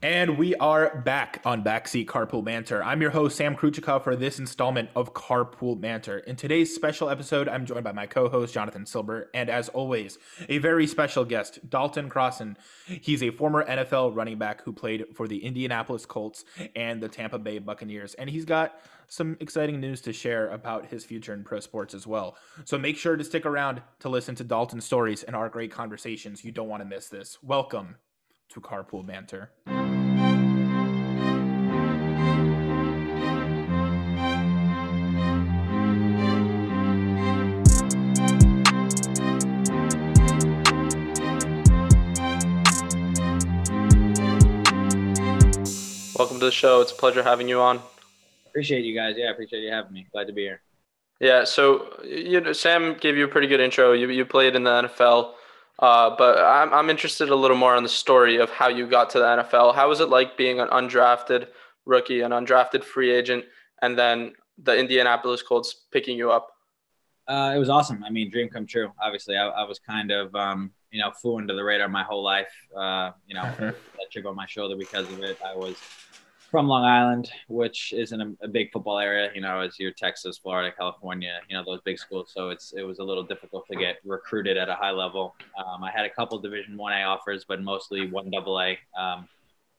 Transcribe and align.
And 0.00 0.38
we 0.38 0.54
are 0.54 0.96
back 0.98 1.42
on 1.44 1.64
Backseat 1.64 2.06
Carpool 2.06 2.44
Banter. 2.44 2.84
I'm 2.84 3.02
your 3.02 3.10
host, 3.10 3.36
Sam 3.36 3.56
Kruchikov, 3.56 4.04
for 4.04 4.14
this 4.14 4.38
installment 4.38 4.90
of 4.94 5.12
Carpool 5.12 5.80
Banter. 5.80 6.18
In 6.18 6.36
today's 6.36 6.72
special 6.72 7.10
episode, 7.10 7.48
I'm 7.48 7.66
joined 7.66 7.82
by 7.82 7.90
my 7.90 8.06
co 8.06 8.28
host, 8.28 8.54
Jonathan 8.54 8.86
Silber, 8.86 9.28
and 9.34 9.50
as 9.50 9.68
always, 9.70 10.16
a 10.48 10.58
very 10.58 10.86
special 10.86 11.24
guest, 11.24 11.68
Dalton 11.68 12.08
Crossan. 12.08 12.56
He's 12.86 13.24
a 13.24 13.32
former 13.32 13.64
NFL 13.64 14.14
running 14.14 14.38
back 14.38 14.62
who 14.62 14.72
played 14.72 15.04
for 15.16 15.26
the 15.26 15.44
Indianapolis 15.44 16.06
Colts 16.06 16.44
and 16.76 17.02
the 17.02 17.08
Tampa 17.08 17.40
Bay 17.40 17.58
Buccaneers. 17.58 18.14
And 18.14 18.30
he's 18.30 18.44
got 18.44 18.78
some 19.08 19.36
exciting 19.40 19.80
news 19.80 20.00
to 20.02 20.12
share 20.12 20.48
about 20.50 20.86
his 20.86 21.04
future 21.04 21.34
in 21.34 21.42
pro 21.42 21.58
sports 21.58 21.92
as 21.92 22.06
well. 22.06 22.36
So 22.66 22.78
make 22.78 22.98
sure 22.98 23.16
to 23.16 23.24
stick 23.24 23.44
around 23.44 23.82
to 23.98 24.08
listen 24.08 24.36
to 24.36 24.44
Dalton's 24.44 24.84
stories 24.84 25.24
and 25.24 25.34
our 25.34 25.48
great 25.48 25.72
conversations. 25.72 26.44
You 26.44 26.52
don't 26.52 26.68
want 26.68 26.82
to 26.82 26.88
miss 26.88 27.08
this. 27.08 27.38
Welcome 27.42 27.96
to 28.50 28.60
Carpool 28.60 29.06
Banter. 29.06 29.50
Welcome 46.18 46.40
to 46.40 46.46
the 46.46 46.50
show. 46.50 46.80
It's 46.80 46.90
a 46.90 46.96
pleasure 46.96 47.22
having 47.22 47.48
you 47.48 47.60
on. 47.60 47.80
Appreciate 48.46 48.84
you 48.84 48.94
guys. 48.94 49.14
Yeah, 49.16 49.30
appreciate 49.30 49.60
you 49.60 49.70
having 49.70 49.92
me. 49.92 50.06
Glad 50.10 50.26
to 50.26 50.32
be 50.32 50.42
here. 50.42 50.60
Yeah, 51.20 51.44
so 51.44 51.96
you 52.04 52.40
know, 52.40 52.52
Sam 52.52 52.96
gave 52.98 53.16
you 53.16 53.24
a 53.24 53.28
pretty 53.28 53.46
good 53.46 53.60
intro. 53.60 53.92
You 53.92 54.08
you 54.10 54.24
played 54.24 54.56
in 54.56 54.64
the 54.64 54.70
NFL, 54.70 55.34
uh, 55.78 56.14
but 56.16 56.38
I'm 56.38 56.72
I'm 56.72 56.90
interested 56.90 57.28
a 57.28 57.34
little 57.34 57.56
more 57.56 57.74
on 57.74 57.82
the 57.82 57.88
story 57.88 58.38
of 58.38 58.50
how 58.50 58.68
you 58.68 58.86
got 58.86 59.10
to 59.10 59.18
the 59.18 59.24
NFL. 59.24 59.74
How 59.74 59.88
was 59.88 60.00
it 60.00 60.08
like 60.08 60.36
being 60.36 60.60
an 60.60 60.68
undrafted 60.68 61.48
rookie, 61.86 62.22
an 62.22 62.32
undrafted 62.32 62.82
free 62.82 63.10
agent, 63.10 63.44
and 63.80 63.98
then 63.98 64.32
the 64.62 64.76
Indianapolis 64.76 65.42
Colts 65.42 65.86
picking 65.92 66.18
you 66.18 66.30
up? 66.30 66.48
Uh, 67.28 67.52
it 67.54 67.58
was 67.58 67.68
awesome. 67.68 68.02
I 68.04 68.10
mean, 68.10 68.30
dream 68.30 68.48
come 68.48 68.66
true. 68.66 68.90
Obviously, 69.00 69.36
I, 69.36 69.46
I 69.48 69.64
was 69.64 69.78
kind 69.78 70.10
of 70.10 70.34
um, 70.34 70.72
you 70.90 71.00
know 71.00 71.12
flew 71.12 71.38
under 71.38 71.54
the 71.54 71.62
radar 71.62 71.88
my 71.88 72.02
whole 72.02 72.24
life. 72.24 72.52
Uh, 72.76 73.12
you 73.26 73.34
know, 73.34 73.42
that 73.58 73.74
chip 74.10 74.26
on 74.26 74.34
my 74.34 74.46
shoulder 74.46 74.76
because 74.76 75.10
of 75.12 75.22
it. 75.22 75.38
I 75.46 75.54
was 75.54 75.76
from 76.50 76.66
Long 76.66 76.84
Island, 76.84 77.30
which 77.48 77.92
isn't 77.92 78.20
a, 78.20 78.32
a, 78.42 78.48
big 78.48 78.72
football 78.72 78.98
area, 78.98 79.30
you 79.34 79.40
know, 79.40 79.60
as 79.60 79.78
your 79.78 79.90
Texas, 79.90 80.38
Florida, 80.38 80.74
California, 80.76 81.40
you 81.48 81.56
know, 81.56 81.62
those 81.64 81.80
big 81.84 81.98
schools. 81.98 82.30
So 82.34 82.48
it's 82.48 82.72
it 82.72 82.82
was 82.82 83.00
a 83.00 83.04
little 83.04 83.22
difficult 83.22 83.66
to 83.70 83.76
get 83.76 83.96
recruited 84.04 84.56
at 84.56 84.68
a 84.68 84.74
high 84.74 84.90
level. 84.90 85.34
Um, 85.58 85.84
I 85.84 85.90
had 85.90 86.06
a 86.06 86.10
couple 86.10 86.38
Division 86.38 86.76
One 86.76 86.92
A 86.92 87.02
offers, 87.02 87.44
but 87.46 87.62
mostly 87.62 88.10
one 88.10 88.30
Double 88.30 88.60
A, 88.60 88.78
um, 88.98 89.28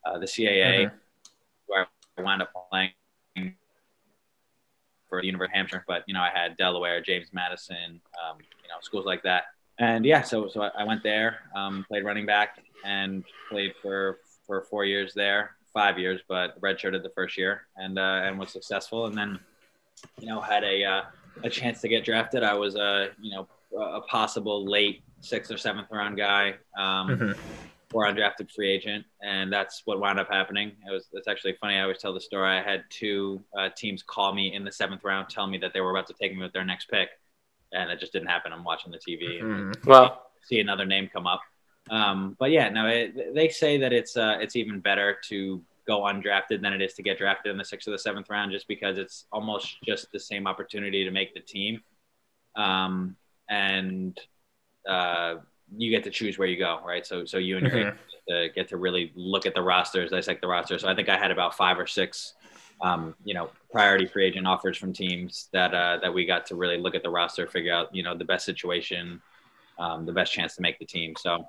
uh, 0.06 0.20
the 0.20 0.28
CAA, 0.28 0.86
mm-hmm. 0.86 0.96
where 1.68 1.88
I 2.18 2.22
wound 2.22 2.44
up 2.44 2.52
playing 2.70 2.92
for 5.08 5.22
the 5.22 5.26
University 5.26 5.54
of 5.54 5.56
Hampshire. 5.56 5.84
But 5.88 6.04
you 6.08 6.14
know, 6.14 6.22
I 6.22 6.30
had 6.34 6.56
Delaware, 6.58 7.02
James 7.02 7.30
Madison, 7.34 8.00
um, 8.24 8.38
you 8.40 8.70
know, 8.70 8.78
schools 8.82 9.06
like 9.06 9.24
that. 9.24 9.46
And 9.80 10.06
yeah, 10.06 10.22
so 10.22 10.48
so 10.48 10.62
I 10.62 10.84
went 10.84 11.02
there, 11.02 11.40
um, 11.56 11.84
played 11.88 12.04
running 12.06 12.28
back, 12.28 12.64
and 12.86 13.24
played 13.50 13.74
for 13.82 14.20
for 14.46 14.62
four 14.70 14.86
years 14.86 15.14
there 15.16 15.56
five 15.74 15.98
years, 15.98 16.22
but 16.28 16.60
redshirted 16.62 17.04
the 17.04 17.12
first 17.16 17.38
year 17.38 17.68
and 17.78 17.98
uh, 17.98 18.22
and 18.24 18.38
was 18.40 18.52
successful. 18.52 19.06
And 19.06 19.18
then, 19.18 19.40
you 20.20 20.28
know, 20.28 20.42
had 20.42 20.64
a 20.64 20.84
uh, 20.84 21.02
a 21.44 21.50
chance 21.50 21.82
to 21.82 21.88
get 21.88 22.06
drafted. 22.06 22.44
I 22.44 22.54
was 22.54 22.76
a 22.76 23.10
you 23.20 23.32
know 23.32 23.48
a 23.78 24.02
possible 24.02 24.66
late 24.66 25.04
sixth 25.22 25.52
or 25.52 25.58
seventh 25.58 25.88
round 25.92 26.18
guy. 26.18 26.56
Um, 26.78 27.10
mm-hmm. 27.10 27.32
Or 27.92 28.06
undrafted 28.06 28.52
free 28.52 28.70
agent, 28.70 29.04
and 29.24 29.52
that's 29.52 29.82
what 29.86 30.00
wound 30.00 30.20
up 30.20 30.30
happening. 30.30 30.74
It 30.88 30.92
was 30.92 31.08
it's 31.12 31.28
actually 31.28 31.58
funny. 31.60 31.76
I 31.76 31.82
always 31.82 31.98
tell 31.98 32.14
the 32.14 32.22
story. 32.22 32.48
I 32.48 32.62
had 32.62 32.84
two 32.92 33.42
uh, 33.58 33.70
teams 33.76 34.04
call 34.04 34.32
me 34.32 34.54
in 34.54 34.64
the 34.64 34.72
seventh 34.72 35.04
round, 35.04 35.28
tell 35.28 35.48
me 35.48 35.58
that 35.58 35.74
they 35.74 35.82
were 35.82 35.90
about 35.90 36.06
to 36.06 36.14
take 36.14 36.36
me 36.36 36.44
with 36.44 36.54
their 36.54 36.64
next 36.64 36.88
pick, 36.92 37.10
and 37.74 37.90
it 37.90 38.00
just 38.00 38.14
didn't 38.14 38.28
happen. 38.28 38.54
I'm 38.54 38.64
watching 38.64 38.92
the 38.92 39.00
TV. 39.00 39.42
Mm-hmm. 39.42 39.90
Well, 39.90 40.22
see 40.44 40.60
another 40.60 40.86
name 40.86 41.10
come 41.12 41.26
up, 41.26 41.42
um, 41.90 42.36
but 42.40 42.52
yeah, 42.52 42.70
no, 42.70 42.88
it, 42.88 43.34
they 43.34 43.50
say 43.50 43.78
that 43.78 43.94
it's 43.94 44.16
uh, 44.16 44.38
it's 44.40 44.56
even 44.56 44.80
better 44.80 45.18
to 45.30 45.62
go 45.88 46.02
undrafted 46.02 46.62
than 46.62 46.74
it 46.74 46.82
is 46.82 46.94
to 46.94 47.04
get 47.04 47.18
drafted 47.18 47.52
in 47.52 47.58
the 47.58 47.66
sixth 47.66 47.88
or 47.88 47.92
the 47.92 48.00
seventh 48.00 48.30
round, 48.30 48.52
just 48.52 48.68
because 48.68 48.98
it's 48.98 49.26
almost 49.32 49.78
just 49.84 50.12
the 50.12 50.20
same 50.20 50.46
opportunity 50.46 51.04
to 51.04 51.12
make 51.12 51.34
the 51.34 51.40
team, 51.40 51.82
um, 52.56 53.16
and 53.50 54.20
uh, 54.88 55.36
you 55.76 55.90
get 55.90 56.04
to 56.04 56.12
choose 56.12 56.38
where 56.38 56.48
you 56.48 56.58
go, 56.58 56.80
right? 56.86 57.06
So 57.06 57.26
so 57.26 57.38
you 57.38 57.58
and 57.58 57.68
your 57.68 57.76
mm-hmm. 57.76 58.54
get 58.56 58.68
to 58.70 58.78
really 58.78 59.12
look 59.16 59.46
at 59.46 59.56
the 59.56 59.62
rosters, 59.62 60.12
dissect 60.12 60.42
the 60.42 60.48
roster. 60.48 60.78
So 60.78 60.88
I 60.88 60.96
think 60.96 61.10
I 61.10 61.18
had 61.18 61.32
about 61.32 61.56
five 61.56 61.80
or 61.80 61.88
six. 61.88 62.34
Um, 62.82 63.14
you 63.26 63.34
know, 63.34 63.50
priority 63.74 64.06
free 64.06 64.26
agent 64.26 64.48
offers 64.48 64.78
from 64.78 64.94
teams 64.94 65.50
that 65.52 65.74
uh, 65.74 65.98
that 66.02 66.14
we 66.14 66.26
got 66.26 66.46
to 66.48 66.56
really 66.56 66.78
look 66.78 66.96
at 66.96 67.04
the 67.04 67.10
roster, 67.10 67.48
figure 67.48 67.74
out 67.74 67.94
you 67.94 68.04
know 68.04 68.16
the 68.16 68.26
best 68.26 68.46
situation, 68.46 69.22
um, 69.80 70.06
the 70.06 70.14
best 70.14 70.32
chance 70.32 70.56
to 70.56 70.62
make 70.62 70.80
the 70.80 70.86
team. 70.86 71.14
So 71.18 71.46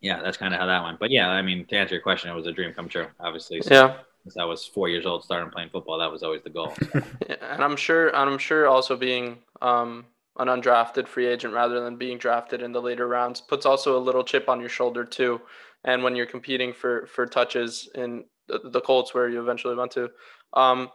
yeah, 0.00 0.22
that's 0.22 0.36
kind 0.36 0.54
of 0.54 0.60
how 0.60 0.66
that 0.66 0.82
went. 0.84 0.98
But 0.98 1.10
yeah, 1.10 1.28
I 1.28 1.42
mean, 1.42 1.64
to 1.66 1.76
answer 1.76 1.94
your 1.94 2.02
question, 2.02 2.30
it 2.30 2.34
was 2.34 2.46
a 2.46 2.52
dream 2.52 2.72
come 2.72 2.88
true, 2.88 3.06
obviously. 3.20 3.60
So 3.62 3.74
yeah. 3.74 3.96
Since 4.24 4.36
I 4.36 4.44
was 4.44 4.64
four 4.64 4.88
years 4.88 5.06
old, 5.06 5.24
starting 5.24 5.50
playing 5.50 5.70
football, 5.70 5.98
that 5.98 6.10
was 6.10 6.22
always 6.22 6.42
the 6.42 6.50
goal. 6.50 6.74
So. 6.92 7.02
yeah, 7.28 7.36
and 7.40 7.62
I'm 7.62 7.76
sure, 7.76 8.08
and 8.08 8.30
I'm 8.30 8.38
sure, 8.38 8.66
also 8.66 8.96
being 8.96 9.38
um, 9.62 10.04
an 10.38 10.48
undrafted 10.48 11.08
free 11.08 11.26
agent 11.26 11.54
rather 11.54 11.80
than 11.80 11.96
being 11.96 12.18
drafted 12.18 12.62
in 12.62 12.72
the 12.72 12.82
later 12.82 13.08
rounds 13.08 13.40
puts 13.40 13.64
also 13.64 13.96
a 13.96 14.00
little 14.00 14.24
chip 14.24 14.48
on 14.48 14.60
your 14.60 14.68
shoulder 14.68 15.04
too. 15.04 15.40
And 15.84 16.02
when 16.02 16.14
you're 16.14 16.26
competing 16.26 16.72
for 16.72 17.06
for 17.06 17.26
touches 17.26 17.88
in 17.94 18.24
the, 18.48 18.60
the 18.64 18.80
Colts, 18.80 19.14
where 19.14 19.28
you 19.28 19.40
eventually 19.40 19.76
went 19.76 19.92
to, 19.92 20.10
um, 20.52 20.90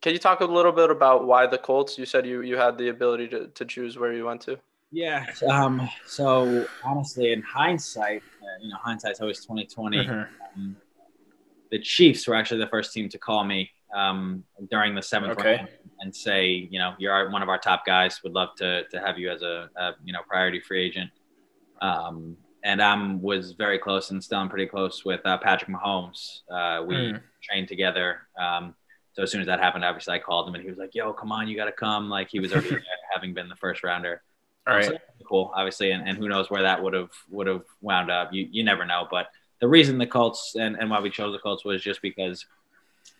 can 0.00 0.12
you 0.12 0.18
talk 0.18 0.40
a 0.40 0.44
little 0.44 0.72
bit 0.72 0.90
about 0.90 1.26
why 1.26 1.46
the 1.46 1.58
Colts? 1.58 1.98
You 1.98 2.06
said 2.06 2.26
you 2.26 2.42
you 2.42 2.56
had 2.56 2.76
the 2.76 2.88
ability 2.88 3.28
to 3.28 3.48
to 3.48 3.64
choose 3.64 3.98
where 3.98 4.12
you 4.12 4.24
went 4.24 4.40
to. 4.42 4.58
Yeah. 4.94 5.26
Um, 5.48 5.88
so 6.06 6.66
honestly, 6.84 7.32
in 7.32 7.42
hindsight, 7.42 8.22
uh, 8.40 8.62
you 8.62 8.68
know, 8.68 8.76
hindsight's 8.80 9.20
always 9.20 9.44
twenty 9.44 9.66
twenty. 9.66 9.98
Mm-hmm. 9.98 10.60
Um, 10.60 10.76
the 11.72 11.80
Chiefs 11.80 12.28
were 12.28 12.36
actually 12.36 12.60
the 12.60 12.68
first 12.68 12.92
team 12.92 13.08
to 13.08 13.18
call 13.18 13.42
me 13.42 13.70
um, 13.92 14.44
during 14.70 14.94
the 14.94 15.02
seventh 15.02 15.32
okay. 15.38 15.56
round 15.56 15.68
and 16.00 16.14
say, 16.14 16.46
you 16.46 16.78
know, 16.78 16.94
you're 16.98 17.28
one 17.30 17.42
of 17.42 17.48
our 17.48 17.58
top 17.58 17.84
guys. 17.84 18.22
Would 18.22 18.34
love 18.34 18.50
to 18.58 18.84
to 18.84 19.00
have 19.00 19.18
you 19.18 19.32
as 19.32 19.42
a, 19.42 19.68
a 19.76 19.92
you 20.04 20.12
know 20.12 20.20
priority 20.28 20.60
free 20.60 20.84
agent. 20.86 21.10
Um, 21.82 22.36
and 22.62 22.80
I 22.80 23.16
was 23.20 23.52
very 23.52 23.80
close 23.80 24.10
and 24.10 24.22
still 24.22 24.38
I'm 24.38 24.48
pretty 24.48 24.66
close 24.66 25.04
with 25.04 25.20
uh, 25.26 25.38
Patrick 25.38 25.70
Mahomes. 25.70 26.42
Uh, 26.48 26.84
we 26.84 26.94
mm. 26.94 27.20
trained 27.42 27.68
together. 27.68 28.20
Um, 28.40 28.74
so 29.12 29.22
as 29.22 29.30
soon 29.30 29.40
as 29.40 29.48
that 29.48 29.60
happened, 29.60 29.84
obviously 29.84 30.14
I 30.14 30.18
called 30.20 30.48
him 30.48 30.54
and 30.54 30.62
he 30.62 30.70
was 30.70 30.78
like, 30.78 30.94
"Yo, 30.94 31.12
come 31.12 31.32
on, 31.32 31.48
you 31.48 31.56
got 31.56 31.66
to 31.66 31.72
come!" 31.72 32.08
Like 32.08 32.28
he 32.30 32.38
was 32.38 32.52
already 32.52 32.78
having 33.12 33.34
been 33.34 33.48
the 33.48 33.56
first 33.56 33.82
rounder. 33.82 34.22
All 34.66 34.74
right. 34.74 34.84
So 34.86 34.96
cool, 35.24 35.52
obviously, 35.54 35.90
and, 35.90 36.08
and 36.08 36.16
who 36.16 36.28
knows 36.28 36.50
where 36.50 36.62
that 36.62 36.82
would 36.82 36.94
have 36.94 37.10
would 37.30 37.46
have 37.46 37.64
wound 37.80 38.10
up. 38.10 38.32
You 38.32 38.48
you 38.50 38.64
never 38.64 38.84
know. 38.84 39.06
But 39.10 39.28
the 39.60 39.68
reason 39.68 39.98
the 39.98 40.06
Colts 40.06 40.56
and, 40.58 40.76
and 40.76 40.90
why 40.90 41.00
we 41.00 41.10
chose 41.10 41.32
the 41.32 41.38
Colts 41.38 41.64
was 41.64 41.82
just 41.82 42.02
because 42.02 42.44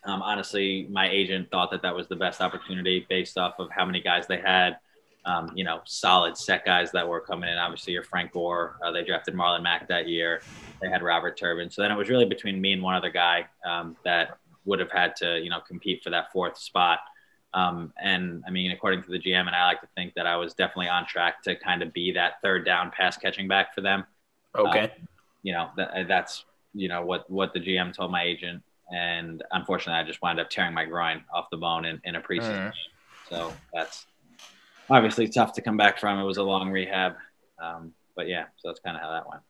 um, 0.05 0.23
honestly, 0.23 0.87
my 0.91 1.09
agent 1.09 1.51
thought 1.51 1.71
that 1.71 1.83
that 1.83 1.95
was 1.95 2.09
the 2.09 2.17
best 2.17 2.41
opportunity 2.41 3.07
based 3.09 3.39
off 3.39 3.59
of 3.59 3.71
how 3.71 3.85
many 3.85 4.01
guys 4.01 4.27
they 4.27 4.39
had. 4.39 4.79
Um, 5.27 5.51
you 5.55 5.65
know, 5.65 5.81
solid 5.85 6.37
set 6.37 6.67
guys 6.67 6.93
that 6.93 7.09
were 7.09 7.21
coming 7.21 7.49
in. 7.49 7.57
Obviously, 7.57 7.95
your 7.95 8.03
Frank 8.03 8.33
Gore. 8.33 8.77
Uh, 8.85 8.91
they 8.91 9.03
drafted 9.03 9.35
Marlon 9.35 9.63
Mack 9.63 9.89
that 9.89 10.07
year. 10.07 10.43
They 10.83 10.91
had 10.91 11.03
Robert 11.03 11.39
Turbin. 11.39 11.71
So 11.71 11.81
then 11.81 11.91
it 11.91 11.95
was 11.95 12.11
really 12.11 12.27
between 12.27 12.61
me 12.61 12.75
and 12.75 12.83
one 12.83 12.95
other 12.95 13.09
guy 13.09 13.47
um, 13.65 13.97
that 14.05 14.37
would 14.67 14.81
have 14.81 14.91
had 14.91 15.17
to, 15.17 15.41
you 15.41 15.49
know, 15.49 15.61
compete 15.67 16.03
for 16.05 16.11
that 16.11 16.31
fourth 16.31 16.59
spot. 16.59 16.99
Um, 17.55 17.93
and 18.03 18.43
I 18.47 18.51
mean, 18.51 18.73
according 18.73 19.05
to 19.05 19.11
the 19.11 19.19
GM, 19.19 19.47
and 19.47 19.55
I 19.55 19.67
like 19.67 19.81
to 19.81 19.89
think 19.95 20.15
that 20.15 20.27
I 20.27 20.37
was 20.37 20.55
definitely 20.55 20.89
on 20.89 21.07
track 21.07 21.43
to 21.45 21.55
kind 21.55 21.83
of 21.83 21.93
be 21.93 22.13
that 22.13 22.43
third 22.43 22.65
down 22.65 22.91
pass 22.91 23.17
catching 23.17 23.47
back 23.47 23.75
for 23.75 23.81
them. 23.81 24.05
Okay. 24.57 24.83
Um, 24.83 24.91
you 25.43 25.53
know, 25.53 25.71
that, 25.77 26.09
that's, 26.09 26.45
you 26.75 26.89
know, 26.89 27.05
what, 27.05 27.31
what 27.31 27.53
the 27.53 27.61
GM 27.61 27.95
told 27.95 28.11
my 28.11 28.25
agent. 28.25 28.63
And 28.93 29.43
unfortunately, 29.53 30.01
I 30.01 30.05
just 30.05 30.21
wound 30.21 30.41
up 30.41 30.51
tearing 30.51 30.75
my 30.75 30.85
groin 30.85 31.23
off 31.33 31.47
the 31.51 31.57
bone 31.57 31.85
in, 31.85 32.01
in 32.05 32.17
a 32.17 32.21
preseason. 32.21 32.73
Mm. 32.73 32.73
So 33.31 33.53
that's 33.73 34.07
obviously 34.91 35.29
tough 35.29 35.53
to 35.55 35.63
come 35.63 35.77
back 35.77 35.99
from. 35.99 36.19
It 36.19 36.25
was 36.25 36.39
a 36.39 36.43
long 36.43 36.71
rehab. 36.71 37.15
Um, 37.63 37.93
but 38.17 38.29
yeah, 38.29 38.45
so 38.57 38.69
that's 38.69 38.81
kind 38.81 38.97
of 38.97 39.03
how 39.03 39.11
that 39.13 39.29
went. 39.29 39.43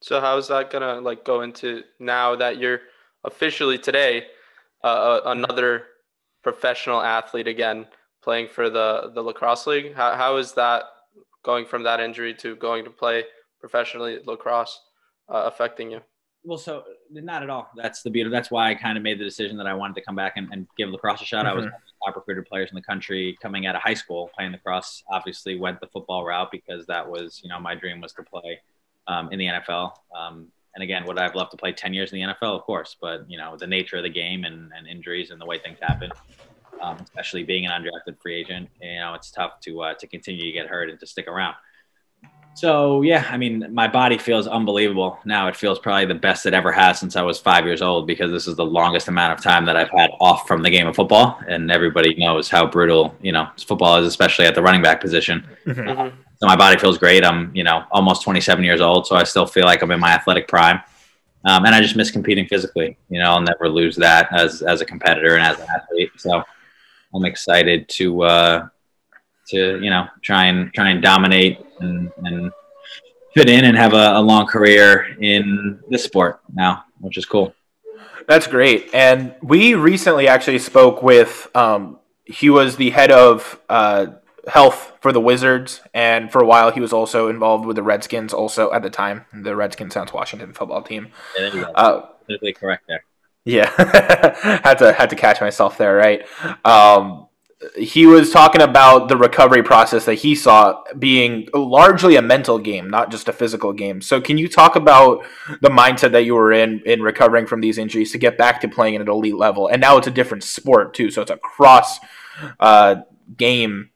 So 0.00 0.20
how's 0.20 0.48
that 0.48 0.70
going 0.70 0.82
to 0.82 1.00
like 1.00 1.24
go 1.24 1.42
into 1.42 1.82
now 1.98 2.36
that 2.36 2.58
you're 2.58 2.80
officially 3.24 3.78
today, 3.78 4.26
uh, 4.82 5.20
another 5.26 5.84
professional 6.42 7.00
athlete 7.00 7.48
again, 7.48 7.86
playing 8.22 8.48
for 8.48 8.70
the 8.70 9.10
the 9.14 9.22
lacrosse 9.22 9.66
league. 9.66 9.94
How 9.94 10.14
how 10.16 10.36
is 10.36 10.52
that 10.54 10.84
going 11.42 11.66
from 11.66 11.82
that 11.84 12.00
injury 12.00 12.34
to 12.34 12.56
going 12.56 12.84
to 12.84 12.90
play 12.90 13.24
professionally 13.60 14.20
lacrosse 14.24 14.80
uh, 15.28 15.42
affecting 15.46 15.90
you? 15.90 16.00
Well, 16.42 16.58
so 16.58 16.84
not 17.10 17.42
at 17.42 17.50
all. 17.50 17.70
That's 17.76 18.02
the 18.02 18.10
beauty. 18.10 18.30
That's 18.30 18.50
why 18.50 18.70
I 18.70 18.74
kind 18.74 18.96
of 18.96 19.04
made 19.04 19.18
the 19.18 19.24
decision 19.24 19.58
that 19.58 19.66
I 19.66 19.74
wanted 19.74 19.94
to 19.96 20.02
come 20.02 20.16
back 20.16 20.34
and, 20.36 20.48
and 20.52 20.66
give 20.78 20.88
lacrosse 20.88 21.20
a 21.20 21.24
shot. 21.24 21.44
Mm-hmm. 21.44 21.48
I 21.48 21.54
was 21.54 21.64
mm-hmm. 21.64 21.72
one 21.72 21.82
of 21.82 21.86
the 21.86 22.12
top 22.12 22.16
recruited 22.16 22.46
players 22.46 22.70
in 22.70 22.76
the 22.76 22.82
country 22.82 23.36
coming 23.42 23.66
out 23.66 23.76
of 23.76 23.82
high 23.82 23.94
school 23.94 24.30
playing 24.34 24.52
lacrosse. 24.52 25.02
Obviously, 25.12 25.58
went 25.58 25.80
the 25.80 25.86
football 25.88 26.24
route 26.24 26.50
because 26.50 26.86
that 26.86 27.06
was, 27.06 27.40
you 27.42 27.50
know, 27.50 27.60
my 27.60 27.74
dream 27.74 28.00
was 28.00 28.14
to 28.14 28.22
play 28.22 28.58
um, 29.06 29.30
in 29.32 29.38
the 29.38 29.46
NFL. 29.46 29.92
Um, 30.18 30.48
and 30.74 30.82
again, 30.84 31.04
would 31.06 31.18
I've 31.18 31.34
loved 31.34 31.50
to 31.52 31.56
play 31.56 31.72
10 31.72 31.92
years 31.92 32.12
in 32.12 32.20
the 32.20 32.26
NFL? 32.26 32.56
Of 32.56 32.62
course, 32.62 32.96
but 33.00 33.28
you 33.28 33.38
know, 33.38 33.56
the 33.56 33.66
nature 33.66 33.96
of 33.96 34.02
the 34.02 34.10
game 34.10 34.44
and, 34.44 34.70
and 34.76 34.86
injuries 34.86 35.30
and 35.30 35.40
the 35.40 35.46
way 35.46 35.58
things 35.58 35.78
happen, 35.80 36.10
um, 36.80 36.96
especially 37.02 37.42
being 37.42 37.66
an 37.66 37.72
undrafted 37.72 38.20
free 38.20 38.36
agent, 38.36 38.68
you 38.80 38.98
know, 38.98 39.14
it's 39.14 39.30
tough 39.30 39.60
to 39.60 39.82
uh, 39.82 39.94
to 39.94 40.06
continue 40.06 40.44
to 40.44 40.52
get 40.52 40.66
hurt 40.66 40.90
and 40.90 41.00
to 41.00 41.06
stick 41.06 41.26
around. 41.26 41.54
So 42.54 43.02
yeah, 43.02 43.26
I 43.30 43.36
mean, 43.36 43.72
my 43.72 43.88
body 43.88 44.18
feels 44.18 44.46
unbelievable 44.46 45.18
now. 45.24 45.48
It 45.48 45.56
feels 45.56 45.78
probably 45.78 46.06
the 46.06 46.14
best 46.14 46.46
it 46.46 46.54
ever 46.54 46.72
has 46.72 46.98
since 46.98 47.16
I 47.16 47.22
was 47.22 47.38
five 47.38 47.64
years 47.64 47.80
old 47.80 48.06
because 48.06 48.30
this 48.32 48.46
is 48.46 48.56
the 48.56 48.64
longest 48.64 49.08
amount 49.08 49.32
of 49.32 49.42
time 49.42 49.64
that 49.66 49.76
I've 49.76 49.90
had 49.96 50.10
off 50.20 50.48
from 50.48 50.62
the 50.62 50.70
game 50.70 50.86
of 50.86 50.96
football, 50.96 51.40
and 51.46 51.70
everybody 51.70 52.14
knows 52.16 52.48
how 52.48 52.66
brutal 52.66 53.14
you 53.20 53.32
know 53.32 53.48
football 53.66 53.96
is, 53.98 54.06
especially 54.06 54.46
at 54.46 54.54
the 54.54 54.62
running 54.62 54.82
back 54.82 55.00
position. 55.00 55.46
Mm-hmm. 55.64 56.16
So 56.40 56.46
my 56.46 56.56
body 56.56 56.78
feels 56.78 56.96
great. 56.96 57.22
I'm 57.22 57.54
you 57.54 57.64
know 57.64 57.84
almost 57.90 58.22
27 58.22 58.64
years 58.64 58.80
old, 58.80 59.06
so 59.06 59.14
I 59.14 59.24
still 59.24 59.46
feel 59.46 59.64
like 59.64 59.82
I'm 59.82 59.90
in 59.90 60.00
my 60.00 60.12
athletic 60.12 60.48
prime. 60.48 60.80
Um, 61.44 61.64
and 61.64 61.74
I 61.74 61.80
just 61.80 61.96
miss 61.96 62.10
competing 62.10 62.46
physically. 62.46 62.98
You 63.08 63.18
know, 63.18 63.30
I'll 63.30 63.40
never 63.42 63.68
lose 63.68 63.96
that 63.96 64.32
as 64.32 64.62
as 64.62 64.80
a 64.80 64.86
competitor 64.86 65.36
and 65.36 65.44
as 65.44 65.58
an 65.60 65.66
athlete. 65.74 66.10
So 66.16 66.42
I'm 67.14 67.24
excited 67.26 67.88
to 67.90 68.22
uh, 68.22 68.68
to 69.48 69.80
you 69.82 69.90
know 69.90 70.06
try 70.22 70.46
and 70.46 70.72
try 70.72 70.88
and 70.90 71.02
dominate 71.02 71.58
and, 71.80 72.10
and 72.24 72.50
fit 73.34 73.50
in 73.50 73.66
and 73.66 73.76
have 73.76 73.92
a, 73.92 74.16
a 74.16 74.20
long 74.20 74.46
career 74.46 75.16
in 75.20 75.78
this 75.90 76.04
sport 76.04 76.40
now, 76.54 76.84
which 77.00 77.18
is 77.18 77.26
cool. 77.26 77.54
That's 78.26 78.46
great. 78.46 78.94
And 78.94 79.34
we 79.42 79.74
recently 79.74 80.26
actually 80.26 80.58
spoke 80.58 81.02
with. 81.02 81.48
Um, 81.54 81.98
he 82.24 82.48
was 82.48 82.76
the 82.76 82.90
head 82.90 83.10
of 83.10 83.60
uh, 83.68 84.06
health 84.48 84.92
for 85.00 85.12
the 85.12 85.20
Wizards, 85.20 85.80
and 85.94 86.30
for 86.30 86.42
a 86.42 86.46
while 86.46 86.70
he 86.70 86.80
was 86.80 86.92
also 86.92 87.28
involved 87.28 87.64
with 87.64 87.76
the 87.76 87.82
Redskins. 87.82 88.32
Also 88.32 88.72
at 88.72 88.82
the 88.82 88.90
time, 88.90 89.26
the 89.32 89.56
Redskins 89.56 89.94
sounds 89.94 90.12
Washington 90.12 90.52
football 90.52 90.82
team. 90.82 91.08
Uh, 91.74 92.02
correct 92.52 92.84
there. 92.88 93.04
Yeah, 93.44 93.70
had 94.64 94.74
to 94.74 94.92
had 94.92 95.10
to 95.10 95.16
catch 95.16 95.40
myself 95.40 95.78
there, 95.78 95.96
right? 95.96 96.26
Um, 96.64 97.28
he 97.76 98.06
was 98.06 98.30
talking 98.30 98.62
about 98.62 99.08
the 99.08 99.16
recovery 99.16 99.62
process 99.62 100.06
that 100.06 100.14
he 100.14 100.34
saw 100.34 100.82
being 100.98 101.46
largely 101.52 102.16
a 102.16 102.22
mental 102.22 102.58
game, 102.58 102.88
not 102.88 103.10
just 103.10 103.28
a 103.28 103.32
physical 103.34 103.72
game. 103.72 104.00
So, 104.00 104.20
can 104.20 104.38
you 104.38 104.48
talk 104.48 104.76
about 104.76 105.26
the 105.60 105.68
mindset 105.68 106.12
that 106.12 106.24
you 106.24 106.34
were 106.34 106.52
in 106.52 106.80
in 106.86 107.02
recovering 107.02 107.46
from 107.46 107.60
these 107.60 107.76
injuries 107.76 108.12
to 108.12 108.18
get 108.18 108.38
back 108.38 108.60
to 108.62 108.68
playing 108.68 108.94
at 108.94 109.02
an 109.02 109.08
elite 109.08 109.36
level? 109.36 109.68
And 109.68 109.80
now 109.80 109.98
it's 109.98 110.06
a 110.06 110.10
different 110.10 110.42
sport 110.42 110.94
too, 110.94 111.10
so 111.10 111.20
it's 111.22 111.30
a 111.30 111.36
cross 111.36 111.98
uh, 112.58 112.96
game 113.36 113.90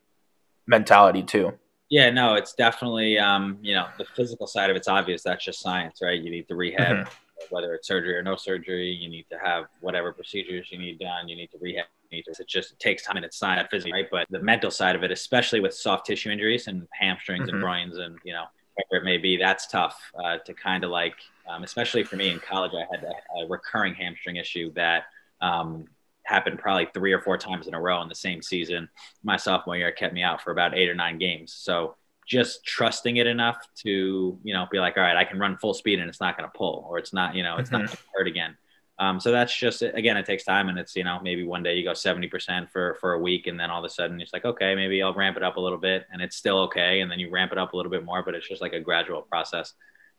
mentality 0.67 1.23
too. 1.23 1.53
Yeah, 1.91 2.11
no, 2.11 2.35
it's 2.35 2.55
definitely 2.55 3.19
um, 3.19 3.59
you 3.63 3.75
know 3.75 3.87
the 3.99 4.05
physical 4.17 4.47
side 4.47 4.71
of 4.71 4.77
it's 4.77 4.89
obvious. 4.89 5.23
That's 5.23 5.45
just 5.45 5.61
science, 5.61 6.01
right? 6.03 6.21
You 6.21 6.31
need 6.31 6.49
to 6.49 6.55
rehab. 6.55 6.97
Mm-hmm 6.97 7.15
whether 7.51 7.75
it's 7.75 7.87
surgery 7.87 8.17
or 8.17 8.23
no 8.23 8.37
surgery, 8.37 8.91
you 8.91 9.09
need 9.09 9.27
to 9.31 9.39
have 9.39 9.65
whatever 9.81 10.13
procedures 10.13 10.69
you 10.71 10.79
need 10.79 10.99
done. 10.99 11.29
You 11.29 11.37
need 11.37 11.51
to 11.53 11.59
rehab. 11.61 11.87
Need 12.13 12.25
to, 12.27 12.31
it 12.39 12.49
just 12.49 12.79
takes 12.79 13.03
time 13.03 13.17
and 13.17 13.25
it's 13.25 13.41
not 13.43 13.69
physically 13.71 13.93
right. 13.93 14.09
But 14.11 14.27
the 14.31 14.41
mental 14.41 14.71
side 14.71 14.95
of 14.95 15.03
it, 15.03 15.11
especially 15.11 15.61
with 15.61 15.75
soft 15.75 16.07
tissue 16.07 16.31
injuries 16.31 16.69
and 16.69 16.87
hamstrings 16.93 17.47
mm-hmm. 17.47 17.57
and 17.57 17.63
groins 17.63 17.99
and 17.99 18.19
you 18.25 18.33
know 18.33 18.45
whatever 18.75 19.03
it 19.03 19.05
may 19.05 19.19
be, 19.19 19.37
that's 19.37 19.67
tough 19.67 19.99
uh, 20.23 20.39
to 20.45 20.55
kind 20.55 20.85
of 20.85 20.91
like. 20.91 21.17
Um, 21.49 21.63
especially 21.63 22.05
for 22.05 22.17
me 22.17 22.31
in 22.31 22.41
college, 22.41 22.73
I 22.75 22.87
had 22.91 23.05
a, 23.05 23.43
a 23.43 23.47
recurring 23.49 23.95
hamstring 23.95 24.37
issue 24.37 24.73
that 24.75 25.05
um, 25.43 25.87
happened 26.25 26.59
probably 26.59 26.89
three 26.93 27.13
or 27.13 27.21
four 27.21 27.39
times 27.39 27.67
in 27.67 27.75
a 27.75 27.81
row 27.81 28.03
in 28.03 28.09
the 28.09 28.15
same 28.15 28.43
season. 28.43 28.89
My 29.23 29.37
sophomore 29.37 29.77
year 29.77 29.93
kept 29.93 30.15
me 30.15 30.23
out 30.23 30.43
for 30.43 30.51
about 30.51 30.77
eight 30.77 30.89
or 30.89 30.95
nine 30.95 31.19
games. 31.19 31.53
So 31.53 31.97
just 32.27 32.65
trusting 32.65 33.17
it 33.19 33.27
enough 33.27 33.59
to 33.75 34.39
you 34.43 34.55
know 34.55 34.67
be 34.71 34.79
like 34.79 34.97
all 34.97 35.03
right 35.03 35.17
i 35.17 35.25
can 35.25 35.39
run 35.39 35.57
full 35.57 35.75
speed 35.75 35.99
and 35.99 36.09
it's 36.09 36.21
not 36.21 36.37
going 36.37 36.49
to 36.49 36.57
pull 36.57 36.87
or 36.89 36.99
it's 36.99 37.13
not 37.13 37.35
you 37.35 37.43
know 37.43 37.57
it's 37.57 37.71
mm-hmm. 37.71 37.83
not 37.83 37.87
going 37.87 37.97
to 37.97 38.03
hurt 38.15 38.27
again 38.27 38.57
um, 38.97 39.19
so 39.19 39.33
that's 39.33 39.55
just 39.55 39.83
again 39.83 40.17
it 40.17 40.25
takes 40.25 40.45
time 40.45 40.69
and 40.69 40.79
it's 40.79 40.95
you 40.95 41.05
know 41.05 41.19
maybe 41.23 41.45
one 41.45 41.63
day 41.63 41.75
you 41.75 41.85
go 41.85 41.93
70% 41.93 42.71
for 42.71 42.97
for 43.01 43.15
a 43.15 43.19
week 43.19 43.47
and 43.49 43.59
then 43.59 43.71
all 43.71 43.85
of 43.85 43.85
a 43.85 43.93
sudden 43.93 44.21
it's 44.21 44.33
like 44.33 44.45
okay 44.45 44.75
maybe 44.75 45.03
i'll 45.03 45.13
ramp 45.13 45.37
it 45.37 45.43
up 45.43 45.57
a 45.57 45.61
little 45.61 45.79
bit 45.79 46.07
and 46.13 46.23
it's 46.23 46.37
still 46.37 46.61
okay 46.61 47.01
and 47.01 47.11
then 47.11 47.19
you 47.19 47.29
ramp 47.29 47.53
it 47.53 47.59
up 47.59 47.73
a 47.73 47.77
little 47.77 47.91
bit 47.91 48.05
more 48.05 48.23
but 48.23 48.35
it's 48.35 48.49
just 48.49 48.63
like 48.63 48.73
a 48.73 48.81
gradual 48.81 49.23
process 49.23 49.75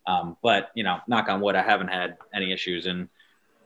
um, 0.08 0.38
but 0.44 0.69
you 0.75 0.84
know 0.84 1.00
knock 1.08 1.30
on 1.30 1.40
wood 1.40 1.56
i 1.56 1.63
haven't 1.63 1.88
had 1.88 2.18
any 2.34 2.51
issues 2.51 2.86
in 2.86 3.10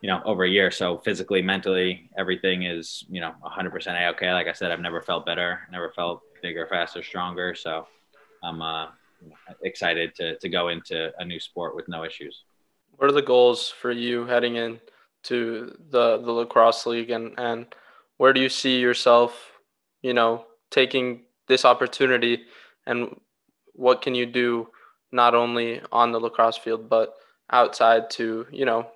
you 0.01 0.07
know 0.07 0.21
over 0.25 0.43
a 0.43 0.49
year. 0.49 0.71
So 0.71 0.97
physically 0.97 1.41
mentally 1.41 2.09
everything 2.17 2.63
is 2.63 3.03
you 3.09 3.21
know 3.21 3.33
100% 3.45 4.13
okay 4.13 4.33
like 4.33 4.47
i 4.47 4.53
said 4.53 4.71
i've 4.71 4.79
never 4.79 5.01
felt 5.01 5.25
better 5.25 5.61
never 5.71 5.91
felt 5.91 6.21
bigger 6.41 6.67
faster 6.67 7.03
stronger. 7.03 7.55
So 7.55 7.87
I'm 8.43 8.61
uh, 8.61 8.87
excited 9.63 10.15
to, 10.15 10.37
to 10.37 10.49
go 10.49 10.69
into 10.69 11.11
a 11.19 11.25
new 11.25 11.39
sport 11.39 11.75
with 11.75 11.87
no 11.87 12.03
issues. 12.03 12.43
What 12.95 13.09
are 13.09 13.13
the 13.13 13.21
goals 13.21 13.69
for 13.69 13.91
you 13.91 14.25
heading 14.25 14.55
in 14.55 14.79
to 15.23 15.77
the, 15.89 16.17
the 16.17 16.31
lacrosse 16.31 16.85
league? 16.85 17.11
And, 17.11 17.33
and 17.37 17.67
where 18.17 18.33
do 18.33 18.41
you 18.41 18.49
see 18.49 18.79
yourself, 18.79 19.51
you 20.01 20.13
know, 20.13 20.45
taking 20.69 21.21
this 21.47 21.65
opportunity? 21.65 22.43
And 22.85 23.19
what 23.73 24.01
can 24.01 24.15
you 24.15 24.25
do 24.25 24.69
not 25.11 25.33
only 25.33 25.81
on 25.91 26.11
the 26.11 26.19
lacrosse 26.19 26.57
field, 26.57 26.89
but 26.89 27.15
outside 27.51 28.09
to, 28.11 28.45
you 28.51 28.65
know, 28.65 28.87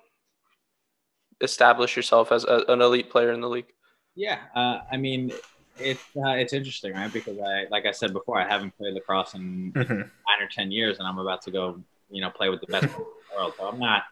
establish 1.40 1.96
yourself 1.96 2.32
as 2.32 2.44
a, 2.44 2.64
an 2.68 2.80
elite 2.80 3.10
player 3.10 3.32
in 3.32 3.40
the 3.40 3.48
league? 3.48 3.72
Yeah. 4.14 4.38
Uh, 4.54 4.80
I 4.90 4.96
mean, 4.96 5.32
it's 5.78 6.02
uh, 6.16 6.30
it's 6.30 6.52
interesting, 6.52 6.92
right? 6.94 7.12
Because 7.12 7.38
I, 7.38 7.66
like 7.70 7.86
I 7.86 7.90
said 7.90 8.12
before, 8.12 8.40
I 8.40 8.48
haven't 8.48 8.76
played 8.76 8.94
lacrosse 8.94 9.34
in 9.34 9.72
mm-hmm. 9.72 9.94
nine 9.94 10.40
or 10.40 10.48
ten 10.50 10.70
years, 10.70 10.98
and 10.98 11.08
I'm 11.08 11.18
about 11.18 11.42
to 11.42 11.50
go, 11.50 11.80
you 12.10 12.20
know, 12.20 12.30
play 12.30 12.48
with 12.48 12.60
the 12.60 12.66
best 12.68 12.84
in 12.84 12.90
the 12.92 13.06
world. 13.36 13.54
So 13.58 13.68
I'm 13.68 13.78
not, 13.78 14.04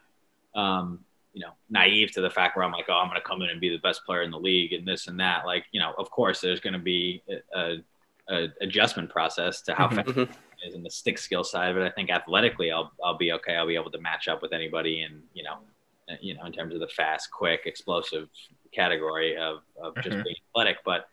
um, 0.55 0.99
you 1.33 1.41
know, 1.41 1.51
naive 1.69 2.11
to 2.13 2.21
the 2.21 2.29
fact 2.29 2.57
where 2.57 2.65
I'm 2.65 2.71
like, 2.71 2.85
oh, 2.89 2.93
I'm 2.93 3.07
going 3.07 3.19
to 3.19 3.27
come 3.27 3.41
in 3.41 3.49
and 3.49 3.61
be 3.61 3.69
the 3.69 3.77
best 3.77 4.05
player 4.05 4.23
in 4.23 4.31
the 4.31 4.39
league 4.39 4.73
and 4.73 4.87
this 4.87 5.07
and 5.07 5.19
that. 5.19 5.45
Like, 5.45 5.65
you 5.71 5.79
know, 5.79 5.93
of 5.97 6.11
course, 6.11 6.41
there's 6.41 6.59
going 6.59 6.73
to 6.73 6.79
be 6.79 7.23
a, 7.55 7.77
a, 8.29 8.47
adjustment 8.61 9.09
process 9.09 9.61
to 9.61 9.73
how 9.73 9.87
mm-hmm. 9.87 9.95
fast 9.95 10.09
mm-hmm. 10.09 10.67
is 10.67 10.75
and 10.75 10.85
the 10.85 10.89
stick 10.89 11.17
skill 11.17 11.43
side 11.43 11.71
of 11.71 11.77
it. 11.77 11.85
I 11.85 11.91
think 11.91 12.09
athletically, 12.09 12.71
I'll 12.71 12.91
I'll 13.03 13.17
be 13.17 13.31
okay. 13.33 13.55
I'll 13.55 13.67
be 13.67 13.75
able 13.75 13.91
to 13.91 14.01
match 14.01 14.27
up 14.27 14.41
with 14.41 14.51
anybody, 14.51 15.01
and 15.01 15.21
you 15.33 15.43
know, 15.43 15.59
you 16.21 16.35
know, 16.35 16.45
in 16.45 16.51
terms 16.51 16.73
of 16.73 16.79
the 16.79 16.87
fast, 16.87 17.31
quick, 17.31 17.61
explosive 17.65 18.29
category 18.73 19.37
of, 19.37 19.59
of 19.81 19.95
just 19.95 20.09
mm-hmm. 20.09 20.23
being 20.23 20.35
athletic, 20.51 20.77
but 20.85 21.05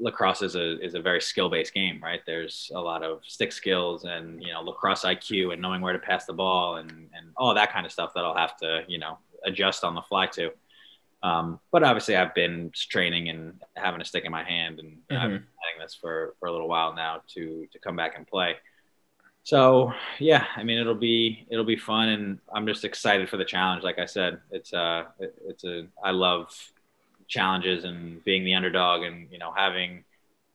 lacrosse 0.00 0.42
is 0.42 0.54
a 0.54 0.78
is 0.84 0.94
a 0.94 1.00
very 1.00 1.20
skill 1.20 1.48
based 1.48 1.74
game, 1.74 2.00
right? 2.02 2.20
There's 2.26 2.70
a 2.74 2.80
lot 2.80 3.02
of 3.02 3.20
stick 3.24 3.52
skills 3.52 4.04
and 4.04 4.42
you 4.42 4.52
know 4.52 4.62
lacrosse 4.62 5.04
IQ 5.04 5.52
and 5.52 5.62
knowing 5.62 5.80
where 5.80 5.92
to 5.92 5.98
pass 5.98 6.26
the 6.26 6.32
ball 6.32 6.76
and 6.76 6.90
and 6.90 7.32
all 7.36 7.54
that 7.54 7.72
kind 7.72 7.86
of 7.86 7.92
stuff 7.92 8.12
that 8.14 8.24
I'll 8.24 8.36
have 8.36 8.56
to 8.58 8.82
you 8.88 8.98
know 8.98 9.18
adjust 9.44 9.84
on 9.84 9.94
the 9.94 10.02
fly 10.02 10.26
to. 10.26 10.50
Um, 11.22 11.58
but 11.72 11.82
obviously, 11.82 12.16
I've 12.16 12.34
been 12.34 12.70
training 12.74 13.28
and 13.28 13.60
having 13.76 14.00
a 14.00 14.04
stick 14.04 14.24
in 14.24 14.32
my 14.32 14.44
hand, 14.44 14.78
and 14.78 14.98
mm-hmm. 15.10 15.16
I've 15.16 15.30
been 15.30 15.46
playing 15.58 15.80
this 15.80 15.94
for 15.94 16.34
for 16.38 16.48
a 16.48 16.52
little 16.52 16.68
while 16.68 16.94
now 16.94 17.22
to 17.34 17.66
to 17.72 17.78
come 17.78 17.96
back 17.96 18.16
and 18.16 18.26
play. 18.26 18.56
So 19.48 19.94
yeah, 20.18 20.44
I 20.56 20.62
mean 20.62 20.76
it'll 20.76 20.94
be 20.94 21.46
it'll 21.48 21.64
be 21.64 21.78
fun, 21.78 22.10
and 22.10 22.38
I'm 22.54 22.66
just 22.66 22.84
excited 22.84 23.30
for 23.30 23.38
the 23.38 23.46
challenge. 23.46 23.82
Like 23.82 23.98
I 23.98 24.04
said, 24.04 24.40
it's 24.50 24.74
uh 24.74 25.04
it, 25.18 25.34
it's 25.46 25.64
a 25.64 25.86
I 26.04 26.10
love 26.10 26.54
challenges 27.28 27.84
and 27.84 28.22
being 28.24 28.44
the 28.44 28.52
underdog 28.52 29.04
and 29.04 29.26
you 29.32 29.38
know 29.38 29.50
having 29.56 30.04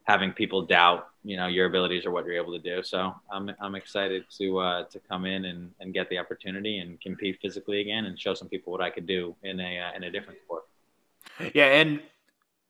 having 0.04 0.32
people 0.32 0.62
doubt 0.62 1.08
you 1.24 1.38
know 1.38 1.48
your 1.48 1.66
abilities 1.66 2.06
or 2.06 2.12
what 2.12 2.24
you're 2.24 2.36
able 2.36 2.54
to 2.54 2.60
do. 2.60 2.84
So 2.84 3.16
I'm 3.32 3.50
I'm 3.60 3.74
excited 3.74 4.26
to 4.38 4.60
uh, 4.60 4.84
to 4.84 5.00
come 5.10 5.26
in 5.26 5.46
and, 5.46 5.72
and 5.80 5.92
get 5.92 6.08
the 6.12 6.20
opportunity 6.20 6.78
and 6.78 7.02
compete 7.02 7.40
physically 7.42 7.82
again 7.82 8.06
and 8.06 8.20
show 8.20 8.36
some 8.36 8.48
people 8.48 8.72
what 8.72 8.82
I 8.82 8.92
could 8.92 9.08
do 9.08 9.36
in 9.42 9.60
a 9.60 9.80
uh, 9.80 9.98
in 9.98 10.04
a 10.04 10.12
different 10.12 10.38
sport. 10.46 10.66
Yeah, 11.56 11.82
and 11.82 12.00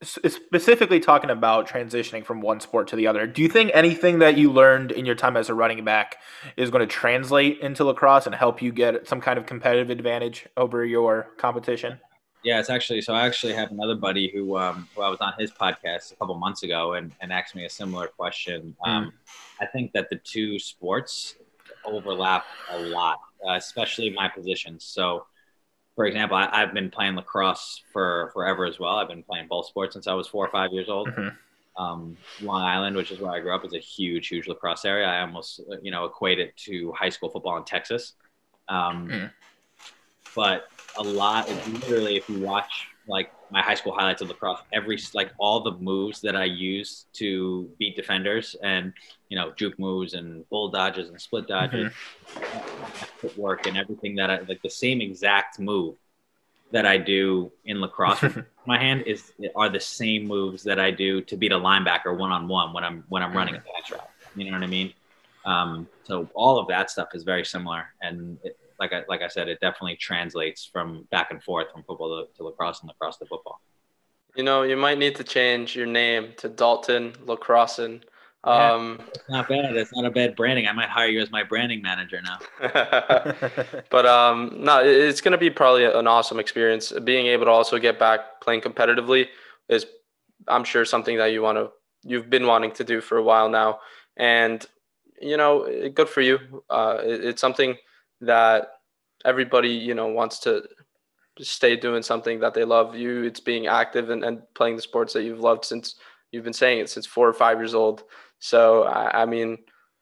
specifically 0.03 0.99
talking 0.99 1.29
about 1.29 1.67
transitioning 1.67 2.25
from 2.25 2.41
one 2.41 2.59
sport 2.59 2.87
to 2.89 2.95
the 2.95 3.07
other, 3.07 3.25
do 3.25 3.41
you 3.41 3.49
think 3.49 3.71
anything 3.73 4.19
that 4.19 4.37
you 4.37 4.51
learned 4.51 4.91
in 4.91 5.05
your 5.05 5.15
time 5.15 5.35
as 5.37 5.49
a 5.49 5.53
running 5.53 5.83
back 5.83 6.17
is 6.57 6.69
going 6.69 6.87
to 6.87 6.87
translate 6.87 7.59
into 7.59 7.83
lacrosse 7.83 8.25
and 8.25 8.35
help 8.35 8.61
you 8.61 8.71
get 8.71 9.07
some 9.07 9.21
kind 9.21 9.39
of 9.39 9.45
competitive 9.45 9.89
advantage 9.89 10.47
over 10.57 10.85
your 10.85 11.27
competition? 11.37 11.99
Yeah, 12.43 12.59
it's 12.59 12.69
actually 12.69 13.01
so. 13.01 13.13
I 13.13 13.25
actually 13.25 13.53
have 13.53 13.71
another 13.71 13.95
buddy 13.95 14.29
who, 14.29 14.57
um, 14.57 14.87
who 14.95 15.01
I 15.01 15.09
was 15.09 15.19
on 15.21 15.33
his 15.39 15.49
podcast 15.49 16.11
a 16.11 16.15
couple 16.17 16.35
months 16.35 16.63
ago 16.63 16.93
and, 16.93 17.13
and 17.21 17.31
asked 17.31 17.55
me 17.55 17.65
a 17.65 17.69
similar 17.69 18.07
question. 18.07 18.75
Mm. 18.85 18.89
Um, 18.89 19.13
I 19.61 19.65
think 19.65 19.93
that 19.93 20.09
the 20.09 20.17
two 20.17 20.59
sports 20.59 21.35
overlap 21.85 22.45
a 22.71 22.79
lot, 22.79 23.19
uh, 23.47 23.53
especially 23.53 24.09
my 24.09 24.27
positions. 24.27 24.83
So, 24.83 25.25
for 25.95 26.05
example, 26.05 26.37
I, 26.37 26.59
have 26.59 26.73
been 26.73 26.89
playing 26.89 27.15
lacrosse 27.15 27.81
for 27.91 28.31
forever 28.33 28.65
as 28.65 28.79
well. 28.79 28.95
I've 28.95 29.07
been 29.07 29.23
playing 29.23 29.47
both 29.47 29.67
sports 29.67 29.93
since 29.93 30.07
I 30.07 30.13
was 30.13 30.27
four 30.27 30.45
or 30.45 30.49
five 30.49 30.71
years 30.71 30.89
old. 30.89 31.09
Mm-hmm. 31.09 31.83
Um, 31.83 32.17
Long 32.41 32.61
Island, 32.61 32.95
which 32.95 33.11
is 33.11 33.19
where 33.19 33.31
I 33.31 33.39
grew 33.39 33.53
up, 33.53 33.65
is 33.65 33.73
a 33.73 33.79
huge, 33.79 34.27
huge 34.27 34.47
lacrosse 34.47 34.85
area. 34.85 35.07
I 35.07 35.21
almost, 35.21 35.61
you 35.81 35.91
know, 35.91 36.05
equate 36.05 36.39
it 36.39 36.55
to 36.57 36.91
high 36.93 37.09
school 37.09 37.29
football 37.29 37.57
in 37.57 37.63
Texas. 37.63 38.13
Um, 38.69 39.07
mm. 39.07 39.31
But 40.35 40.67
a 40.97 41.03
lot. 41.03 41.49
literally, 41.67 42.17
if 42.17 42.27
you 42.27 42.39
watch 42.39 42.87
like 43.07 43.31
my 43.51 43.61
high 43.61 43.75
school 43.75 43.93
highlights 43.93 44.21
of 44.21 44.29
lacrosse, 44.29 44.61
every 44.71 44.97
like 45.13 45.31
all 45.37 45.59
the 45.59 45.73
moves 45.73 46.21
that 46.21 46.35
I 46.35 46.45
use 46.45 47.05
to 47.13 47.69
beat 47.77 47.95
defenders, 47.95 48.55
and 48.63 48.93
you 49.29 49.37
know, 49.37 49.51
juke 49.55 49.77
moves 49.77 50.13
and 50.13 50.47
bull 50.49 50.69
dodges 50.69 51.09
and 51.09 51.21
split 51.21 51.47
dodges. 51.47 51.91
Mm-hmm. 52.35 53.12
Footwork 53.23 53.65
and 53.67 53.77
everything 53.77 54.15
that 54.15 54.29
I 54.29 54.39
like 54.41 54.61
the 54.61 54.69
same 54.69 54.99
exact 54.99 55.59
move 55.59 55.95
that 56.71 56.85
I 56.85 56.97
do 56.97 57.51
in 57.63 57.79
lacrosse 57.79 58.21
with 58.21 58.43
my 58.65 58.77
hand 58.77 59.03
is 59.05 59.31
are 59.55 59.69
the 59.69 59.79
same 59.79 60.27
moves 60.27 60.63
that 60.63 60.79
I 60.79 60.91
do 60.91 61.21
to 61.21 61.37
beat 61.37 61.53
a 61.53 61.57
linebacker 61.57 62.17
one 62.17 62.31
on 62.31 62.47
one 62.47 62.73
when 62.73 62.83
I'm 62.83 63.03
when 63.09 63.23
I'm 63.23 63.33
running 63.33 63.55
a 63.55 63.59
pass 63.59 63.91
route. 63.91 64.09
You 64.35 64.45
know 64.45 64.57
what 64.57 64.63
I 64.63 64.67
mean? 64.67 64.93
Um, 65.45 65.87
so 66.03 66.27
all 66.33 66.59
of 66.59 66.67
that 66.67 66.89
stuff 66.89 67.09
is 67.13 67.23
very 67.23 67.45
similar, 67.45 67.85
and 68.01 68.37
it, 68.43 68.57
like 68.79 68.91
I 68.91 69.03
like 69.07 69.21
I 69.21 69.27
said, 69.27 69.47
it 69.47 69.59
definitely 69.61 69.95
translates 69.95 70.65
from 70.65 71.07
back 71.11 71.31
and 71.31 71.41
forth 71.41 71.71
from 71.71 71.83
football 71.83 72.25
to, 72.25 72.37
to 72.37 72.43
lacrosse 72.43 72.81
and 72.81 72.89
lacrosse 72.89 73.17
to 73.17 73.25
football. 73.25 73.61
You 74.35 74.43
know, 74.43 74.63
you 74.63 74.75
might 74.75 74.97
need 74.97 75.15
to 75.17 75.23
change 75.23 75.75
your 75.75 75.85
name 75.85 76.33
to 76.37 76.49
Dalton 76.49 77.13
Lacrosse. 77.25 78.01
Um, 78.43 78.99
it's 79.15 79.29
not 79.29 79.47
bad. 79.47 79.75
It's 79.75 79.93
not 79.95 80.05
a 80.05 80.11
bad 80.11 80.35
branding. 80.35 80.67
I 80.67 80.73
might 80.73 80.89
hire 80.89 81.07
you 81.07 81.21
as 81.21 81.31
my 81.31 81.43
branding 81.43 81.81
manager 81.81 82.21
now. 82.21 82.39
but 83.89 84.05
um, 84.05 84.57
no, 84.59 84.83
it's 84.83 85.21
going 85.21 85.31
to 85.31 85.37
be 85.37 85.49
probably 85.49 85.85
an 85.85 86.07
awesome 86.07 86.39
experience. 86.39 86.91
Being 86.91 87.27
able 87.27 87.45
to 87.45 87.51
also 87.51 87.79
get 87.79 87.97
back 87.97 88.41
playing 88.41 88.61
competitively 88.61 89.27
is, 89.69 89.85
I'm 90.47 90.65
sure, 90.65 90.83
something 90.83 91.17
that 91.17 91.27
you 91.27 91.41
want 91.41 91.57
to, 91.57 91.69
you've 92.03 92.29
been 92.29 92.45
wanting 92.45 92.71
to 92.73 92.83
do 92.83 92.99
for 92.99 93.17
a 93.17 93.23
while 93.23 93.47
now, 93.47 93.79
and 94.17 94.65
you 95.21 95.37
know, 95.37 95.89
good 95.93 96.09
for 96.09 96.19
you. 96.19 96.63
Uh, 96.69 96.97
it, 97.01 97.23
it's 97.23 97.41
something 97.41 97.77
that 98.19 98.67
everybody 99.23 99.69
you 99.69 99.93
know 99.93 100.07
wants 100.07 100.39
to 100.39 100.63
stay 101.39 101.77
doing 101.77 102.03
something 102.03 102.41
that 102.41 102.53
they 102.53 102.65
love. 102.65 102.95
You, 102.95 103.23
it's 103.23 103.39
being 103.39 103.67
active 103.67 104.09
and, 104.09 104.23
and 104.23 104.41
playing 104.53 104.75
the 104.75 104.81
sports 104.81 105.13
that 105.13 105.23
you've 105.23 105.39
loved 105.39 105.63
since 105.63 105.95
you've 106.33 106.43
been 106.43 106.51
saying 106.51 106.79
it 106.79 106.89
since 106.89 107.05
four 107.05 107.27
or 107.27 107.33
five 107.33 107.59
years 107.59 107.73
old. 107.73 108.03
So, 108.39 108.83
I, 108.83 109.21
I 109.21 109.25
mean, 109.25 109.59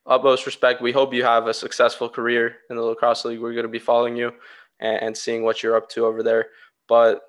utmost 0.08 0.48
respect. 0.48 0.82
We 0.82 0.92
hope 0.92 1.14
you 1.14 1.24
have 1.24 1.46
a 1.46 1.54
successful 1.54 2.10
career 2.10 2.56
in 2.72 2.76
the 2.76 2.82
lacrosse 2.82 3.26
league. 3.26 3.40
We're 3.40 3.54
going 3.54 3.66
to 3.66 3.70
be 3.70 3.78
following 3.78 4.16
you 4.16 4.32
and, 4.80 5.02
and 5.04 5.18
seeing 5.18 5.44
what 5.44 5.62
you're 5.62 5.78
up 5.78 5.90
to 5.90 6.06
over 6.06 6.24
there. 6.24 6.48
But 6.88 7.22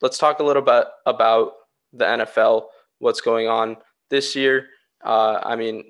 let's 0.00 0.16
talk 0.16 0.38
a 0.38 0.44
little 0.44 0.62
bit 0.62 0.86
about 1.04 1.52
the 1.92 2.06
NFL, 2.06 2.68
what's 3.00 3.20
going 3.20 3.48
on 3.48 3.76
this 4.08 4.34
year. 4.34 4.68
Uh, 5.04 5.40
I 5.42 5.56
mean, 5.56 5.84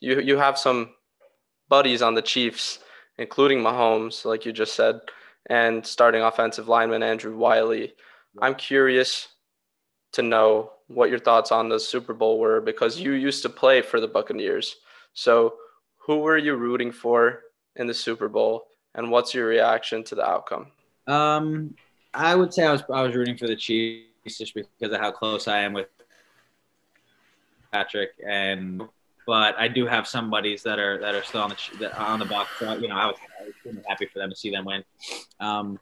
you 0.00 0.20
you 0.20 0.38
have 0.38 0.56
some 0.56 0.90
buddies 1.68 2.02
on 2.02 2.14
the 2.14 2.22
Chiefs, 2.22 2.78
including 3.18 3.58
Mahomes, 3.58 4.24
like 4.24 4.46
you 4.46 4.52
just 4.52 4.76
said 4.76 5.00
and 5.50 5.84
starting 5.86 6.22
offensive 6.22 6.68
lineman 6.68 7.02
Andrew 7.02 7.36
Wylie. 7.36 7.94
I'm 8.40 8.54
curious 8.54 9.28
to 10.12 10.22
know 10.22 10.72
what 10.88 11.10
your 11.10 11.18
thoughts 11.18 11.50
on 11.52 11.68
the 11.68 11.80
Super 11.80 12.14
Bowl 12.14 12.38
were 12.38 12.60
because 12.60 13.00
you 13.00 13.12
used 13.12 13.42
to 13.42 13.48
play 13.48 13.82
for 13.82 14.00
the 14.00 14.08
Buccaneers. 14.08 14.76
So, 15.14 15.54
who 15.98 16.18
were 16.18 16.36
you 16.36 16.54
rooting 16.54 16.92
for 16.92 17.40
in 17.76 17.86
the 17.86 17.94
Super 17.94 18.28
Bowl, 18.28 18.66
and 18.94 19.10
what's 19.10 19.34
your 19.34 19.46
reaction 19.46 20.04
to 20.04 20.14
the 20.14 20.26
outcome? 20.26 20.66
Um, 21.06 21.74
I 22.12 22.34
would 22.34 22.52
say 22.52 22.66
I 22.66 22.72
was 22.72 22.82
I 22.92 23.02
was 23.02 23.14
rooting 23.14 23.36
for 23.36 23.46
the 23.46 23.56
Chiefs 23.56 24.38
just 24.38 24.54
because 24.54 24.92
of 24.92 25.00
how 25.00 25.10
close 25.10 25.48
I 25.48 25.60
am 25.60 25.72
with 25.72 25.88
Patrick 27.72 28.10
and 28.26 28.82
but 29.26 29.58
I 29.58 29.68
do 29.68 29.86
have 29.86 30.06
some 30.06 30.30
buddies 30.30 30.62
that 30.64 30.78
are 30.78 30.98
that 30.98 31.14
are 31.14 31.22
still 31.22 31.40
on 31.42 31.54
the 31.78 31.98
on 31.98 32.18
the 32.18 32.26
Bucs. 32.26 32.46
So, 32.58 32.74
you 32.74 32.88
know, 32.88 32.96
I 32.96 33.06
was, 33.06 33.16
I 33.40 33.44
was 33.66 33.76
happy 33.86 34.06
for 34.06 34.18
them 34.18 34.30
to 34.30 34.36
see 34.36 34.50
them 34.50 34.64
win. 34.64 34.84
Um, 35.40 35.78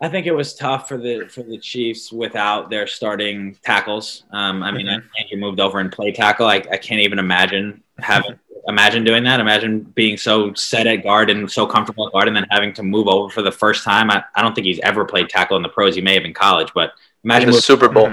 I 0.00 0.08
think 0.08 0.26
it 0.26 0.32
was 0.32 0.54
tough 0.54 0.88
for 0.88 0.96
the 0.96 1.28
for 1.28 1.42
the 1.42 1.58
Chiefs 1.58 2.12
without 2.12 2.70
their 2.70 2.86
starting 2.86 3.56
tackles. 3.64 4.24
Um, 4.30 4.62
I 4.62 4.70
mean, 4.70 4.86
mm-hmm. 4.86 5.06
Andrew 5.20 5.38
moved 5.38 5.60
over 5.60 5.80
and 5.80 5.90
played 5.90 6.14
tackle. 6.14 6.46
I, 6.46 6.56
I 6.56 6.76
can't 6.76 7.00
even 7.00 7.18
imagine 7.18 7.82
having 7.98 8.38
imagine 8.68 9.02
doing 9.02 9.24
that. 9.24 9.40
Imagine 9.40 9.80
being 9.80 10.16
so 10.16 10.54
set 10.54 10.86
at 10.86 11.02
guard 11.02 11.30
and 11.30 11.50
so 11.50 11.66
comfortable 11.66 12.06
at 12.06 12.12
guard, 12.12 12.28
and 12.28 12.36
then 12.36 12.46
having 12.50 12.72
to 12.74 12.82
move 12.84 13.08
over 13.08 13.28
for 13.28 13.42
the 13.42 13.50
first 13.50 13.82
time. 13.82 14.10
I, 14.10 14.22
I 14.36 14.42
don't 14.42 14.54
think 14.54 14.66
he's 14.66 14.80
ever 14.80 15.04
played 15.04 15.28
tackle 15.28 15.56
in 15.56 15.62
the 15.62 15.68
pros. 15.68 15.96
He 15.96 16.00
may 16.00 16.14
have 16.14 16.24
in 16.24 16.34
college, 16.34 16.70
but 16.74 16.92
imagine 17.24 17.48
in 17.48 17.54
the 17.54 17.62
Super 17.62 17.88
Bowl. 17.88 18.12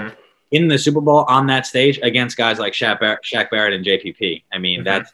In 0.52 0.68
the 0.68 0.78
Super 0.78 1.00
Bowl 1.00 1.24
on 1.28 1.46
that 1.48 1.66
stage 1.66 1.98
against 2.02 2.36
guys 2.36 2.58
like 2.58 2.72
Shaq 2.72 3.00
Barrett, 3.00 3.20
Shaq 3.22 3.50
Barrett 3.50 3.74
and 3.74 3.84
JPP. 3.84 4.42
I 4.52 4.58
mean, 4.58 4.80
mm-hmm. 4.80 4.84
that's 4.84 5.12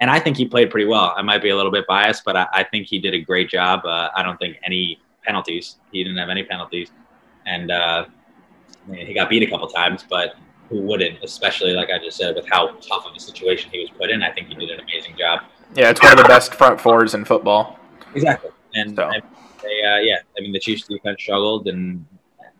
and 0.00 0.10
I 0.10 0.18
think 0.18 0.36
he 0.36 0.46
played 0.46 0.70
pretty 0.70 0.86
well. 0.86 1.14
I 1.16 1.22
might 1.22 1.42
be 1.42 1.50
a 1.50 1.56
little 1.56 1.70
bit 1.70 1.86
biased, 1.86 2.24
but 2.24 2.36
I, 2.36 2.48
I 2.52 2.64
think 2.64 2.86
he 2.86 2.98
did 2.98 3.14
a 3.14 3.20
great 3.20 3.48
job. 3.48 3.86
Uh, 3.86 4.10
I 4.14 4.22
don't 4.22 4.36
think 4.36 4.58
any 4.64 4.98
penalties. 5.24 5.76
He 5.90 6.02
didn't 6.02 6.18
have 6.18 6.28
any 6.28 6.42
penalties, 6.42 6.90
and 7.46 7.70
uh, 7.70 8.06
he 8.92 9.14
got 9.14 9.28
beat 9.30 9.42
a 9.42 9.50
couple 9.50 9.68
times, 9.68 10.04
but 10.08 10.34
who 10.68 10.80
wouldn't? 10.82 11.22
Especially 11.22 11.72
like 11.72 11.90
I 11.90 11.98
just 11.98 12.16
said, 12.16 12.34
with 12.34 12.48
how 12.48 12.68
tough 12.76 13.06
of 13.06 13.14
a 13.16 13.20
situation 13.20 13.70
he 13.70 13.80
was 13.80 13.90
put 13.90 14.10
in. 14.10 14.22
I 14.22 14.32
think 14.32 14.48
he 14.48 14.54
did 14.54 14.70
an 14.70 14.80
amazing 14.80 15.16
job. 15.16 15.42
Yeah, 15.74 15.90
it's 15.90 16.02
one 16.02 16.12
of 16.12 16.18
the 16.18 16.24
best 16.24 16.54
front 16.54 16.80
fours 16.80 17.14
in 17.14 17.24
football. 17.24 17.78
Exactly, 18.14 18.50
and 18.74 18.96
so. 18.96 19.04
I, 19.04 19.20
they, 19.62 19.82
uh, 19.82 19.98
yeah, 19.98 20.18
I 20.36 20.40
mean 20.40 20.52
the 20.52 20.60
Chiefs 20.60 20.86
defense 20.86 21.22
struggled, 21.22 21.68
and 21.68 22.04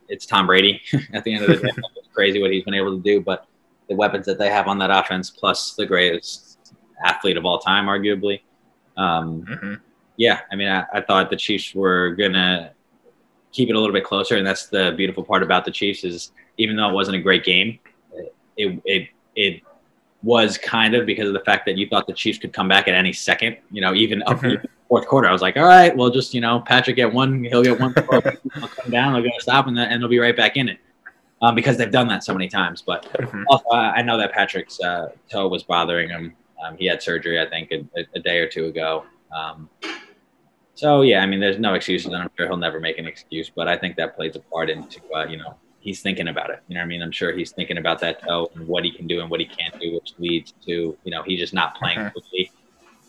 it's 0.09 0.27
Tom 0.27 0.47
Brady 0.47 0.81
at 1.13 1.25
the 1.25 1.35
end 1.35 1.45
of 1.45 1.51
the 1.51 1.67
day. 1.67 1.73
it's 1.97 2.09
crazy 2.15 2.41
what 2.41 2.51
he's 2.51 2.65
been 2.65 2.75
able 2.75 2.97
to 2.97 3.03
do, 3.03 3.21
but 3.21 3.47
the 3.89 3.95
weapons 3.95 4.27
that 4.27 4.39
they 4.39 4.49
have 4.49 4.69
on 4.69 4.79
that 4.79 4.91
offense, 4.91 5.31
plus 5.31 5.75
the 5.75 5.87
greatest 5.87 6.59
athlete 7.05 7.37
of 7.37 7.45
all 7.45 7.59
time, 7.59 7.87
arguably. 7.87 8.41
Um, 8.97 9.43
mm-hmm. 9.43 9.75
Yeah, 10.23 10.41
I 10.53 10.57
mean, 10.57 10.69
I, 10.69 10.85
I, 10.93 11.01
thought 11.01 11.31
the 11.31 11.37
Chiefs 11.37 11.75
were 11.75 12.11
gonna 12.11 12.73
keep 13.51 13.69
it 13.69 13.75
a 13.75 13.81
little 13.81 13.93
bit 13.93 14.05
closer, 14.05 14.37
and 14.37 14.47
that's 14.47 14.67
the 14.67 14.95
beautiful 14.97 15.25
part 15.25 15.43
about 15.43 15.65
the 15.65 15.73
Chiefs 15.73 16.05
is 16.05 16.33
even 16.59 16.77
though 16.77 16.89
it 16.89 16.93
wasn't 16.93 17.17
a 17.17 17.21
great 17.21 17.45
game, 17.45 17.79
it 18.57 18.81
it 18.85 19.09
it 19.35 19.63
was 20.23 20.59
kind 20.59 20.95
of 20.95 21.07
because 21.07 21.27
of 21.27 21.35
the 21.35 21.41
fact 21.41 21.67
that 21.67 21.77
you 21.77 21.89
thought 21.89 22.07
the 22.07 22.13
Chiefs 22.13 22.39
could 22.39 22.53
come 22.53 22.69
back 22.69 22.87
at 22.87 22.95
any 22.95 23.13
second. 23.13 23.57
You 23.73 23.81
know, 23.81 23.95
even 23.95 24.23
up 24.23 24.39
mm-hmm 24.39 24.65
fourth 24.93 25.07
quarter. 25.07 25.27
I 25.27 25.33
was 25.33 25.41
like, 25.41 25.57
all 25.57 25.65
right, 25.65 25.97
well, 25.97 26.11
just 26.11 26.35
you 26.35 26.43
know, 26.43 26.61
Patrick 26.61 26.97
get 26.97 27.11
one, 27.11 27.45
he'll 27.45 27.63
get 27.63 27.81
one, 27.81 27.95
I'll 28.13 28.69
come 28.69 28.91
down, 28.91 29.15
they'll 29.15 29.23
go 29.23 29.31
stop, 29.39 29.67
and 29.67 29.75
then 29.75 29.91
and 29.91 30.03
they'll 30.03 30.11
be 30.11 30.19
right 30.19 30.37
back 30.37 30.59
in 30.59 30.69
it. 30.69 30.79
Um, 31.41 31.55
because 31.55 31.79
they've 31.79 31.91
done 31.91 32.07
that 32.09 32.23
so 32.23 32.35
many 32.35 32.47
times. 32.47 32.83
But 32.83 33.05
mm-hmm. 33.15 33.45
also, 33.49 33.71
I 33.71 34.03
know 34.03 34.19
that 34.19 34.33
Patrick's 34.33 34.79
uh, 34.81 35.09
toe 35.31 35.49
was 35.49 35.63
bothering 35.63 36.11
him. 36.11 36.35
Um, 36.63 36.77
he 36.77 36.85
had 36.85 37.03
surgery, 37.03 37.41
I 37.41 37.49
think, 37.49 37.73
a, 37.73 38.07
a 38.15 38.21
day 38.21 38.39
or 38.41 38.49
two 38.49 38.67
ago. 38.67 39.07
Um, 39.35 39.71
so 40.75 41.03
yeah, 41.03 41.23
I 41.23 41.27
mean, 41.27 41.41
there's 41.41 41.59
no 41.59 41.75
excuses, 41.75 42.07
and 42.07 42.17
I'm 42.17 42.31
sure 42.37 42.47
he'll 42.47 42.57
never 42.57 42.81
make 42.81 42.99
an 42.99 43.07
excuse. 43.07 43.51
But 43.51 43.69
I 43.69 43.77
think 43.77 43.97
that 43.97 44.17
plays 44.17 44.37
a 44.37 44.41
part 44.41 44.71
into 44.71 45.01
uh, 45.15 45.27
you 45.27 45.37
know 45.37 45.57
he's 45.81 46.01
thinking 46.01 46.29
about 46.29 46.51
it. 46.51 46.61
You 46.69 46.75
know 46.75 46.81
what 46.81 46.87
I 46.87 46.89
mean? 46.89 47.03
I'm 47.03 47.13
sure 47.13 47.33
he's 47.33 47.53
thinking 47.53 47.79
about 47.79 48.01
that 48.01 48.23
toe 48.23 48.51
and 48.55 48.67
what 48.67 48.85
he 48.85 48.93
can 48.93 49.07
do 49.07 49.21
and 49.21 49.31
what 49.31 49.41
he 49.41 49.47
can't 49.47 49.79
do, 49.81 49.95
which 49.95 50.15
leads 50.19 50.53
to 50.67 50.97
you 51.05 51.11
know 51.11 51.23
he's 51.23 51.41
just 51.41 51.55
not 51.55 51.77
playing 51.77 52.11
quickly. 52.11 52.51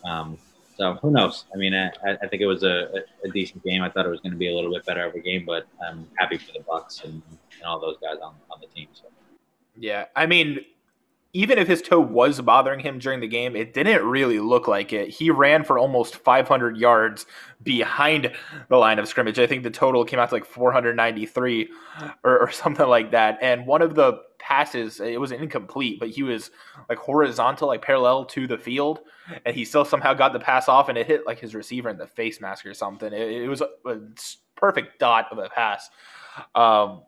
Um, 0.04 0.38
so 0.76 0.94
who 0.94 1.10
knows? 1.10 1.44
I 1.54 1.56
mean, 1.56 1.72
I, 1.72 1.90
I 2.04 2.26
think 2.26 2.42
it 2.42 2.46
was 2.46 2.64
a, 2.64 2.88
a, 3.24 3.28
decent 3.28 3.62
game. 3.62 3.80
I 3.82 3.88
thought 3.88 4.06
it 4.06 4.08
was 4.08 4.20
going 4.20 4.32
to 4.32 4.38
be 4.38 4.50
a 4.50 4.54
little 4.54 4.72
bit 4.72 4.84
better 4.84 5.04
of 5.04 5.14
a 5.14 5.20
game, 5.20 5.44
but 5.46 5.66
I'm 5.86 6.08
happy 6.18 6.36
for 6.36 6.52
the 6.52 6.58
Bucs 6.60 7.04
and, 7.04 7.22
and 7.22 7.62
all 7.64 7.78
those 7.78 7.96
guys 8.02 8.16
on, 8.20 8.34
on 8.50 8.60
the 8.60 8.66
team. 8.74 8.88
So. 8.92 9.04
Yeah, 9.76 10.06
I 10.16 10.26
mean, 10.26 10.64
even 11.34 11.58
if 11.58 11.66
his 11.66 11.82
toe 11.82 11.98
was 11.98 12.40
bothering 12.40 12.78
him 12.78 13.00
during 13.00 13.18
the 13.18 13.26
game, 13.26 13.56
it 13.56 13.74
didn't 13.74 14.06
really 14.06 14.38
look 14.38 14.68
like 14.68 14.92
it. 14.92 15.08
He 15.08 15.30
ran 15.30 15.64
for 15.64 15.80
almost 15.80 16.14
500 16.14 16.76
yards 16.76 17.26
behind 17.60 18.32
the 18.68 18.76
line 18.76 19.00
of 19.00 19.08
scrimmage. 19.08 19.40
I 19.40 19.48
think 19.48 19.64
the 19.64 19.70
total 19.70 20.04
came 20.04 20.20
out 20.20 20.28
to 20.28 20.36
like 20.36 20.44
493 20.44 21.68
or, 22.22 22.38
or 22.38 22.50
something 22.52 22.86
like 22.86 23.10
that. 23.10 23.38
And 23.42 23.66
one 23.66 23.82
of 23.82 23.96
the 23.96 24.20
passes, 24.38 25.00
it 25.00 25.20
was 25.20 25.32
incomplete, 25.32 25.98
but 25.98 26.10
he 26.10 26.22
was 26.22 26.52
like 26.88 26.98
horizontal, 26.98 27.66
like 27.66 27.82
parallel 27.82 28.26
to 28.26 28.46
the 28.46 28.58
field, 28.58 29.00
and 29.44 29.56
he 29.56 29.64
still 29.64 29.84
somehow 29.84 30.14
got 30.14 30.32
the 30.32 30.40
pass 30.40 30.68
off, 30.68 30.88
and 30.88 30.96
it 30.96 31.06
hit 31.06 31.26
like 31.26 31.40
his 31.40 31.54
receiver 31.54 31.88
in 31.88 31.98
the 31.98 32.06
face 32.06 32.40
mask 32.40 32.64
or 32.64 32.74
something. 32.74 33.12
It, 33.12 33.42
it 33.42 33.48
was 33.48 33.60
a, 33.60 33.68
a 33.86 33.98
perfect 34.54 35.00
dot 35.00 35.26
of 35.32 35.38
a 35.38 35.48
pass. 35.48 35.90
Um, 36.54 37.02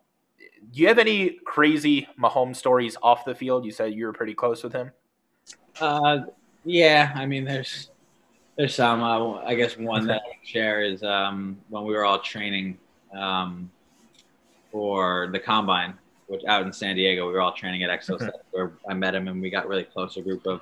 do 0.71 0.81
you 0.81 0.87
have 0.87 0.99
any 0.99 1.39
crazy 1.45 2.07
Mahomes 2.19 2.57
stories 2.57 2.97
off 3.01 3.25
the 3.25 3.35
field? 3.35 3.65
You 3.65 3.71
said 3.71 3.93
you 3.93 4.05
were 4.05 4.13
pretty 4.13 4.33
close 4.33 4.63
with 4.63 4.73
him. 4.73 4.91
Uh, 5.79 6.19
yeah. 6.65 7.11
I 7.15 7.25
mean, 7.25 7.45
there's 7.45 7.89
there's 8.57 8.75
some. 8.75 9.01
Uh, 9.01 9.35
I 9.41 9.55
guess 9.55 9.77
one 9.77 10.07
that 10.07 10.21
I 10.25 10.33
can 10.33 10.45
share 10.45 10.81
is 10.81 11.03
um, 11.03 11.57
when 11.69 11.83
we 11.83 11.93
were 11.93 12.05
all 12.05 12.19
training 12.19 12.77
um, 13.15 13.69
for 14.71 15.29
the 15.31 15.39
combine, 15.39 15.93
which 16.27 16.43
out 16.45 16.65
in 16.65 16.73
San 16.73 16.95
Diego, 16.95 17.27
we 17.27 17.33
were 17.33 17.41
all 17.41 17.53
training 17.53 17.83
at 17.83 17.89
Exos, 17.89 18.19
mm-hmm. 18.19 18.29
where 18.51 18.71
I 18.89 18.93
met 18.93 19.15
him, 19.15 19.27
and 19.27 19.41
we 19.41 19.49
got 19.49 19.67
really 19.67 19.83
close. 19.83 20.17
A 20.17 20.21
group 20.21 20.45
of, 20.45 20.61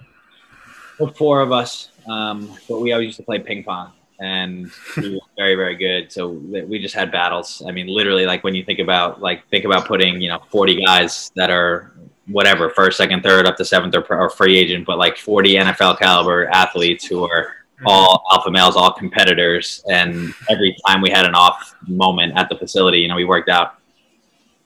of 1.00 1.16
four 1.16 1.42
of 1.42 1.52
us, 1.52 1.90
um, 2.08 2.52
but 2.68 2.82
we 2.82 2.92
always 2.92 3.08
used 3.08 3.18
to 3.18 3.24
play 3.24 3.40
ping 3.40 3.64
pong 3.64 3.92
and 4.20 4.72
he 4.96 5.12
was 5.12 5.22
very 5.38 5.56
very 5.56 5.76
good 5.76 6.12
so 6.12 6.30
we 6.30 6.80
just 6.80 6.96
had 6.96 7.12
battles 7.12 7.62
i 7.68 7.72
mean 7.72 7.88
literally 7.88 8.26
like 8.26 8.44
when 8.44 8.56
you 8.56 8.64
think 8.64 8.80
about 8.80 9.22
like 9.22 9.48
think 9.50 9.66
about 9.66 9.86
putting 9.86 10.22
you 10.22 10.30
know 10.30 10.40
40 10.50 10.84
guys 10.86 11.32
that 11.36 11.50
are 11.50 11.92
whatever 12.28 12.70
first 12.70 12.98
second 12.98 13.22
third 13.24 13.46
up 13.46 13.58
to 13.58 13.66
seventh 13.66 13.96
or, 13.96 14.06
or 14.14 14.30
free 14.30 14.58
agent 14.58 14.86
but 14.86 14.98
like 14.98 15.18
40 15.18 15.56
nfl 15.56 15.98
caliber 16.00 16.48
athletes 16.48 17.06
who 17.06 17.24
are 17.24 17.48
mm-hmm. 17.48 17.88
all 17.88 18.24
alpha 18.32 18.50
males 18.50 18.76
all 18.76 18.94
competitors 18.94 19.84
and 19.90 20.34
every 20.50 20.76
time 20.88 21.02
we 21.02 21.10
had 21.10 21.26
an 21.26 21.36
off 21.36 21.76
moment 21.88 22.38
at 22.38 22.48
the 22.48 22.58
facility 22.58 23.00
you 23.00 23.08
know 23.08 23.16
we 23.16 23.26
worked 23.26 23.50
out 23.50 23.76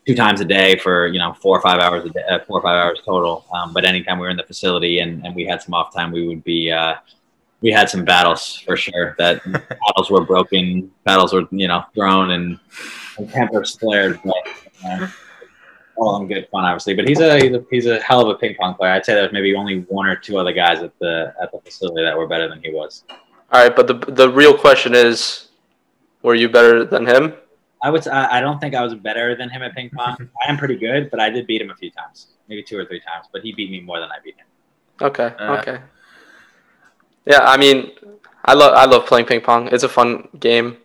two 0.06 0.14
times 0.14 0.40
a 0.40 0.44
day 0.44 0.76
for 0.76 1.06
you 1.08 1.18
know 1.18 1.32
four 1.34 1.58
or 1.58 1.62
five 1.62 1.80
hours 1.80 2.04
a 2.04 2.10
day, 2.10 2.22
uh, 2.28 2.38
four 2.46 2.58
or 2.58 2.62
five 2.62 2.76
hours 2.82 3.00
total. 3.04 3.44
Um, 3.52 3.72
but 3.72 3.84
anytime 3.84 4.18
we 4.18 4.22
were 4.22 4.30
in 4.30 4.36
the 4.36 4.44
facility 4.44 5.00
and, 5.00 5.24
and 5.24 5.34
we 5.34 5.44
had 5.44 5.62
some 5.62 5.74
off 5.74 5.94
time, 5.94 6.10
we 6.10 6.26
would 6.26 6.42
be 6.42 6.70
uh, 6.70 6.94
we 7.60 7.70
had 7.70 7.88
some 7.88 8.04
battles 8.04 8.56
for 8.66 8.76
sure. 8.76 9.14
That 9.18 9.42
battles 9.52 10.10
were 10.10 10.24
broken, 10.24 10.90
battles 11.04 11.32
were 11.32 11.46
you 11.50 11.68
know 11.68 11.84
thrown, 11.94 12.30
and, 12.30 12.58
and 13.18 13.30
tempers 13.30 13.76
flared. 13.76 14.20
But, 14.24 14.34
uh, 14.84 15.08
all 15.96 16.20
in 16.20 16.28
good 16.28 16.48
fun, 16.50 16.64
obviously. 16.64 16.94
But 16.94 17.06
he's 17.06 17.20
a, 17.20 17.38
he's 17.38 17.54
a 17.54 17.64
he's 17.70 17.86
a 17.86 18.00
hell 18.00 18.22
of 18.22 18.28
a 18.28 18.38
ping 18.38 18.56
pong 18.58 18.74
player. 18.74 18.92
I'd 18.92 19.04
say 19.04 19.14
there's 19.14 19.32
maybe 19.32 19.54
only 19.54 19.80
one 19.82 20.06
or 20.06 20.16
two 20.16 20.38
other 20.38 20.52
guys 20.52 20.82
at 20.82 20.98
the 20.98 21.34
at 21.40 21.52
the 21.52 21.58
facility 21.60 22.02
that 22.02 22.16
were 22.16 22.26
better 22.26 22.48
than 22.48 22.62
he 22.62 22.72
was. 22.72 23.04
All 23.52 23.62
right, 23.62 23.74
but 23.74 23.86
the 23.86 23.94
the 24.12 24.30
real 24.30 24.56
question 24.56 24.94
is, 24.94 25.48
were 26.22 26.34
you 26.34 26.48
better 26.48 26.84
than 26.84 27.06
him? 27.06 27.34
I 27.82 27.90
would. 27.90 28.06
I, 28.08 28.38
I 28.38 28.40
don't 28.40 28.60
think 28.60 28.74
I 28.74 28.82
was 28.82 28.94
better 28.94 29.36
than 29.36 29.50
him 29.50 29.62
at 29.62 29.74
ping 29.74 29.90
pong. 29.90 30.16
I 30.46 30.50
am 30.50 30.56
pretty 30.56 30.76
good, 30.76 31.10
but 31.10 31.20
I 31.20 31.30
did 31.30 31.46
beat 31.46 31.60
him 31.60 31.70
a 31.70 31.76
few 31.76 31.90
times, 31.90 32.28
maybe 32.48 32.62
two 32.62 32.78
or 32.78 32.84
three 32.84 33.00
times. 33.00 33.26
But 33.32 33.42
he 33.42 33.52
beat 33.52 33.70
me 33.70 33.80
more 33.80 34.00
than 34.00 34.10
I 34.10 34.16
beat 34.24 34.36
him. 34.36 34.46
Okay. 35.02 35.34
Uh, 35.38 35.56
okay. 35.58 35.78
Yeah, 37.26 37.40
I 37.42 37.56
mean, 37.56 37.92
I 38.44 38.54
love 38.54 38.74
I 38.74 38.84
love 38.86 39.06
playing 39.06 39.26
ping 39.26 39.40
pong. 39.40 39.68
It's 39.68 39.84
a 39.84 39.88
fun 39.88 40.28
game. 40.38 40.76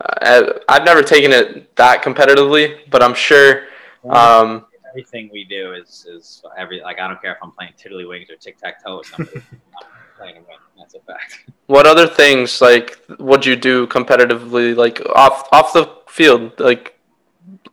Uh, 0.00 0.54
I've 0.68 0.84
never 0.84 1.02
taken 1.02 1.32
it 1.32 1.74
that 1.76 2.02
competitively, 2.02 2.78
but 2.90 3.02
I'm 3.02 3.14
sure. 3.14 3.66
Um, 4.08 4.66
everything 4.88 5.30
we 5.32 5.44
do 5.44 5.72
is 5.72 6.06
is 6.08 6.42
every 6.56 6.80
like 6.80 6.98
I 6.98 7.08
don't 7.08 7.20
care 7.20 7.32
if 7.32 7.38
I'm 7.42 7.52
playing 7.52 7.72
tiddlywinks 7.78 8.30
or 8.30 8.36
tic 8.36 8.58
tac 8.58 8.82
toe 8.84 8.98
with 8.98 9.06
somebody. 9.06 9.38
I'm 9.80 9.88
playing 10.16 10.36
win. 10.36 10.56
That's 10.78 10.94
a 10.94 11.00
fact. 11.00 11.44
What 11.66 11.86
other 11.86 12.06
things 12.06 12.60
like 12.60 12.98
would 13.18 13.44
you 13.44 13.56
do 13.56 13.86
competitively, 13.86 14.76
like 14.76 15.00
off 15.14 15.48
off 15.52 15.72
the 15.72 15.90
field, 16.08 16.52
like 16.58 16.98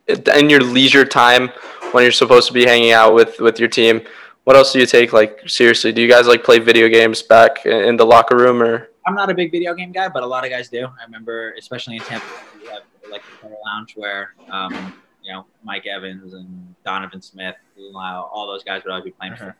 in 0.08 0.50
your 0.50 0.60
leisure 0.60 1.04
time 1.04 1.50
when 1.92 2.02
you're 2.02 2.12
supposed 2.12 2.48
to 2.48 2.54
be 2.54 2.64
hanging 2.64 2.92
out 2.92 3.14
with 3.14 3.40
with 3.40 3.58
your 3.58 3.68
team? 3.68 4.02
What 4.44 4.56
else 4.56 4.72
do 4.72 4.80
you 4.80 4.86
take 4.86 5.12
like 5.12 5.48
seriously? 5.48 5.92
Do 5.92 6.02
you 6.02 6.08
guys 6.08 6.26
like 6.26 6.42
play 6.42 6.58
video 6.58 6.88
games 6.88 7.22
back 7.22 7.64
in 7.64 7.96
the 7.96 8.04
locker 8.04 8.36
room 8.36 8.62
or? 8.62 8.88
I'm 9.06 9.14
not 9.14 9.30
a 9.30 9.34
big 9.34 9.52
video 9.52 9.74
game 9.74 9.92
guy, 9.92 10.08
but 10.08 10.22
a 10.22 10.26
lot 10.26 10.44
of 10.44 10.50
guys 10.50 10.68
do. 10.68 10.86
I 10.86 11.04
remember, 11.04 11.54
especially 11.58 11.96
in 11.96 12.02
Tampa, 12.02 12.26
we 12.60 12.68
have 12.68 12.82
like 13.10 13.22
the 13.40 13.56
lounge 13.64 13.94
where, 13.96 14.34
um, 14.50 14.94
you 15.22 15.32
know, 15.32 15.46
Mike 15.62 15.86
Evans 15.86 16.34
and 16.34 16.74
Donovan 16.84 17.22
Smith, 17.22 17.56
all 17.94 18.46
those 18.46 18.64
guys 18.64 18.82
would 18.84 18.90
always 18.90 19.04
be 19.04 19.12
playing 19.12 19.34
uh-huh. 19.34 19.52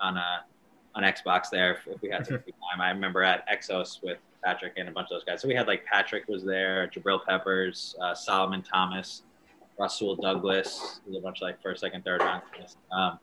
on 0.00 0.16
a 0.16 0.20
uh, 0.20 0.38
on 0.96 1.04
Xbox 1.04 1.50
there 1.50 1.74
if, 1.74 1.86
if 1.86 2.02
we 2.02 2.10
had 2.10 2.26
some 2.26 2.38
free 2.42 2.52
time. 2.52 2.80
I 2.80 2.90
remember 2.90 3.22
at 3.22 3.48
Exos 3.48 4.02
with 4.02 4.18
Patrick 4.44 4.74
and 4.76 4.88
a 4.88 4.92
bunch 4.92 5.06
of 5.06 5.16
those 5.16 5.24
guys. 5.24 5.40
So 5.42 5.48
we 5.48 5.54
had 5.54 5.66
like 5.66 5.84
Patrick 5.84 6.26
was 6.28 6.44
there, 6.44 6.90
Jabril 6.94 7.24
Peppers, 7.24 7.94
uh, 8.00 8.14
Solomon 8.14 8.62
Thomas, 8.62 9.22
Rasul 9.78 10.16
Douglas, 10.16 11.00
a 11.08 11.20
bunch 11.20 11.38
of 11.38 11.42
like 11.42 11.62
first, 11.62 11.80
second, 11.80 12.04
third 12.04 12.20
round. 12.20 12.42
Um, 12.92 13.18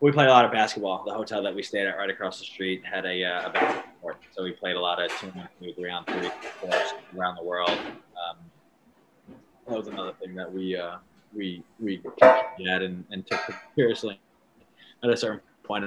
we 0.00 0.12
played 0.12 0.28
a 0.28 0.30
lot 0.30 0.44
of 0.44 0.52
basketball. 0.52 1.04
The 1.04 1.12
hotel 1.12 1.42
that 1.42 1.54
we 1.54 1.62
stayed 1.62 1.86
at 1.86 1.96
right 1.96 2.10
across 2.10 2.38
the 2.38 2.44
street 2.44 2.82
had 2.84 3.04
a, 3.04 3.24
uh, 3.24 3.48
a 3.48 3.50
basketball 3.50 3.92
court, 4.00 4.16
so 4.34 4.44
we 4.44 4.52
played 4.52 4.76
a 4.76 4.80
lot 4.80 5.02
of 5.02 5.10
two 5.18 5.32
three 5.74 5.90
on 5.90 6.04
three, 6.04 6.30
course, 6.60 6.94
around 7.16 7.36
the 7.36 7.42
world. 7.42 7.70
Um, 7.70 8.36
that 9.66 9.76
was 9.76 9.88
another 9.88 10.12
thing 10.12 10.34
that 10.36 10.52
we 10.52 10.76
uh, 10.76 10.98
we 11.34 11.62
we 11.80 12.00
had 12.64 12.82
and, 12.82 13.04
and 13.10 13.26
took 13.26 13.40
seriously. 13.74 14.20
At 15.02 15.10
a 15.10 15.16
certain 15.16 15.40
point, 15.64 15.84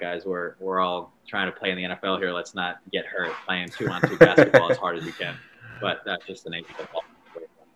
guys, 0.00 0.24
we're 0.24 0.56
we're 0.58 0.80
all 0.80 1.12
trying 1.28 1.50
to 1.50 1.56
play 1.56 1.70
in 1.70 1.76
the 1.76 1.84
NFL 1.84 2.18
here. 2.18 2.32
Let's 2.32 2.54
not 2.54 2.78
get 2.92 3.06
hurt 3.06 3.32
playing 3.46 3.68
two 3.68 3.88
on 3.88 4.00
two 4.02 4.16
basketball 4.18 4.70
as 4.70 4.78
hard 4.78 4.98
as 4.98 5.04
we 5.04 5.12
can. 5.12 5.36
But 5.80 6.02
that's 6.04 6.26
just 6.26 6.44
the 6.44 6.50
nature 6.50 6.72
of 6.72 6.76
football 6.76 7.04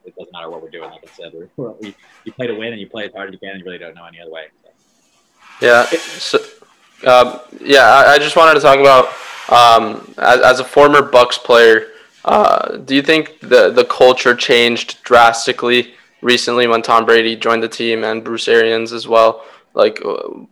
it 0.04 0.14
doesn't 0.16 0.32
matter 0.32 0.50
what 0.50 0.62
we're 0.62 0.70
doing. 0.70 0.90
Like 0.90 1.04
I 1.04 1.12
said, 1.12 1.32
we 1.80 1.94
you 2.24 2.32
play 2.32 2.46
to 2.46 2.54
win 2.54 2.72
and 2.72 2.80
you 2.80 2.88
play 2.88 3.06
as 3.06 3.12
hard 3.12 3.28
as 3.28 3.32
you 3.32 3.38
can. 3.38 3.50
And 3.50 3.60
you 3.60 3.64
really 3.64 3.78
don't 3.78 3.94
know 3.94 4.04
any 4.04 4.20
other 4.20 4.30
way. 4.30 4.46
So. 4.62 4.70
Yeah. 5.60 5.84
So, 5.86 6.38
um, 7.06 7.40
yeah, 7.60 7.82
I, 7.82 8.14
I, 8.14 8.18
just 8.18 8.36
wanted 8.36 8.54
to 8.54 8.60
talk 8.60 8.78
about 8.78 9.06
um, 9.50 10.14
as, 10.18 10.40
as 10.40 10.60
a 10.60 10.64
former 10.64 11.00
Bucs 11.00 11.38
player. 11.38 11.88
Uh, 12.24 12.78
do 12.78 12.94
you 12.94 13.02
think 13.02 13.40
the 13.40 13.70
the 13.70 13.84
culture 13.84 14.34
changed 14.34 15.02
drastically 15.02 15.94
recently 16.22 16.66
when 16.66 16.80
Tom 16.80 17.04
Brady 17.04 17.36
joined 17.36 17.62
the 17.62 17.68
team 17.68 18.04
and 18.04 18.24
Bruce 18.24 18.48
Arians 18.48 18.92
as 18.92 19.06
well? 19.06 19.44
Like, 19.74 20.00
uh, 20.04 20.46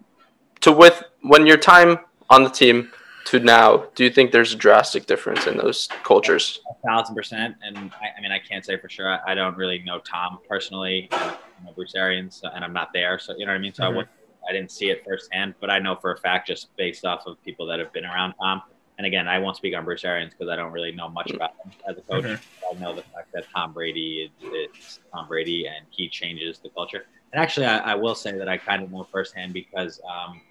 to 0.61 0.73
with 0.73 1.03
when 1.23 1.47
your 1.47 1.57
time 1.57 1.99
on 2.29 2.45
the 2.45 2.51
team 2.51 2.93
to 3.27 3.41
now, 3.41 3.87
do 3.95 4.05
you 4.05 4.11
think 4.11 4.33
there's 4.33 4.53
a 4.53 4.57
drastic 4.57 5.07
difference 5.07 5.47
in 5.47 5.57
those 5.57 5.89
cultures? 6.03 6.61
A 6.71 6.87
thousand 6.87 7.15
percent. 7.15 7.57
And 7.63 7.77
I, 7.77 8.19
I 8.19 8.21
mean, 8.21 8.33
I 8.33 8.39
can't 8.39 8.65
say 8.65 8.77
for 8.77 8.89
sure. 8.89 9.09
I, 9.09 9.33
I 9.33 9.35
don't 9.35 9.57
really 9.57 9.81
know 9.81 10.01
Tom 10.01 10.39
personally, 10.49 11.09
I 11.13 11.37
know 11.65 11.73
Bruce 11.75 11.95
Arians, 11.95 12.43
and 12.55 12.65
I'm 12.65 12.73
not 12.73 12.93
there. 12.93 13.19
So, 13.19 13.35
you 13.37 13.47
know 13.47 13.53
what 13.53 13.59
I 13.59 13.61
mean? 13.61 13.75
So 13.75 13.85
mm-hmm. 13.85 13.99
I, 13.99 14.51
I 14.51 14.53
didn't 14.53 14.71
see 14.71 14.91
it 14.91 15.05
firsthand, 15.05 15.55
but 15.61 15.71
I 15.71 15.79
know 15.79 15.97
for 15.97 16.13
a 16.13 16.19
fact 16.19 16.49
just 16.49 16.75
based 16.77 17.05
off 17.05 17.27
of 17.27 17.43
people 17.45 17.67
that 17.67 17.79
have 17.79 17.93
been 17.93 18.05
around 18.05 18.35
Tom. 18.35 18.63
And 18.99 19.07
again, 19.07 19.29
I 19.29 19.39
won't 19.39 19.57
speak 19.57 19.75
on 19.75 19.85
Bruce 19.85 20.05
Arians 20.05 20.33
because 20.33 20.51
I 20.51 20.57
don't 20.57 20.73
really 20.73 20.93
know 20.93 21.09
much 21.09 21.31
about 21.31 21.53
him 21.65 21.73
as 21.89 21.97
a 21.97 22.03
coach. 22.03 22.25
Mm-hmm. 22.25 22.77
I 22.77 22.81
know 22.81 22.95
the 22.95 23.03
fact 23.03 23.33
that 23.33 23.47
Tom 23.55 23.73
Brady 23.73 24.31
is, 24.41 24.53
is, 24.53 25.01
Tom 25.13 25.29
Brady 25.29 25.67
and 25.67 25.87
he 25.91 26.09
changes 26.09 26.59
the 26.59 26.69
culture. 26.71 27.07
And 27.33 27.41
actually, 27.41 27.67
I, 27.67 27.93
I 27.93 27.95
will 27.95 28.15
say 28.15 28.33
that 28.33 28.49
I 28.49 28.59
kind 28.59 28.83
of 28.83 28.91
know 28.91 29.07
firsthand 29.11 29.53
because 29.53 30.01
um,– 30.09 30.41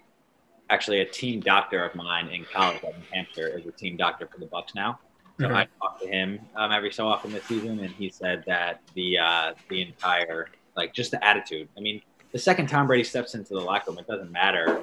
actually 0.72 1.00
a 1.00 1.04
team 1.04 1.40
doctor 1.40 1.84
of 1.84 1.94
mine 1.94 2.28
in 2.28 2.44
college 2.44 2.82
in 2.82 2.94
Hampshire 3.12 3.48
is 3.48 3.66
a 3.66 3.72
team 3.72 3.96
doctor 3.96 4.26
for 4.26 4.40
the 4.40 4.46
Bucs 4.46 4.74
now. 4.74 4.98
So 5.38 5.46
mm-hmm. 5.46 5.54
I 5.54 5.68
talk 5.80 6.00
to 6.00 6.06
him 6.06 6.40
um, 6.56 6.72
every 6.72 6.92
so 6.92 7.06
often 7.06 7.30
this 7.32 7.44
season, 7.44 7.78
and 7.80 7.90
he 7.90 8.08
said 8.08 8.42
that 8.46 8.80
the 8.94 9.18
uh, 9.18 9.52
the 9.68 9.82
entire 9.82 10.48
like 10.76 10.94
just 10.94 11.10
the 11.10 11.24
attitude. 11.24 11.68
I 11.76 11.80
mean, 11.80 12.00
the 12.32 12.38
second 12.38 12.68
Tom 12.68 12.86
Brady 12.86 13.04
steps 13.04 13.34
into 13.34 13.54
the 13.54 13.60
locker 13.60 13.90
room, 13.90 13.98
it 13.98 14.06
doesn't 14.06 14.32
matter 14.32 14.82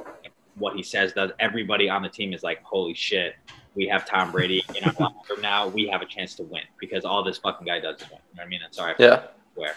what 0.56 0.76
he 0.76 0.84
says. 0.84 1.14
Does 1.14 1.32
everybody 1.40 1.90
on 1.90 2.04
the 2.04 2.10
team 2.10 2.34
is 2.34 2.44
like, 2.44 2.62
holy 2.64 2.94
shit, 2.94 3.36
we 3.76 3.88
have 3.88 4.06
Tom 4.06 4.32
Brady 4.32 4.64
in 4.76 4.84
our 4.84 4.94
locker 5.00 5.34
room 5.34 5.42
now. 5.42 5.68
We 5.68 5.88
have 5.88 6.02
a 6.02 6.06
chance 6.06 6.36
to 6.36 6.44
win 6.44 6.64
because 6.80 7.06
all 7.06 7.24
this 7.24 7.38
fucking 7.38 7.66
guy 7.66 7.80
does 7.80 8.02
is 8.02 8.10
win. 8.10 8.20
You 8.32 8.38
know 8.38 8.42
what 8.42 8.46
I 8.46 8.50
mean? 8.50 8.62
And 8.64 8.74
sorry, 8.74 8.96
yeah, 9.00 9.24
where. 9.56 9.76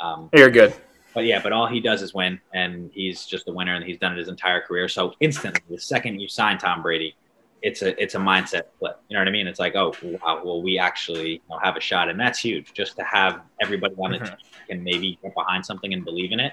Um, 0.00 0.28
You're 0.34 0.50
good 0.50 0.74
but 1.14 1.24
yeah, 1.24 1.40
but 1.42 1.52
all 1.52 1.66
he 1.66 1.80
does 1.80 2.02
is 2.02 2.12
win, 2.12 2.40
and 2.52 2.90
he's 2.92 3.24
just 3.24 3.48
a 3.48 3.52
winner, 3.52 3.74
and 3.74 3.84
he's 3.84 3.98
done 3.98 4.12
it 4.12 4.18
his 4.18 4.28
entire 4.28 4.60
career. 4.60 4.88
So 4.88 5.14
instantly, 5.20 5.62
the 5.70 5.80
second 5.80 6.20
you 6.20 6.28
sign 6.28 6.58
Tom 6.58 6.82
Brady, 6.82 7.16
it's 7.62 7.82
a 7.82 8.00
it's 8.02 8.14
a 8.14 8.18
mindset 8.18 8.64
flip. 8.78 9.00
You 9.08 9.14
know 9.14 9.20
what 9.20 9.28
I 9.28 9.30
mean? 9.30 9.46
It's 9.46 9.60
like, 9.60 9.74
oh 9.76 9.94
wow, 10.02 10.42
well 10.44 10.62
we 10.62 10.78
actually 10.78 11.32
you 11.32 11.40
know, 11.48 11.58
have 11.58 11.76
a 11.76 11.80
shot, 11.80 12.08
and 12.08 12.18
that's 12.18 12.38
huge. 12.38 12.72
Just 12.72 12.96
to 12.96 13.04
have 13.04 13.42
everybody 13.60 13.94
on 13.98 14.12
the 14.12 14.18
mm-hmm. 14.18 14.26
team 14.26 14.36
can 14.68 14.84
maybe 14.84 15.18
get 15.22 15.34
behind 15.34 15.64
something 15.64 15.92
and 15.94 16.04
believe 16.04 16.32
in 16.32 16.40
it, 16.40 16.52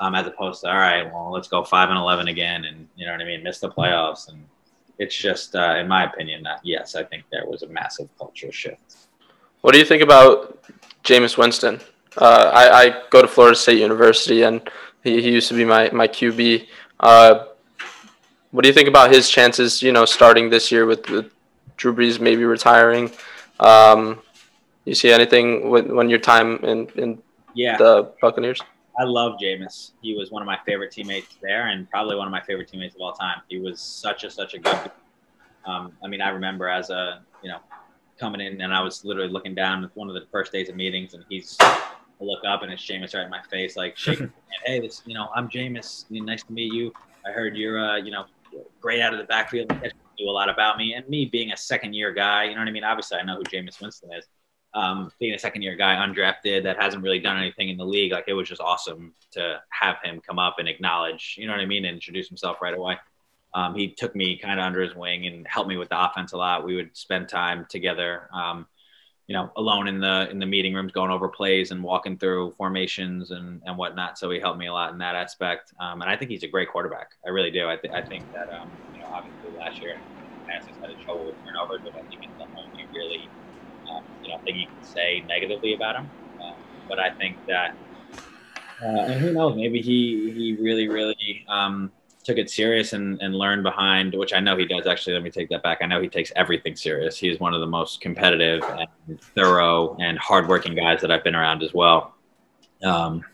um, 0.00 0.14
as 0.14 0.26
opposed 0.26 0.62
to 0.62 0.68
all 0.68 0.76
right, 0.76 1.04
well 1.12 1.30
let's 1.30 1.48
go 1.48 1.62
five 1.62 1.90
and 1.90 1.98
eleven 1.98 2.28
again, 2.28 2.64
and 2.64 2.88
you 2.96 3.06
know 3.06 3.12
what 3.12 3.20
I 3.20 3.24
mean, 3.24 3.42
miss 3.42 3.60
the 3.60 3.70
playoffs, 3.70 4.28
and 4.28 4.44
it's 4.98 5.16
just, 5.16 5.54
uh, 5.54 5.76
in 5.78 5.86
my 5.86 6.04
opinion, 6.04 6.42
that 6.42 6.60
yes, 6.64 6.96
I 6.96 7.04
think 7.04 7.24
there 7.30 7.46
was 7.46 7.62
a 7.62 7.68
massive 7.68 8.08
cultural 8.18 8.52
shift. 8.52 8.96
What 9.60 9.72
do 9.72 9.78
you 9.78 9.84
think 9.84 10.02
about 10.02 10.58
Jameis 11.04 11.36
Winston? 11.38 11.80
Uh, 12.18 12.50
I, 12.52 12.82
I, 12.82 13.02
go 13.10 13.22
to 13.22 13.28
Florida 13.28 13.54
State 13.56 13.78
University, 13.78 14.42
and 14.42 14.60
he, 15.04 15.22
he 15.22 15.30
used 15.30 15.48
to 15.48 15.54
be 15.54 15.64
my 15.64 15.88
my 15.90 16.08
QB. 16.08 16.66
Uh, 16.98 17.44
what 18.50 18.62
do 18.62 18.68
you 18.68 18.74
think 18.74 18.88
about 18.88 19.12
his 19.12 19.30
chances? 19.30 19.82
You 19.82 19.92
know, 19.92 20.04
starting 20.04 20.50
this 20.50 20.72
year 20.72 20.84
with, 20.84 21.08
with 21.08 21.32
Drew 21.76 21.94
Brees 21.94 22.18
maybe 22.18 22.44
retiring. 22.44 23.12
Um, 23.60 24.20
you 24.84 24.94
see 24.94 25.12
anything 25.12 25.70
when, 25.70 25.94
when 25.94 26.10
your 26.10 26.18
time 26.18 26.56
in 26.64 26.88
in 26.96 27.22
yeah. 27.54 27.76
the 27.76 28.10
Buccaneers? 28.20 28.60
I 28.98 29.04
love 29.04 29.38
Jameis. 29.40 29.92
He 30.02 30.16
was 30.16 30.32
one 30.32 30.42
of 30.42 30.46
my 30.46 30.58
favorite 30.66 30.90
teammates 30.90 31.36
there, 31.40 31.68
and 31.68 31.88
probably 31.88 32.16
one 32.16 32.26
of 32.26 32.32
my 32.32 32.42
favorite 32.42 32.68
teammates 32.68 32.96
of 32.96 33.00
all 33.00 33.12
time. 33.12 33.42
He 33.48 33.60
was 33.60 33.80
such 33.80 34.24
a 34.24 34.30
such 34.30 34.54
a 34.54 34.58
good. 34.58 34.90
Um, 35.64 35.92
I 36.02 36.08
mean, 36.08 36.20
I 36.20 36.30
remember 36.30 36.68
as 36.68 36.90
a 36.90 37.20
you 37.42 37.48
know 37.48 37.60
coming 38.18 38.40
in, 38.40 38.60
and 38.60 38.74
I 38.74 38.80
was 38.80 39.04
literally 39.04 39.30
looking 39.30 39.54
down 39.54 39.82
with 39.82 39.94
one 39.94 40.08
of 40.08 40.14
the 40.14 40.26
first 40.32 40.50
days 40.50 40.68
of 40.68 40.74
meetings, 40.74 41.14
and 41.14 41.24
he's 41.28 41.56
I 42.20 42.24
look 42.24 42.44
up 42.44 42.62
and 42.62 42.72
it's 42.72 42.84
Jameis 42.84 43.14
right 43.14 43.24
in 43.24 43.30
my 43.30 43.42
face, 43.50 43.76
like 43.76 43.96
shaking. 43.96 44.32
hey, 44.64 44.80
this, 44.80 45.02
you 45.06 45.14
know, 45.14 45.28
I'm 45.34 45.48
Jameis. 45.48 46.04
Nice 46.10 46.42
to 46.44 46.52
meet 46.52 46.72
you. 46.72 46.92
I 47.26 47.30
heard 47.30 47.56
you're, 47.56 47.78
uh, 47.78 47.96
you 47.96 48.10
know, 48.10 48.24
great 48.80 49.00
out 49.00 49.12
of 49.12 49.18
the 49.18 49.24
backfield. 49.24 49.70
You 49.82 49.90
knew 50.18 50.30
a 50.30 50.32
lot 50.32 50.48
about 50.48 50.78
me, 50.78 50.94
and 50.94 51.08
me 51.08 51.26
being 51.26 51.52
a 51.52 51.56
second 51.56 51.94
year 51.94 52.12
guy. 52.12 52.44
You 52.44 52.54
know 52.54 52.60
what 52.60 52.68
I 52.68 52.72
mean? 52.72 52.84
Obviously, 52.84 53.18
I 53.18 53.24
know 53.24 53.36
who 53.36 53.44
Jameis 53.44 53.80
Winston 53.80 54.12
is. 54.12 54.26
Um, 54.74 55.10
being 55.18 55.34
a 55.34 55.38
second 55.38 55.62
year 55.62 55.76
guy, 55.76 55.94
undrafted, 55.94 56.62
that 56.64 56.80
hasn't 56.80 57.02
really 57.02 57.20
done 57.20 57.38
anything 57.38 57.70
in 57.70 57.78
the 57.78 57.84
league, 57.84 58.12
like 58.12 58.24
it 58.28 58.34
was 58.34 58.48
just 58.48 58.60
awesome 58.60 59.14
to 59.32 59.60
have 59.70 59.96
him 60.02 60.20
come 60.20 60.38
up 60.38 60.56
and 60.58 60.68
acknowledge, 60.68 61.36
you 61.38 61.46
know 61.46 61.52
what 61.52 61.60
I 61.60 61.66
mean, 61.66 61.86
and 61.86 61.94
introduce 61.94 62.28
himself 62.28 62.58
right 62.60 62.74
away. 62.74 62.96
Um, 63.54 63.74
he 63.74 63.88
took 63.88 64.14
me 64.14 64.36
kind 64.36 64.60
of 64.60 64.66
under 64.66 64.82
his 64.82 64.94
wing 64.94 65.26
and 65.26 65.46
helped 65.48 65.70
me 65.70 65.78
with 65.78 65.88
the 65.88 65.98
offense 65.98 66.32
a 66.32 66.36
lot. 66.36 66.66
We 66.66 66.76
would 66.76 66.94
spend 66.94 67.28
time 67.28 67.66
together. 67.70 68.28
Um, 68.32 68.66
you 69.28 69.34
know, 69.34 69.52
alone 69.56 69.88
in 69.88 70.00
the 70.00 70.28
in 70.30 70.38
the 70.38 70.46
meeting 70.46 70.72
rooms, 70.72 70.90
going 70.90 71.10
over 71.10 71.28
plays 71.28 71.70
and 71.70 71.82
walking 71.82 72.16
through 72.16 72.54
formations 72.56 73.30
and 73.30 73.62
and 73.66 73.76
whatnot. 73.76 74.18
So 74.18 74.30
he 74.30 74.40
helped 74.40 74.58
me 74.58 74.66
a 74.66 74.72
lot 74.72 74.90
in 74.92 74.98
that 74.98 75.14
aspect. 75.14 75.72
Um, 75.78 76.00
and 76.00 76.10
I 76.10 76.16
think 76.16 76.30
he's 76.30 76.42
a 76.42 76.48
great 76.48 76.70
quarterback. 76.70 77.10
I 77.26 77.28
really 77.28 77.50
do. 77.50 77.68
I, 77.68 77.76
th- 77.76 77.92
I 77.94 78.00
think 78.00 78.24
that 78.32 78.48
um, 78.58 78.72
you 78.90 79.00
know, 79.00 79.06
obviously 79.14 79.50
last 79.56 79.82
year, 79.82 80.00
Kansas 80.48 80.78
had 80.80 80.90
a 80.90 80.96
trouble 81.04 81.26
with 81.26 81.36
turnovers, 81.44 81.80
but 81.84 81.92
I 81.92 82.02
think 82.08 82.22
it's 82.24 82.36
the 82.38 82.46
only 82.56 82.88
really 82.94 83.30
um, 83.92 84.04
you 84.22 84.32
know 84.32 84.38
thing 84.46 84.56
you 84.56 84.66
can 84.66 84.82
say 84.82 85.24
negatively 85.28 85.74
about 85.74 85.96
him. 85.96 86.10
Uh, 86.40 86.56
but 86.88 86.98
I 86.98 87.10
think 87.20 87.36
that, 87.48 87.76
uh, 88.82 89.12
and 89.12 89.20
who 89.20 89.34
knows, 89.34 89.56
maybe 89.56 89.82
he 89.82 90.32
he 90.32 90.56
really 90.58 90.88
really 90.88 91.44
um, 91.48 91.92
took 92.28 92.36
it 92.36 92.50
serious 92.50 92.92
and, 92.92 93.18
and 93.22 93.34
learned 93.34 93.62
behind, 93.62 94.14
which 94.14 94.34
I 94.34 94.40
know 94.40 94.54
he 94.54 94.66
does 94.66 94.86
actually. 94.86 95.14
Let 95.14 95.22
me 95.22 95.30
take 95.30 95.48
that 95.48 95.62
back. 95.62 95.78
I 95.80 95.86
know 95.86 95.98
he 96.02 96.08
takes 96.08 96.30
everything 96.36 96.76
serious. 96.76 97.16
He's 97.16 97.40
one 97.40 97.54
of 97.54 97.60
the 97.60 97.66
most 97.66 98.02
competitive 98.02 98.62
and 99.08 99.18
thorough 99.34 99.96
and 99.98 100.18
hardworking 100.18 100.74
guys 100.74 101.00
that 101.00 101.10
I've 101.10 101.24
been 101.24 101.34
around 101.34 101.62
as 101.62 101.72
well. 101.72 102.14
Um, 102.84 103.24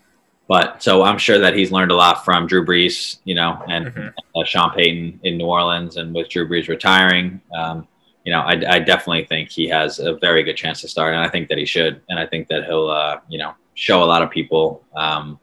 but 0.46 0.80
so 0.80 1.02
I'm 1.02 1.18
sure 1.18 1.40
that 1.40 1.56
he's 1.56 1.72
learned 1.72 1.90
a 1.90 1.96
lot 1.96 2.24
from 2.24 2.46
Drew 2.46 2.64
Brees, 2.64 3.18
you 3.24 3.34
know, 3.34 3.60
and 3.68 3.86
mm-hmm. 3.86 4.08
uh, 4.36 4.44
Sean 4.44 4.70
Payton 4.70 5.18
in 5.24 5.38
New 5.38 5.46
Orleans, 5.46 5.96
and 5.96 6.14
with 6.14 6.28
Drew 6.28 6.46
Brees 6.48 6.68
retiring, 6.68 7.40
um, 7.56 7.88
you 8.24 8.30
know, 8.30 8.42
I, 8.42 8.52
I, 8.68 8.78
definitely 8.78 9.24
think 9.24 9.50
he 9.50 9.68
has 9.68 9.98
a 9.98 10.14
very 10.16 10.42
good 10.44 10.56
chance 10.56 10.80
to 10.82 10.88
start, 10.88 11.14
and 11.14 11.22
I 11.22 11.28
think 11.28 11.48
that 11.48 11.58
he 11.58 11.66
should, 11.66 12.00
and 12.08 12.18
I 12.18 12.26
think 12.26 12.48
that 12.48 12.64
he'll, 12.64 12.88
uh, 12.88 13.20
you 13.28 13.38
know, 13.38 13.54
show 13.74 14.04
a 14.04 14.06
lot 14.06 14.22
of 14.22 14.30
people, 14.30 14.84
um, 14.94 15.40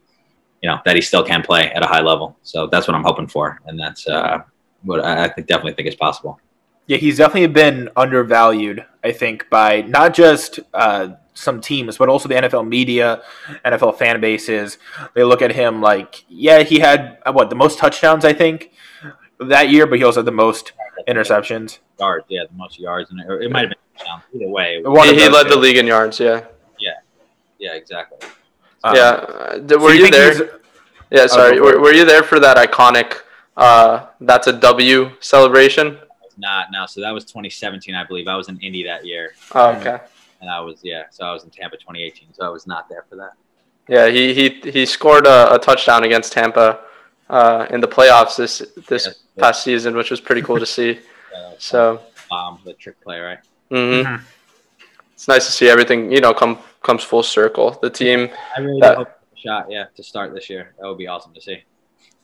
you 0.62 0.69
know, 0.69 0.80
that 0.86 0.95
he 0.95 1.02
still 1.02 1.24
can 1.24 1.41
play 1.41 1.71
at 1.71 1.84
a 1.84 1.88
high 1.88 2.02
level. 2.02 2.38
So 2.43 2.67
that's 2.67 2.88
what 2.88 2.95
I'm 2.95 3.04
hoping 3.04 3.28
for, 3.28 3.60
and 3.65 3.80
that's 3.80 4.08
uh, 4.08 4.43
what 4.84 5.04
I, 5.04 5.26
I 5.26 5.28
think 5.30 5.47
definitely 5.47 5.74
think 5.74 5.88
is 5.88 5.95
possible. 5.95 6.39
Yeah, 6.88 6.97
he's 6.97 7.17
definitely 7.17 7.47
been 7.47 7.89
undervalued, 7.95 8.86
I 9.04 9.12
think, 9.12 9.50
by 9.50 9.82
not 9.82 10.13
just 10.13 10.60
uh, 10.74 11.10
some 11.34 11.62
teams, 11.62 11.97
but 11.97 12.10
also 12.10 12.28
the 12.28 12.36
NFL 12.36 12.67
media, 12.67 13.21
NFL 13.63 13.97
fan 13.97 14.19
bases. 14.19 14.78
They 15.13 15.24
look 15.24 15.41
at 15.41 15.52
him 15.52 15.82
like, 15.82 16.26
yeah, 16.28 16.63
he 16.63 16.80
had 16.80 17.19
uh, 17.26 17.32
what 17.32 17.50
the 17.50 17.56
most 17.56 17.78
touchdowns, 17.78 18.26
I 18.26 18.34
think, 18.34 18.71
that 19.39 19.69
year, 19.69 19.88
but 19.88 20.00
he 20.00 20.04
also 20.04 20.19
had 20.19 20.26
the 20.26 20.32
most 20.32 20.74
interceptions. 21.08 21.80
Yards, 22.00 22.26
yeah, 22.30 22.43
the 22.50 22.58
most 22.58 22.80
yards, 22.80 23.10
and 23.12 23.19
it, 23.19 23.43
it 23.43 23.52
might 23.52 23.62
have 23.62 23.69
been 23.69 23.78
touchdowns. 23.97 24.24
Either 24.36 24.50
way, 24.50 24.84
he, 24.84 25.15
he 25.15 25.30
led 25.30 25.47
the 25.47 25.58
league 25.58 25.78
in 25.78 25.88
yards. 25.88 26.19
Yeah. 26.19 26.45
Yeah. 26.80 26.91
Yeah. 27.60 27.74
Exactly. 27.74 28.28
Um, 28.84 28.96
yeah. 28.96 29.02
Uh, 29.02 29.60
were 29.62 29.80
so 29.80 29.89
you, 29.89 30.06
you 30.06 30.12
there? 30.12 30.60
Yeah. 31.10 31.28
Sorry. 31.28 31.60
were, 31.60 31.80
were 31.80 31.94
you 31.94 32.06
there 32.06 32.24
for 32.24 32.39
that 32.39 32.58
iconic? 32.58 33.22
Uh, 33.58 34.08
that's 34.22 34.48
a 34.48 34.54
W 34.54 35.12
celebration. 35.20 35.98
Not 36.38 36.72
now. 36.72 36.86
So 36.86 37.02
that 37.02 37.12
was 37.12 37.26
2017, 37.26 37.94
I 37.94 38.04
believe. 38.06 38.28
I 38.28 38.36
was 38.36 38.50
in 38.50 38.60
Indy 38.60 38.84
that 38.84 39.06
year. 39.06 39.34
Oh, 39.54 39.72
okay 39.76 40.00
and 40.41 40.50
I 40.50 40.60
was 40.60 40.80
yeah, 40.84 41.04
so 41.12 41.24
I 41.24 41.32
was 41.32 41.44
in 41.44 41.50
Tampa 41.50 41.78
2018, 41.78 42.34
so 42.34 42.46
I 42.46 42.50
was 42.50 42.67
not 42.67 42.89
there 42.89 43.06
for 43.10 43.15
that. 43.15 43.34
Yeah, 43.88 44.10
he 44.10 44.34
he 44.34 44.72
he 44.72 44.86
scored 44.86 45.26
a, 45.26 45.54
a 45.54 45.60
touchdown 45.60 46.04
against 46.04 46.34
Tampa 46.34 46.82
uh, 47.30 47.67
in 47.70 47.80
the 47.80 47.88
playoffs 47.88 48.36
this 48.36 48.60
this 48.88 49.06
yeah, 49.06 49.44
past 49.44 49.65
yeah. 49.65 49.74
season, 49.74 49.96
which 49.96 50.12
was 50.12 50.20
pretty 50.20 50.41
cool 50.41 50.60
to 50.60 50.65
see. 50.65 51.00
yeah, 51.34 51.54
so 51.58 52.02
um, 52.32 52.60
the 52.65 52.74
trick 52.74 53.00
play, 53.02 53.20
right? 53.20 53.39
Mm-hmm. 53.70 54.08
mm-hmm. 54.08 54.24
It's 55.13 55.28
nice 55.28 55.46
to 55.46 55.52
see 55.52 55.70
everything 55.70 56.12
you 56.12 56.20
know 56.20 56.34
come 56.34 56.58
comes 56.82 57.04
full 57.04 57.24
circle. 57.24 57.78
The 57.82 57.89
team. 57.89 58.30
I 58.56 58.60
really 58.62 58.80
that, 58.82 58.98
hope 58.98 59.10
shot 59.36 59.67
yeah 59.70 59.86
to 59.96 60.04
start 60.04 60.34
this 60.34 60.50
year. 60.50 60.74
That 60.80 60.88
would 60.88 60.98
be 60.98 61.08
awesome 61.08 61.34
to 61.34 61.41
see. 61.41 61.63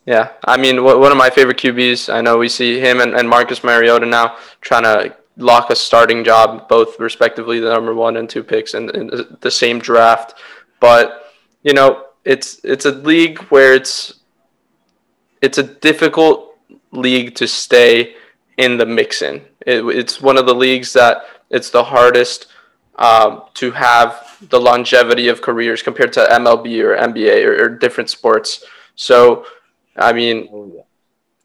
Yeah, 0.05 0.31
I 0.45 0.55
mean, 0.55 0.85
one 0.85 1.11
of 1.11 1.17
my 1.17 1.29
favorite 1.29 1.57
QBs. 1.57 2.13
I 2.13 2.21
know 2.21 2.37
we 2.37 2.47
see 2.47 2.79
him 2.79 3.01
and, 3.01 3.13
and 3.13 3.27
Marcus 3.27 3.61
Mariota 3.61 4.05
now 4.05 4.37
trying 4.61 4.83
to 4.83 5.13
lock 5.35 5.69
a 5.69 5.75
starting 5.75 6.23
job, 6.23 6.69
both 6.69 6.97
respectively 6.97 7.59
the 7.59 7.69
number 7.69 7.93
one 7.93 8.15
and 8.15 8.29
two 8.29 8.41
picks 8.41 8.73
in, 8.73 8.89
in 8.95 9.37
the 9.41 9.51
same 9.51 9.79
draft. 9.79 10.35
But 10.79 11.33
you 11.61 11.73
know, 11.73 12.05
it's 12.23 12.63
it's 12.63 12.85
a 12.85 12.91
league 12.91 13.39
where 13.49 13.73
it's 13.73 14.21
it's 15.41 15.57
a 15.57 15.63
difficult 15.63 16.57
league 16.91 17.35
to 17.35 17.47
stay 17.47 18.15
in 18.57 18.77
the 18.77 18.85
mix 18.85 19.21
in. 19.21 19.41
It, 19.65 19.83
it's 19.85 20.21
one 20.21 20.37
of 20.37 20.45
the 20.45 20.55
leagues 20.55 20.93
that 20.93 21.23
it's 21.49 21.69
the 21.69 21.83
hardest 21.83 22.47
um, 22.97 23.43
to 23.55 23.71
have 23.71 24.37
the 24.49 24.59
longevity 24.59 25.27
of 25.27 25.41
careers 25.41 25.81
compared 25.81 26.13
to 26.13 26.19
MLB 26.21 26.83
or 26.83 26.97
NBA 26.97 27.45
or, 27.45 27.65
or 27.65 27.69
different 27.69 28.09
sports. 28.09 28.63
So, 28.95 29.45
I 29.95 30.13
mean, 30.13 30.49
oh, 30.51 30.85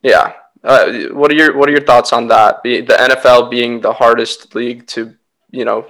yeah, 0.03 0.35
uh, 0.65 0.93
what 1.13 1.31
are 1.31 1.35
your 1.35 1.57
What 1.57 1.69
are 1.69 1.73
your 1.73 1.85
thoughts 1.85 2.13
on 2.13 2.29
that? 2.29 2.63
The, 2.63 2.81
the 2.81 2.95
NFL 2.95 3.51
being 3.51 3.81
the 3.81 3.93
hardest 3.93 4.55
league 4.55 4.87
to, 4.89 5.15
you 5.51 5.65
know. 5.65 5.87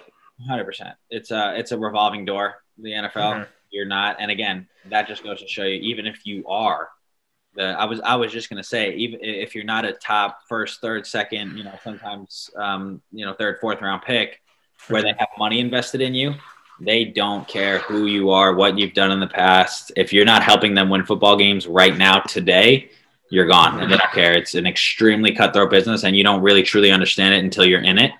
Hundred 0.46 0.64
percent. 0.64 0.96
It's 1.10 1.30
a 1.30 1.58
it's 1.58 1.72
a 1.72 1.78
revolving 1.78 2.24
door. 2.24 2.56
The 2.78 2.90
NFL. 2.90 3.12
Mm-hmm. 3.14 3.50
You're 3.70 3.86
not, 3.86 4.16
and 4.20 4.30
again, 4.30 4.68
that 4.90 5.08
just 5.08 5.24
goes 5.24 5.40
to 5.40 5.48
show 5.48 5.62
you, 5.62 5.80
even 5.80 6.04
if 6.04 6.26
you 6.26 6.46
are, 6.46 6.90
the 7.54 7.68
I 7.68 7.86
was 7.86 8.00
I 8.00 8.16
was 8.16 8.30
just 8.30 8.50
gonna 8.50 8.62
say, 8.62 8.92
even 8.94 9.20
if 9.22 9.54
you're 9.54 9.64
not 9.64 9.86
a 9.86 9.94
top 9.94 10.40
first, 10.46 10.82
third, 10.82 11.06
second, 11.06 11.56
you 11.56 11.64
know, 11.64 11.78
sometimes 11.82 12.50
um, 12.56 13.00
you 13.12 13.24
know, 13.24 13.32
third, 13.32 13.58
fourth 13.60 13.80
round 13.80 14.02
pick, 14.02 14.41
where 14.88 15.02
they 15.02 15.14
have 15.18 15.28
money 15.38 15.60
invested 15.60 16.00
in 16.00 16.14
you, 16.14 16.34
they 16.80 17.04
don't 17.04 17.46
care 17.46 17.78
who 17.78 18.06
you 18.06 18.30
are, 18.30 18.54
what 18.54 18.78
you've 18.78 18.94
done 18.94 19.12
in 19.12 19.20
the 19.20 19.26
past. 19.26 19.92
If 19.96 20.12
you're 20.12 20.24
not 20.24 20.42
helping 20.42 20.74
them 20.74 20.90
win 20.90 21.04
football 21.04 21.36
games 21.36 21.66
right 21.66 21.96
now 21.96 22.20
today, 22.20 22.90
you're 23.30 23.46
gone 23.46 23.80
and 23.80 23.90
they 23.90 23.96
don't 23.96 24.12
care. 24.12 24.32
It's 24.32 24.54
an 24.54 24.66
extremely 24.66 25.34
cutthroat 25.34 25.70
business 25.70 26.04
and 26.04 26.14
you 26.16 26.22
don't 26.22 26.42
really 26.42 26.62
truly 26.62 26.90
understand 26.90 27.34
it 27.34 27.44
until 27.44 27.64
you're 27.64 27.82
in 27.82 27.98
it. 27.98 28.12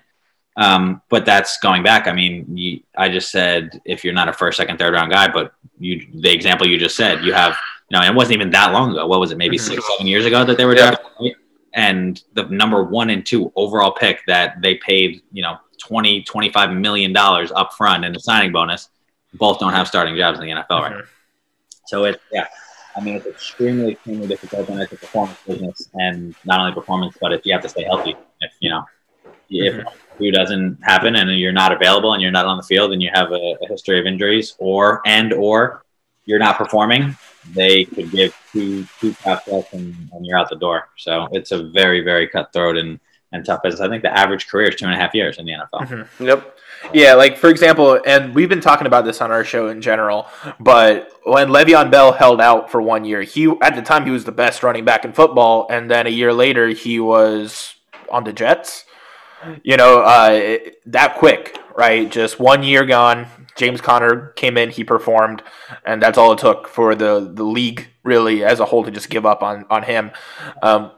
Um, 0.55 1.01
but 1.09 1.25
that's 1.25 1.59
going 1.59 1.83
back. 1.83 2.07
I 2.07 2.13
mean, 2.13 2.57
you, 2.57 2.81
I 2.97 3.09
just 3.09 3.31
said 3.31 3.81
if 3.85 4.03
you're 4.03 4.13
not 4.13 4.29
a 4.29 4.33
first, 4.33 4.57
second, 4.57 4.77
third 4.77 4.93
round 4.93 5.11
guy, 5.11 5.31
but 5.31 5.53
you, 5.79 6.07
the 6.13 6.31
example 6.31 6.67
you 6.67 6.77
just 6.77 6.95
said, 6.95 7.23
you 7.23 7.33
have, 7.33 7.57
you 7.89 7.97
know, 7.97 8.05
it 8.05 8.13
wasn't 8.13 8.35
even 8.35 8.49
that 8.51 8.71
long 8.71 8.91
ago. 8.91 9.05
What 9.05 9.19
was 9.19 9.31
it? 9.31 9.37
Maybe 9.37 9.57
mm-hmm. 9.57 9.73
six, 9.73 9.87
seven 9.93 10.07
years 10.07 10.25
ago 10.25 10.45
that 10.45 10.57
they 10.57 10.65
were 10.65 10.75
yeah. 10.75 10.91
drafted. 10.91 11.35
And 11.75 12.23
the 12.33 12.43
number 12.45 12.83
one 12.83 13.09
and 13.09 13.25
two 13.25 13.51
overall 13.55 13.91
pick 13.91 14.21
that 14.27 14.61
they 14.61 14.75
paid, 14.75 15.21
you 15.31 15.41
know, 15.41 15.57
20, 15.87 16.23
25 16.23 16.73
million 16.73 17.13
dollars 17.13 17.51
up 17.51 17.73
front 17.73 18.05
in 18.05 18.13
the 18.13 18.19
signing 18.19 18.51
bonus, 18.51 18.89
both 19.33 19.59
don't 19.59 19.73
have 19.73 19.87
starting 19.87 20.15
jobs 20.15 20.39
in 20.39 20.45
the 20.45 20.51
NFL 20.51 20.67
mm-hmm. 20.69 20.93
right. 20.95 21.05
So 21.85 22.05
it's 22.05 22.19
yeah, 22.31 22.47
I 22.95 23.01
mean, 23.01 23.15
it's 23.15 23.25
extremely, 23.25 23.91
extremely 23.91 24.27
difficult, 24.27 24.69
and 24.69 24.79
it's 24.79 24.93
a 24.93 24.95
performance 24.95 25.37
business, 25.45 25.89
and 25.95 26.33
not 26.45 26.59
only 26.59 26.73
performance, 26.73 27.17
but 27.19 27.33
if 27.33 27.45
you 27.45 27.53
have 27.53 27.61
to 27.63 27.69
stay 27.69 27.83
healthy. 27.83 28.15
If 28.39 28.51
you 28.59 28.69
know, 28.69 28.85
if 29.49 29.73
mm-hmm. 29.73 30.31
doesn't 30.31 30.79
happen 30.83 31.15
and 31.15 31.37
you're 31.37 31.51
not 31.51 31.71
available 31.71 32.13
and 32.13 32.21
you're 32.21 32.31
not 32.31 32.45
on 32.45 32.57
the 32.57 32.63
field 32.63 32.93
and 32.93 33.01
you 33.01 33.09
have 33.13 33.31
a, 33.31 33.55
a 33.61 33.67
history 33.67 33.99
of 33.99 34.05
injuries, 34.05 34.55
or 34.59 35.01
and 35.05 35.33
or 35.33 35.83
you're 36.25 36.39
not 36.39 36.57
performing, 36.57 37.17
they 37.53 37.85
could 37.85 38.11
give 38.11 38.35
two 38.51 38.85
two 38.99 39.13
draft 39.23 39.47
and, 39.73 39.95
and 40.13 40.25
you're 40.25 40.37
out 40.37 40.49
the 40.49 40.55
door. 40.55 40.87
So 40.97 41.27
it's 41.31 41.51
a 41.51 41.63
very, 41.63 42.01
very 42.01 42.27
cutthroat 42.27 42.77
and 42.77 42.99
and 43.33 43.43
tough 43.45 43.61
business. 43.63 43.81
I 43.81 43.89
think 43.89 44.03
the 44.03 44.17
average 44.17 44.47
career 44.47 44.69
is 44.69 44.75
two 44.75 44.85
and 44.85 44.93
a 44.93 44.97
half 44.97 45.13
years 45.13 45.37
in 45.39 45.45
the 45.45 45.53
NFL. 45.53 45.87
Mm-hmm. 45.87 46.25
Yep. 46.25 46.57
Yeah, 46.93 47.13
like 47.13 47.37
for 47.37 47.49
example, 47.49 47.99
and 48.05 48.35
we've 48.35 48.49
been 48.49 48.61
talking 48.61 48.87
about 48.87 49.05
this 49.05 49.21
on 49.21 49.31
our 49.31 49.43
show 49.43 49.69
in 49.69 49.81
general, 49.81 50.27
but 50.59 51.11
when 51.23 51.47
Le'Veon 51.47 51.89
Bell 51.89 52.11
held 52.11 52.41
out 52.41 52.69
for 52.69 52.81
one 52.81 53.05
year, 53.05 53.21
he 53.21 53.47
at 53.61 53.75
the 53.75 53.81
time 53.81 54.05
he 54.05 54.11
was 54.11 54.25
the 54.25 54.33
best 54.33 54.63
running 54.63 54.83
back 54.83 55.05
in 55.05 55.13
football, 55.13 55.67
and 55.69 55.89
then 55.89 56.07
a 56.07 56.09
year 56.09 56.33
later 56.33 56.69
he 56.69 56.99
was 56.99 57.75
on 58.11 58.25
the 58.25 58.33
Jets. 58.33 58.85
You 59.63 59.77
know, 59.77 59.99
uh, 60.01 60.57
that 60.85 61.15
quick, 61.15 61.57
right? 61.75 62.09
Just 62.09 62.39
one 62.39 62.63
year 62.63 62.85
gone. 62.85 63.27
James 63.55 63.81
Conner 63.81 64.29
came 64.35 64.57
in, 64.57 64.69
he 64.69 64.83
performed, 64.83 65.43
and 65.85 66.01
that's 66.01 66.17
all 66.17 66.33
it 66.33 66.39
took 66.39 66.67
for 66.67 66.95
the 66.95 67.31
the 67.33 67.43
league 67.43 67.87
really 68.03 68.43
as 68.43 68.59
a 68.59 68.65
whole 68.65 68.83
to 68.83 68.91
just 68.91 69.09
give 69.09 69.25
up 69.25 69.41
on 69.41 69.65
on 69.69 69.83
him. 69.83 70.11
Um, 70.61 70.91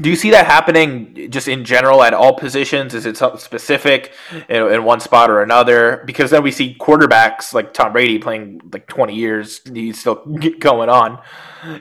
do 0.00 0.10
you 0.10 0.16
see 0.16 0.30
that 0.30 0.46
happening 0.46 1.30
just 1.30 1.48
in 1.48 1.64
general 1.64 2.02
at 2.02 2.14
all 2.14 2.34
positions? 2.34 2.94
Is 2.94 3.06
it 3.06 3.16
something 3.16 3.40
specific 3.40 4.12
in, 4.48 4.72
in, 4.72 4.84
one 4.84 5.00
spot 5.00 5.30
or 5.30 5.42
another? 5.42 6.02
Because 6.06 6.30
then 6.30 6.42
we 6.42 6.50
see 6.50 6.76
quarterbacks 6.78 7.52
like 7.52 7.72
Tom 7.72 7.92
Brady 7.92 8.18
playing 8.18 8.60
like 8.72 8.86
20 8.86 9.14
years, 9.14 9.60
he's 9.72 10.00
still 10.00 10.14
going 10.60 10.88
on, 10.88 11.20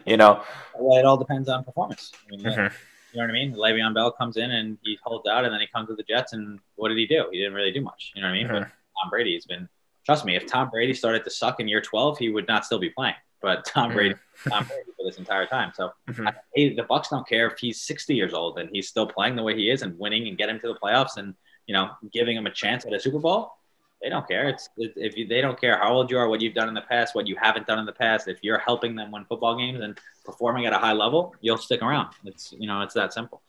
you 0.06 0.18
know? 0.18 0.44
Well, 0.76 1.00
it 1.00 1.06
all 1.06 1.18
depends 1.18 1.50
on 1.50 1.64
performance. 1.64 2.12
I 2.26 2.36
mean, 2.36 2.46
mm-hmm. 2.46 2.76
You 3.14 3.22
know 3.22 3.30
what 3.30 3.30
I 3.32 3.34
mean? 3.34 3.54
Le'Veon 3.56 3.94
Bell 3.96 4.12
comes 4.12 4.38
in 4.38 4.52
and 4.52 4.78
he 4.84 4.98
holds 5.04 5.28
out, 5.28 5.46
and 5.46 5.54
then 5.54 5.62
he 5.62 5.68
comes 5.68 5.88
to 5.88 5.96
the 5.96 6.04
Jets, 6.04 6.34
and 6.34 6.60
what 6.76 6.90
did 6.90 6.98
he 6.98 7.08
do? 7.08 7.26
He 7.32 7.40
didn't 7.40 7.54
really 7.54 7.72
do 7.72 7.82
much. 7.82 8.12
You 8.16 8.22
know 8.22 8.28
what 8.28 8.34
I 8.34 8.38
mean? 8.38 8.48
Mm-hmm. 8.48 8.60
But 8.60 8.64
Tom 9.02 9.10
Brady 9.10 9.34
has 9.34 9.46
been, 9.46 9.68
trust 10.06 10.26
me, 10.26 10.36
if 10.36 10.46
Tom 10.46 10.70
Brady 10.70 10.94
started 10.94 11.24
to 11.24 11.30
suck 11.30 11.60
in 11.60 11.68
year 11.68 11.82
12, 11.82 12.18
he 12.18 12.30
would 12.30 12.48
not 12.48 12.66
still 12.66 12.80
be 12.80 12.90
playing. 12.90 13.16
But 13.42 13.66
Tom 13.66 13.94
Brady 13.94 14.16
mm-hmm 14.16 14.24
Tom 14.46 14.66
Brady 14.66 14.92
for 14.96 15.06
this 15.06 15.18
entire 15.18 15.46
time. 15.46 15.72
So 15.76 15.92
mm-hmm. 16.10 16.28
I, 16.28 16.34
the 16.56 16.86
Bucs 16.90 17.10
don't 17.10 17.28
care 17.28 17.48
if 17.48 17.60
he's 17.60 17.82
60 17.82 18.16
years 18.16 18.34
old 18.34 18.60
and 18.60 18.70
he's 18.72 18.88
still 18.88 19.08
playing 19.08 19.36
the 19.36 19.44
way 19.44 19.56
he 19.56 19.70
is 19.70 19.82
and 19.82 19.98
winning 19.98 20.28
and 20.28 20.38
get 20.38 20.50
him 20.50 20.60
to 20.60 20.68
the 20.68 20.76
playoffs 20.76 21.18
and 21.18 21.34
you 21.66 21.74
know 21.74 21.90
giving 22.14 22.38
him 22.38 22.46
a 22.46 22.52
chance 22.52 22.86
at 22.86 22.94
a 22.94 23.00
Super 23.00 23.20
Bowl. 23.20 23.54
They 24.02 24.10
don't 24.10 24.28
care. 24.28 24.48
It's 24.48 24.70
if 24.78 25.18
you, 25.18 25.28
they 25.28 25.42
don't 25.42 25.60
care 25.60 25.78
how 25.80 25.92
old 25.92 26.12
you 26.12 26.20
are, 26.20 26.30
what 26.30 26.40
you've 26.40 26.54
done 26.54 26.68
in 26.68 26.76
the 26.76 26.82
past, 26.82 27.16
what 27.16 27.28
you 27.28 27.36
haven't 27.36 27.66
done 27.66 27.80
in 27.80 27.86
the 27.86 27.94
past. 27.94 28.28
If 28.28 28.44
you're 28.44 28.60
helping 28.60 28.96
them 28.96 29.12
win 29.12 29.26
football 29.26 29.58
games 29.58 29.82
and 29.82 29.98
performing 30.24 30.68
at 30.68 30.74
a 30.74 30.78
high 30.78 30.94
level, 30.94 31.34
you'll 31.42 31.58
stick 31.58 31.82
around. 31.82 32.14
It's 32.24 32.54
you 32.58 32.68
know 32.68 32.82
it's 32.82 32.94
that 32.94 33.14
simple. 33.14 33.42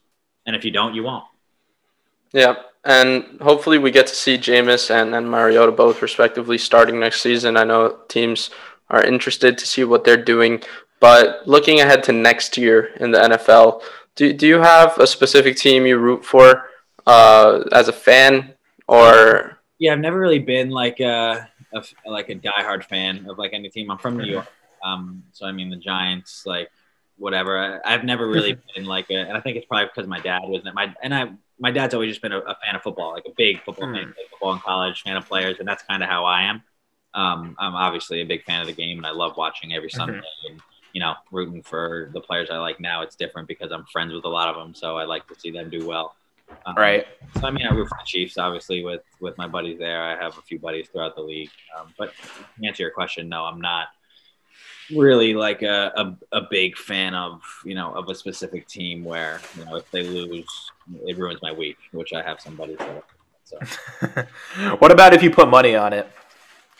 And 0.47 0.57
if 0.57 0.65
you 0.65 0.71
don't, 0.71 0.95
you 0.95 1.03
won't. 1.03 1.25
Yeah, 2.33 2.57
and 2.85 3.39
hopefully 3.41 3.79
we 3.79 3.91
get 3.91 4.07
to 4.07 4.15
see 4.15 4.39
Jameis 4.39 4.91
and, 4.91 5.15
and 5.15 5.31
Mariota 5.31 5.73
both 5.73 6.01
respectively 6.01 6.59
starting 6.59 7.01
next 7.01 7.21
season. 7.23 7.57
I 7.57 7.65
know 7.65 7.99
teams 8.09 8.51
are 8.91 9.05
interested 9.05 9.59
to 9.59 9.67
see 9.67 9.85
what 9.85 10.05
they're 10.05 10.23
doing. 10.23 10.63
But 11.01 11.47
looking 11.47 11.81
ahead 11.81 12.03
to 12.05 12.13
next 12.13 12.57
year 12.57 12.91
in 13.01 13.11
the 13.13 13.19
NFL, 13.19 13.83
do, 14.17 14.33
do 14.33 14.47
you 14.47 14.59
have 14.61 14.99
a 14.99 15.07
specific 15.07 15.57
team 15.57 15.87
you 15.87 15.99
root 15.99 16.25
for 16.25 16.69
uh, 17.07 17.65
as 17.73 17.89
a 17.89 17.93
fan 17.93 18.55
or? 18.89 19.59
Yeah, 19.79 19.93
I've 19.93 20.01
never 20.01 20.19
really 20.19 20.41
been 20.41 20.71
like 20.71 20.99
a, 21.01 21.49
a, 21.73 21.83
like 22.07 22.31
a 22.31 22.35
diehard 22.35 22.85
fan 22.85 23.27
of 23.31 23.39
like 23.39 23.53
any 23.53 23.69
team. 23.69 23.91
I'm 23.91 23.99
from 23.99 24.17
New 24.17 24.27
York, 24.27 24.49
um, 24.83 25.23
so 25.33 25.47
I 25.47 25.53
mean 25.53 25.71
the 25.71 25.77
Giants. 25.77 26.43
Like 26.45 26.69
whatever. 27.17 27.81
I, 27.85 27.95
I've 27.95 28.05
never 28.05 28.27
really 28.29 28.57
been 28.75 28.87
like 28.87 29.09
a, 29.11 29.15
and 29.19 29.37
I 29.37 29.41
think 29.41 29.57
it's 29.57 29.67
probably 29.67 29.87
because 29.87 30.09
my 30.09 30.19
dad 30.21 30.41
wasn't 30.45 30.75
my 30.75 30.93
and 31.03 31.15
I 31.15 31.31
my 31.61 31.71
dad's 31.71 31.95
always 31.95 32.11
just 32.11 32.23
been 32.23 32.33
a, 32.33 32.39
a 32.39 32.57
fan 32.65 32.75
of 32.75 32.83
football, 32.83 33.13
like 33.13 33.25
a 33.27 33.33
big 33.37 33.63
football 33.65 33.87
Mm. 33.89 33.95
fan, 33.95 34.15
football 34.31 34.53
in 34.55 34.59
college, 34.61 35.03
fan 35.03 35.17
of 35.17 35.27
players, 35.29 35.59
and 35.61 35.69
that's 35.69 35.83
kind 35.85 36.03
of 36.03 36.09
how 36.09 36.25
I 36.25 36.43
am. 36.43 36.63
Um, 37.15 37.57
I'm 37.59 37.75
obviously 37.75 38.21
a 38.21 38.27
big 38.27 38.45
fan 38.45 38.61
of 38.61 38.67
the 38.67 38.73
game, 38.73 38.99
and 38.99 39.07
I 39.07 39.11
love 39.11 39.37
watching 39.37 39.75
every 39.75 39.91
Sunday. 39.91 40.21
And 40.49 40.61
you 40.93 41.01
know, 41.01 41.15
rooting 41.31 41.63
for 41.63 42.11
the 42.13 42.21
players 42.21 42.49
I 42.51 42.59
like 42.59 42.81
now. 42.81 43.03
It's 43.03 43.17
different 43.17 43.49
because 43.49 43.73
I'm 43.73 43.85
friends 43.87 44.13
with 44.13 44.25
a 44.25 44.29
lot 44.29 44.49
of 44.49 44.57
them, 44.57 44.75
so 44.75 44.97
I 44.97 45.05
like 45.05 45.27
to 45.29 45.39
see 45.39 45.51
them 45.51 45.71
do 45.71 45.87
well. 45.87 46.15
Um, 46.67 46.77
Right. 46.77 47.07
So 47.41 47.47
I 47.47 47.51
mean, 47.51 47.67
I 47.67 47.75
root 47.75 47.89
for 47.89 47.99
the 47.99 48.07
Chiefs, 48.07 48.39
obviously, 48.39 48.85
with 48.85 49.03
with 49.21 49.37
my 49.39 49.47
buddies 49.47 49.79
there. 49.79 50.03
I 50.03 50.17
have 50.23 50.37
a 50.39 50.43
few 50.43 50.59
buddies 50.59 50.89
throughout 50.89 51.15
the 51.15 51.23
league. 51.23 51.51
Um, 51.79 51.93
but 51.99 52.13
to 52.61 52.67
answer 52.67 52.83
your 52.83 52.93
question, 52.93 53.29
no, 53.29 53.45
I'm 53.45 53.61
not 53.61 53.89
really 54.91 55.35
like 55.35 55.63
a, 55.63 55.93
a, 56.33 56.39
a 56.39 56.43
big 56.51 56.77
fan 56.77 57.15
of 57.15 57.43
you 57.65 57.75
know 57.75 57.93
of 57.93 58.09
a 58.09 58.15
specific 58.15 58.67
team 58.67 59.05
where 59.05 59.41
you 59.57 59.65
know 59.65 59.77
if 59.77 59.91
they 59.91 60.03
lose, 60.03 60.71
it 61.07 61.19
ruins 61.19 61.41
my 61.43 61.53
week, 61.53 61.77
which 61.93 62.13
I 62.13 62.23
have 62.23 62.41
some 62.41 62.57
buddies 62.57 62.79
that. 62.79 63.05
So 63.45 64.77
what 64.79 64.91
about 64.91 65.15
if 65.15 65.23
you 65.23 65.31
put 65.31 65.49
money 65.49 65.75
on 65.75 65.93
it? 65.93 66.11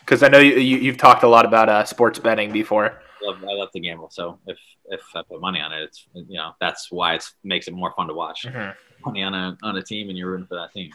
Because 0.09 0.23
I 0.23 0.27
know 0.27 0.39
you, 0.39 0.55
you 0.55 0.77
you've 0.77 0.97
talked 0.97 1.21
a 1.21 1.27
lot 1.27 1.45
about 1.45 1.69
uh, 1.69 1.85
sports 1.85 2.17
betting 2.17 2.51
before. 2.51 2.85
I 3.21 3.25
love, 3.27 3.43
I 3.43 3.53
love 3.53 3.71
to 3.73 3.79
gamble. 3.79 4.09
So 4.09 4.39
if 4.47 4.57
if 4.85 5.01
I 5.15 5.21
put 5.21 5.39
money 5.39 5.59
on 5.61 5.71
it, 5.71 5.83
it's 5.83 6.07
you 6.15 6.37
know 6.37 6.53
that's 6.59 6.91
why 6.91 7.13
it 7.13 7.23
makes 7.43 7.67
it 7.67 7.75
more 7.75 7.93
fun 7.95 8.07
to 8.07 8.15
watch. 8.15 8.43
Mhm. 8.47 8.73
Money 9.05 9.21
on 9.21 9.35
a 9.35 9.55
on 9.61 9.77
a 9.77 9.83
team, 9.83 10.09
and 10.09 10.17
you're 10.17 10.31
rooting 10.31 10.47
for 10.47 10.55
that 10.55 10.73
team. 10.73 10.89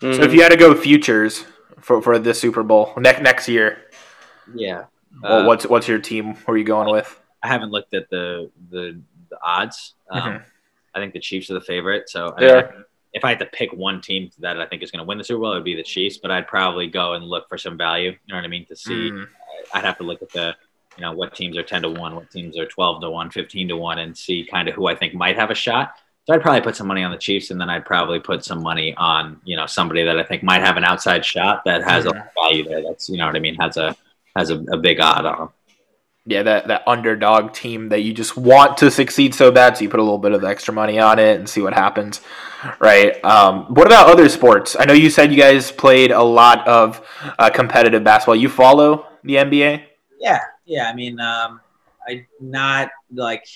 So, 0.00 0.12
So 0.14 0.22
if 0.22 0.32
you 0.32 0.40
had 0.40 0.48
to 0.52 0.56
go 0.56 0.74
futures 0.74 1.44
for 1.82 2.00
for 2.00 2.18
the 2.18 2.32
Super 2.32 2.62
Bowl 2.62 2.94
next 2.96 3.20
next 3.20 3.46
year, 3.46 3.76
yeah. 4.54 4.84
well, 5.22 5.42
Uh, 5.42 5.46
what's 5.46 5.66
what's 5.66 5.86
your 5.86 5.98
team? 5.98 6.32
Who 6.46 6.52
are 6.52 6.56
you 6.56 6.64
going 6.64 6.90
with? 6.90 7.20
I 7.42 7.48
haven't 7.48 7.72
looked 7.72 7.92
at 7.92 8.08
the 8.08 8.50
the, 8.70 8.98
the 9.28 9.38
odds. 9.44 9.96
Um, 10.10 10.22
Mhm. 10.22 10.42
I 10.94 10.98
think 11.00 11.12
the 11.12 11.20
Chiefs 11.20 11.50
are 11.50 11.54
the 11.54 11.60
favorite. 11.74 12.08
So 12.08 12.32
I 12.38 12.42
Yeah. 12.42 12.54
mean, 12.72 12.84
if 13.12 13.24
I 13.24 13.30
had 13.30 13.38
to 13.38 13.46
pick 13.46 13.72
one 13.72 14.00
team 14.00 14.30
that 14.40 14.60
I 14.60 14.66
think 14.66 14.82
is 14.82 14.90
going 14.90 15.00
to 15.04 15.06
win 15.08 15.18
the 15.18 15.24
Super 15.24 15.40
Bowl, 15.40 15.52
it 15.52 15.56
would 15.56 15.64
be 15.64 15.74
the 15.76 15.82
Chiefs. 15.82 16.18
But 16.18 16.30
I'd 16.30 16.46
probably 16.46 16.86
go 16.88 17.14
and 17.14 17.24
look 17.24 17.48
for 17.48 17.56
some 17.58 17.76
value. 17.78 18.10
You 18.10 18.18
know 18.28 18.36
what 18.36 18.44
I 18.44 18.48
mean? 18.48 18.66
To 18.66 18.76
see, 18.76 19.10
Mm. 19.10 19.26
I'd 19.74 19.84
have 19.84 19.96
to 19.98 20.04
look 20.04 20.22
at 20.22 20.30
the, 20.30 20.54
you 20.96 21.02
know, 21.02 21.12
what 21.12 21.34
teams 21.34 21.56
are 21.56 21.62
ten 21.62 21.82
to 21.82 21.90
one, 21.90 22.14
what 22.14 22.30
teams 22.30 22.56
are 22.58 22.66
twelve 22.66 23.00
to 23.02 23.10
one, 23.10 23.30
15 23.30 23.68
to 23.68 23.76
one, 23.76 23.98
and 23.98 24.16
see 24.16 24.44
kind 24.44 24.68
of 24.68 24.74
who 24.74 24.86
I 24.86 24.94
think 24.94 25.14
might 25.14 25.36
have 25.36 25.50
a 25.50 25.54
shot. 25.54 25.94
So 26.26 26.34
I'd 26.34 26.42
probably 26.42 26.60
put 26.60 26.74
some 26.76 26.86
money 26.88 27.02
on 27.04 27.10
the 27.12 27.18
Chiefs, 27.18 27.50
and 27.50 27.60
then 27.60 27.70
I'd 27.70 27.84
probably 27.84 28.18
put 28.18 28.44
some 28.44 28.62
money 28.62 28.94
on, 28.96 29.40
you 29.44 29.56
know, 29.56 29.66
somebody 29.66 30.02
that 30.04 30.18
I 30.18 30.24
think 30.24 30.42
might 30.42 30.60
have 30.60 30.76
an 30.76 30.84
outside 30.84 31.24
shot 31.24 31.64
that 31.66 31.84
has 31.84 32.04
a 32.04 32.08
lot 32.10 32.16
of 32.18 32.32
value 32.34 32.64
there. 32.68 32.82
That's, 32.82 33.08
you 33.08 33.16
know 33.16 33.26
what 33.26 33.36
I 33.36 33.38
mean, 33.38 33.54
has 33.56 33.76
a 33.76 33.96
has 34.36 34.50
a, 34.50 34.58
a 34.72 34.76
big 34.76 35.00
odd 35.00 35.24
on. 35.24 35.40
'em. 35.42 35.48
Yeah, 36.28 36.42
that 36.42 36.66
that 36.66 36.82
underdog 36.88 37.52
team 37.52 37.88
that 37.90 38.00
you 38.00 38.12
just 38.12 38.36
want 38.36 38.76
to 38.78 38.90
succeed 38.90 39.32
so 39.32 39.52
bad, 39.52 39.76
so 39.76 39.84
you 39.84 39.88
put 39.88 40.00
a 40.00 40.02
little 40.02 40.18
bit 40.18 40.32
of 40.32 40.42
extra 40.42 40.74
money 40.74 40.98
on 40.98 41.20
it 41.20 41.38
and 41.38 41.48
see 41.48 41.60
what 41.60 41.72
happens, 41.72 42.20
right? 42.80 43.24
Um, 43.24 43.66
what 43.66 43.86
about 43.86 44.10
other 44.10 44.28
sports? 44.28 44.74
I 44.78 44.86
know 44.86 44.92
you 44.92 45.08
said 45.08 45.30
you 45.30 45.38
guys 45.38 45.70
played 45.70 46.10
a 46.10 46.22
lot 46.22 46.66
of 46.66 47.00
uh, 47.38 47.48
competitive 47.50 48.02
basketball. 48.02 48.34
You 48.34 48.48
follow 48.48 49.06
the 49.22 49.36
NBA? 49.36 49.84
Yeah, 50.18 50.40
yeah. 50.64 50.90
I 50.90 50.94
mean, 50.94 51.20
um, 51.20 51.60
I 52.08 52.26
not 52.40 52.90
like 53.12 53.46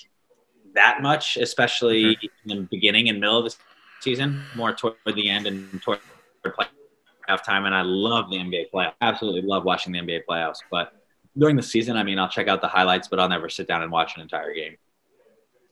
that 0.75 1.03
much, 1.03 1.37
especially 1.39 2.17
in 2.47 2.59
the 2.59 2.69
beginning 2.71 3.09
and 3.09 3.19
middle 3.19 3.39
of 3.39 3.45
the 3.45 3.57
season, 4.01 4.43
more 4.55 4.73
toward 4.75 4.95
the 5.07 5.29
end 5.29 5.47
and 5.47 5.83
toward 5.83 5.99
playoff 6.45 7.43
time. 7.45 7.65
And 7.67 7.75
I 7.75 7.83
love 7.83 8.31
the 8.31 8.37
NBA 8.37 8.71
playoffs. 8.73 8.95
Absolutely 9.01 9.43
love 9.43 9.65
watching 9.65 9.93
the 9.93 9.99
NBA 9.99 10.21
playoffs. 10.29 10.59
But 10.71 11.00
during 11.41 11.57
the 11.57 11.63
season, 11.63 11.97
I 11.97 12.03
mean, 12.05 12.19
I'll 12.19 12.29
check 12.29 12.49
out 12.49 12.61
the 12.61 12.69
highlights, 12.69 13.09
but 13.09 13.19
I'll 13.19 13.29
never 13.29 13.49
sit 13.49 13.67
down 13.67 13.83
and 13.83 13.91
watch 13.91 14.15
an 14.15 14.23
entire 14.23 14.53
game. 14.55 14.77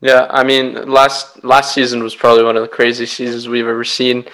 Yeah, 0.01 0.27
I 0.31 0.43
mean, 0.43 0.89
last 0.89 1.45
last 1.45 1.75
season 1.75 2.03
was 2.03 2.15
probably 2.15 2.45
one 2.45 2.57
of 2.57 2.63
the 2.63 2.69
craziest 2.69 3.15
seasons 3.15 3.49
we've 3.49 3.67
ever 3.67 3.85
seen. 3.85 4.25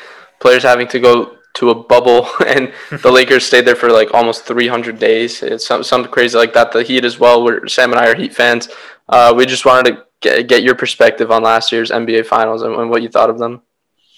Players 0.41 0.63
having 0.63 0.87
to 0.89 1.01
go 1.01 1.39
to 1.55 1.71
a 1.71 1.75
bubble, 1.75 2.29
and 2.47 2.73
the 3.03 3.11
Lakers 3.19 3.45
stayed 3.45 3.65
there 3.65 3.77
for 3.77 3.91
like 3.91 4.15
almost 4.15 4.45
300 4.45 4.99
days. 4.99 5.43
It's 5.43 5.67
some, 5.67 5.83
something 5.83 6.13
crazy 6.13 6.39
like 6.39 6.53
that. 6.55 6.73
The 6.73 6.83
Heat 6.83 7.05
as 7.05 7.19
well. 7.19 7.43
Where 7.43 7.67
Sam 7.67 7.93
and 7.93 8.01
I 8.01 8.09
are 8.09 8.15
Heat 8.15 8.35
fans. 8.35 8.69
Uh, 9.09 9.35
we 9.37 9.47
just 9.47 9.65
wanted 9.65 9.93
to 9.93 10.05
get, 10.21 10.49
get 10.49 10.63
your 10.63 10.75
perspective 10.75 11.31
on 11.31 11.43
last 11.43 11.73
year's 11.73 11.91
NBA 11.91 12.27
Finals 12.27 12.63
and, 12.63 12.75
and 12.75 12.91
what 12.91 13.03
you 13.03 13.09
thought 13.09 13.31
of 13.31 13.39
them. 13.39 13.63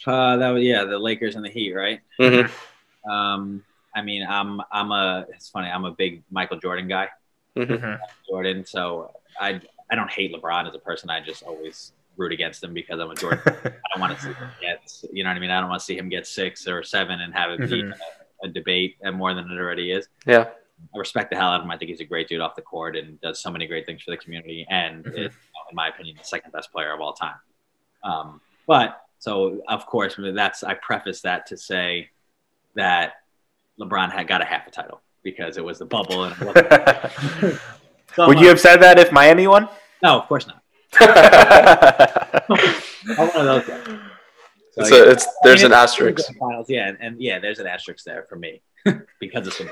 Uh, 0.07 0.37
that 0.37 0.51
was 0.51 0.63
yeah, 0.63 0.85
the 0.85 0.99
Lakers 0.99 1.37
and 1.37 1.45
the 1.45 1.51
Heat, 1.51 1.73
right? 1.73 2.01
hmm 2.19 3.11
Um, 3.11 3.65
I 3.97 4.03
mean, 4.03 4.25
I'm 4.29 4.61
I'm 4.71 4.93
a 4.93 5.27
it's 5.31 5.49
funny. 5.49 5.69
I'm 5.69 5.85
a 5.87 5.91
big 5.91 6.23
Michael 6.31 6.59
Jordan 6.61 6.87
guy. 6.87 7.09
Mhm. 7.57 7.99
Jordan. 8.29 8.65
So 8.67 9.11
I 9.41 9.61
I 9.91 9.95
don't 9.95 10.11
hate 10.11 10.33
LeBron 10.35 10.69
as 10.69 10.75
a 10.75 10.79
person. 10.79 11.09
I 11.11 11.21
just 11.21 11.43
always 11.43 11.93
root 12.17 12.33
against 12.33 12.63
him 12.63 12.75
because 12.75 13.01
I'm 13.01 13.11
a 13.11 13.15
Jordan. 13.15 13.41
I 13.47 13.73
don't 13.93 14.01
want 14.01 14.15
to 14.17 14.23
see 14.23 14.33
him 14.33 14.49
get 14.61 15.03
you 15.13 15.25
know 15.25 15.31
what 15.31 15.37
I 15.37 15.41
mean. 15.41 15.51
I 15.51 15.61
don't 15.61 15.71
want 15.71 15.81
to 15.81 15.85
see 15.87 15.97
him 15.97 16.09
get 16.11 16.27
six 16.27 16.69
or 16.69 16.83
seven 16.83 17.21
and 17.23 17.33
have 17.35 17.51
it 17.51 17.59
be 17.71 17.83
Mhm. 17.83 17.95
a, 18.43 18.47
a 18.47 18.49
debate 18.49 18.97
and 19.01 19.17
more 19.17 19.33
than 19.35 19.51
it 19.51 19.57
already 19.59 19.91
is. 19.93 20.09
Yeah. 20.27 20.51
I 20.95 20.99
respect 20.99 21.31
the 21.31 21.37
hell 21.37 21.49
out 21.49 21.61
of 21.61 21.65
him. 21.65 21.71
I 21.71 21.79
think 21.79 21.89
he's 21.91 22.01
a 22.01 22.05
great 22.05 22.29
dude 22.29 22.43
off 22.43 22.55
the 22.55 22.61
court 22.61 22.97
and 22.97 23.19
does 23.23 23.41
so 23.41 23.51
many 23.51 23.67
great 23.67 23.87
things 23.87 24.03
for 24.03 24.11
the 24.11 24.19
community. 24.19 24.67
And 24.69 25.07
Mhm. 25.07 25.19
is, 25.19 25.35
in 25.71 25.75
my 25.75 25.89
opinion, 25.89 26.17
the 26.19 26.25
second 26.25 26.53
best 26.53 26.71
player 26.71 26.93
of 26.93 27.01
all 27.01 27.15
time. 27.15 27.37
Um, 28.05 28.43
but 28.67 29.03
so 29.19 29.63
of 29.69 29.87
course 29.87 30.17
that's 30.19 30.63
I 30.63 30.75
preface 30.75 31.23
that 31.23 31.47
to 31.47 31.57
say 31.57 32.11
that 32.75 33.15
LeBron 33.81 34.13
had 34.13 34.27
got 34.27 34.43
a 34.43 34.45
half 34.45 34.67
a 34.67 34.71
title 34.71 35.01
because 35.23 35.57
it 35.57 35.65
was 35.65 35.79
the 35.79 35.87
bubble 35.87 36.25
and 36.25 36.35
it 36.41 36.47
wasn't 36.47 37.61
Would 38.29 38.41
you 38.41 38.49
have 38.49 38.61
said 38.61 38.79
that 38.79 38.99
if 38.99 39.13
Miami 39.13 39.47
won? 39.47 39.69
No, 40.03 40.19
of 40.19 40.27
course 40.29 40.47
not. 40.47 40.63
I'm 41.01 41.09
one 43.29 43.47
of 43.47 43.55
those 43.65 43.67
guys. 43.67 43.85
So, 43.85 43.99
It's 44.83 44.91
yeah. 44.91 44.99
a, 44.99 45.11
it's 45.11 45.27
there's 45.43 45.63
I 45.63 45.67
an 45.67 45.73
mean, 45.73 45.79
asterisk. 45.81 46.19
it's 46.19 46.31
Finals, 46.39 46.71
yeah, 46.71 46.89
and, 46.89 46.97
and 47.01 47.21
yeah, 47.21 47.39
there's 47.39 47.59
an 47.59 47.67
asterisk 47.67 48.05
there 48.05 48.25
for 48.29 48.37
me 48.37 48.63
because 49.21 49.47
of 49.47 49.53
some. 49.53 49.69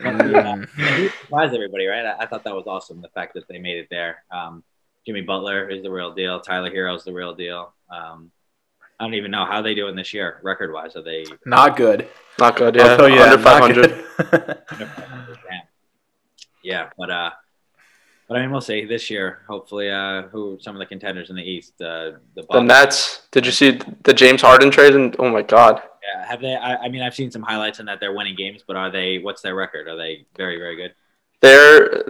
Mm. 0.00 0.68
He 0.76 1.10
everybody, 1.34 1.86
right? 1.86 2.06
I, 2.06 2.16
I 2.20 2.26
thought 2.26 2.44
that 2.44 2.54
was 2.54 2.66
awesome. 2.66 3.02
The 3.02 3.08
fact 3.08 3.34
that 3.34 3.46
they 3.48 3.58
made 3.58 3.78
it 3.78 3.88
there. 3.90 4.24
Um, 4.30 4.62
Jimmy 5.06 5.22
Butler 5.22 5.68
is 5.68 5.82
the 5.82 5.90
real 5.90 6.14
deal. 6.14 6.40
Tyler 6.40 6.70
Herro's 6.70 7.04
the 7.04 7.12
real 7.12 7.34
deal. 7.34 7.74
Um, 7.90 8.30
I 9.02 9.06
don't 9.06 9.14
even 9.14 9.32
know 9.32 9.44
how 9.44 9.60
they 9.60 9.74
doing 9.74 9.96
this 9.96 10.14
year, 10.14 10.38
record 10.44 10.72
wise. 10.72 10.94
Are 10.94 11.02
they? 11.02 11.24
Not 11.44 11.76
good. 11.76 12.08
Not 12.38 12.54
good. 12.54 12.76
Yeah, 12.76 12.84
I'll 12.84 12.96
tell 12.98 13.20
under 13.20 13.36
500. 13.36 14.04
Yeah, 16.62 16.90
but 16.96 17.10
uh, 17.10 17.30
but 18.28 18.38
I 18.38 18.42
mean, 18.42 18.52
we'll 18.52 18.60
see 18.60 18.84
this 18.84 19.10
year. 19.10 19.40
Hopefully, 19.48 19.90
uh, 19.90 20.28
who 20.28 20.56
some 20.60 20.76
of 20.76 20.78
the 20.78 20.86
contenders 20.86 21.28
in 21.28 21.34
the 21.34 21.42
East? 21.42 21.72
Uh, 21.82 22.12
the 22.36 22.46
The 22.48 22.60
Nets. 22.60 23.22
Did 23.32 23.44
you 23.44 23.50
see 23.50 23.80
the 24.04 24.14
James 24.14 24.40
Harden 24.40 24.70
trade? 24.70 24.94
And 24.94 25.16
oh 25.18 25.28
my 25.28 25.42
God. 25.42 25.82
Yeah, 26.04 26.24
have 26.24 26.40
they? 26.40 26.54
I, 26.54 26.76
I 26.76 26.88
mean, 26.88 27.02
I've 27.02 27.16
seen 27.16 27.32
some 27.32 27.42
highlights 27.42 27.80
in 27.80 27.86
that 27.86 27.98
they're 27.98 28.14
winning 28.14 28.36
games, 28.36 28.62
but 28.64 28.76
are 28.76 28.92
they? 28.92 29.18
What's 29.18 29.42
their 29.42 29.56
record? 29.56 29.88
Are 29.88 29.96
they 29.96 30.24
very, 30.36 30.58
very 30.58 30.76
good? 30.76 30.94
There, 31.40 32.04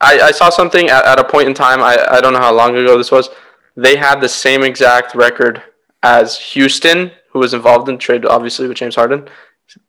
I, 0.00 0.18
I 0.22 0.30
saw 0.32 0.50
something 0.50 0.88
at, 0.88 1.04
at 1.04 1.20
a 1.20 1.24
point 1.24 1.46
in 1.46 1.54
time. 1.54 1.80
I, 1.80 1.96
I 2.10 2.20
don't 2.20 2.32
know 2.32 2.40
how 2.40 2.52
long 2.52 2.76
ago 2.76 2.98
this 2.98 3.12
was. 3.12 3.28
They 3.76 3.94
had 3.94 4.20
the 4.20 4.28
same 4.28 4.64
exact 4.64 5.14
record 5.14 5.62
as 6.02 6.38
Houston, 6.38 7.10
who 7.30 7.38
was 7.38 7.54
involved 7.54 7.88
in 7.88 7.98
trade, 7.98 8.24
obviously 8.26 8.68
with 8.68 8.76
James 8.76 8.94
Harden, 8.96 9.28